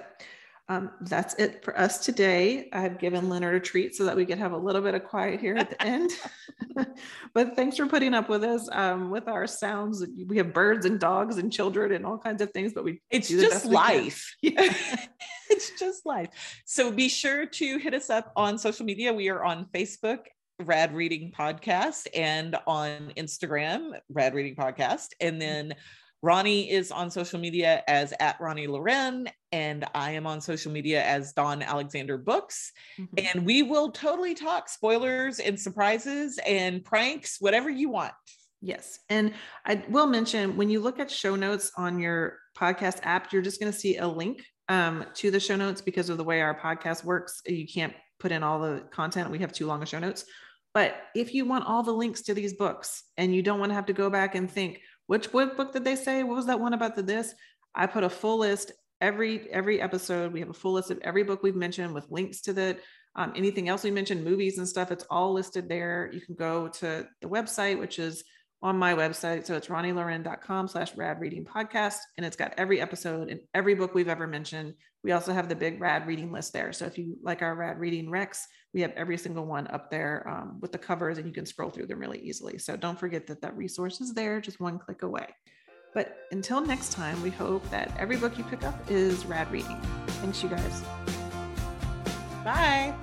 um, 0.68 0.92
that's 1.02 1.36
it 1.36 1.64
for 1.64 1.78
us 1.80 2.04
today. 2.04 2.70
I've 2.74 2.98
given 2.98 3.30
Leonard 3.30 3.56
a 3.56 3.60
treat 3.60 3.96
so 3.96 4.06
that 4.06 4.16
we 4.16 4.26
could 4.26 4.40
have 4.40 4.52
a 4.52 4.58
little 4.58 4.82
bit 4.82 4.96
of 4.96 5.04
quiet 5.04 5.40
here 5.40 5.56
at 5.56 5.70
the 5.70 5.82
end. 5.82 6.12
but 7.34 7.56
thanks 7.56 7.78
for 7.78 7.86
putting 7.86 8.14
up 8.14 8.30
with 8.30 8.44
us 8.44 8.68
um, 8.72 9.10
with 9.10 9.28
our 9.28 9.46
sounds. 9.46 10.04
We 10.28 10.38
have 10.38 10.54
birds 10.54 10.86
and 10.86 11.00
dogs 11.00 11.38
and 11.38 11.52
children 11.52 11.92
and 11.92 12.06
all 12.06 12.18
kinds 12.18 12.42
of 12.42 12.52
things, 12.52 12.74
but 12.74 12.84
we 12.84 13.02
it's 13.10 13.28
just 13.28 13.66
life. 13.66 14.36
it's 14.42 15.72
just 15.80 16.06
life. 16.06 16.30
So 16.66 16.92
be 16.92 17.10
sure 17.10 17.46
to 17.46 17.78
hit 17.78 17.94
us 17.94 18.10
up 18.10 18.32
on 18.36 18.58
social 18.58 18.86
media. 18.86 19.14
We 19.14 19.30
are 19.30 19.44
on 19.44 19.68
Facebook 19.74 20.20
Rad 20.64 20.94
Reading 20.94 21.34
Podcast 21.38 22.08
and 22.16 22.56
on 22.66 23.12
Instagram, 23.18 24.00
Rad 24.10 24.34
Reading 24.34 24.56
Podcast. 24.56 25.10
And 25.20 25.42
then 25.42 25.76
Roni 26.26 26.68
is 26.68 26.92
on 26.92 27.12
social 27.12 27.40
media 27.40 27.84
as 27.88 28.12
at 28.20 28.40
Roni 28.40 28.68
Loren, 28.68 29.30
and 29.52 29.86
I 29.94 30.12
am 30.12 30.26
on 30.26 30.42
social 30.42 30.72
media 30.72 31.04
as 31.04 31.34
Dawn 31.34 31.62
Alexander 31.62 32.18
Books. 32.18 32.72
Mm-hmm. 33.00 33.28
And 33.28 33.46
we 33.46 33.62
will 33.62 33.92
totally 33.92 34.34
talk 34.34 34.68
spoilers 34.68 35.38
and 35.38 35.60
surprises 35.60 36.40
and 36.44 36.84
pranks, 36.84 37.38
whatever 37.40 37.70
you 37.70 37.90
want. 37.90 38.14
Yes. 38.60 38.98
And 39.08 39.34
I 39.68 39.84
will 39.88 40.08
mention 40.08 40.58
when 40.58 40.68
you 40.68 40.80
look 40.80 41.00
at 41.00 41.12
show 41.12 41.36
notes 41.36 41.72
on 41.78 42.00
your 42.00 42.40
podcast 42.58 43.02
app, 43.04 43.32
you're 43.32 43.44
just 43.44 43.60
going 43.60 43.72
to 43.72 43.78
see 43.78 43.98
a 43.98 44.08
link 44.08 44.44
um, 44.68 45.06
to 45.14 45.30
the 45.30 45.40
show 45.40 45.56
notes 45.56 45.80
because 45.80 46.10
of 46.10 46.18
the 46.18 46.24
way 46.24 46.42
our 46.42 46.60
podcast 46.60 47.04
works. 47.04 47.44
You 47.46 47.68
can't 47.68 47.94
put 48.20 48.32
in 48.32 48.42
all 48.42 48.60
the 48.60 48.82
content, 48.90 49.30
we 49.30 49.40
have 49.40 49.54
too 49.54 49.68
long 49.68 49.84
of 49.84 49.90
show 49.90 50.00
notes. 50.00 50.26
But 50.74 50.96
if 51.16 51.34
you 51.34 51.46
want 51.46 51.66
all 51.66 51.84
the 51.84 51.94
links 51.94 52.24
to 52.24 52.34
these 52.34 52.54
books 52.54 53.04
and 53.16 53.34
you 53.34 53.42
don't 53.42 53.60
want 53.60 53.70
to 53.70 53.76
have 53.76 53.86
to 53.86 53.94
go 53.94 54.10
back 54.10 54.36
and 54.36 54.52
think, 54.52 54.82
which 55.08 55.34
what 55.34 55.58
book 55.58 55.74
did 55.74 55.84
they 55.84 55.96
say? 55.96 56.24
What 56.24 56.36
was 56.36 56.48
that 56.48 56.60
one 56.60 56.74
about 56.74 56.96
the 56.96 57.04
this? 57.04 57.34
I 57.74 57.88
put 57.88 58.04
a 58.04 58.10
full 58.10 58.40
list 58.40 58.72
every 59.02 59.50
every 59.52 59.82
episode. 59.82 60.34
We 60.34 60.40
have 60.40 60.50
a 60.50 60.54
full 60.54 60.74
list 60.74 60.92
of 60.92 61.00
every 61.02 61.24
book 61.24 61.44
we've 61.44 61.56
mentioned 61.56 61.94
with 61.94 62.10
links 62.10 62.42
to 62.42 62.54
that. 62.54 62.80
Um, 63.18 63.32
anything 63.36 63.70
else 63.70 63.84
we 63.84 63.92
mentioned, 63.92 64.26
movies 64.26 64.58
and 64.58 64.68
stuff, 64.68 64.92
it's 64.92 65.06
all 65.10 65.32
listed 65.32 65.70
there. 65.70 66.10
You 66.12 66.20
can 66.20 66.36
go 66.36 66.68
to 66.68 67.08
the 67.22 67.28
website, 67.28 67.80
which 67.80 67.98
is 67.98 68.26
on 68.62 68.78
my 68.78 68.94
website. 68.94 69.46
So 69.46 69.56
it's 69.56 69.68
roniloren.com 69.68 70.68
slash 70.68 70.96
rad 70.96 71.20
reading 71.20 71.46
podcast. 71.46 71.98
And 72.18 72.26
it's 72.26 72.36
got 72.36 72.54
every 72.58 72.82
episode 72.82 73.30
and 73.30 73.40
every 73.54 73.76
book 73.76 73.94
we've 73.94 74.08
ever 74.08 74.28
mentioned. 74.28 74.74
We 75.04 75.12
also 75.12 75.34
have 75.34 75.50
the 75.50 75.56
big 75.56 75.80
rad 75.80 76.08
reading 76.08 76.32
list 76.32 76.54
there. 76.54 76.74
So 76.74 76.86
if 76.86 76.98
you 76.98 77.18
like 77.22 77.42
our 77.42 77.56
rad 77.56 77.80
reading 77.80 78.08
recs, 78.08 78.44
we 78.74 78.82
have 78.82 78.92
every 78.96 79.18
single 79.18 79.46
one 79.46 79.68
up 79.68 79.92
there 79.92 80.28
um, 80.28 80.60
with 80.62 80.72
the 80.72 80.78
covers 80.78 81.18
and 81.18 81.28
you 81.28 81.34
can 81.34 81.46
scroll 81.46 81.70
through 81.70 81.86
them 81.86 82.00
really 82.00 82.20
easily. 82.20 82.58
So 82.58 82.76
don't 82.76 83.00
forget 83.00 83.28
that 83.28 83.42
that 83.42 83.56
resource 83.56 84.02
is 84.02 84.14
there, 84.14 84.42
just 84.42 84.60
one 84.60 84.80
click 84.80 85.04
away. 85.04 85.28
But 85.94 86.18
until 86.32 86.60
next 86.60 86.92
time, 86.92 87.22
we 87.24 87.30
hope 87.30 87.68
that 87.70 87.96
every 87.98 88.18
book 88.18 88.38
you 88.38 88.44
pick 88.44 88.64
up 88.64 88.92
is 88.92 89.26
rad 89.26 89.50
reading. 89.52 89.80
Thanks, 90.08 90.44
you 90.44 90.50
guys. 90.50 90.84
Bye. 92.44 92.94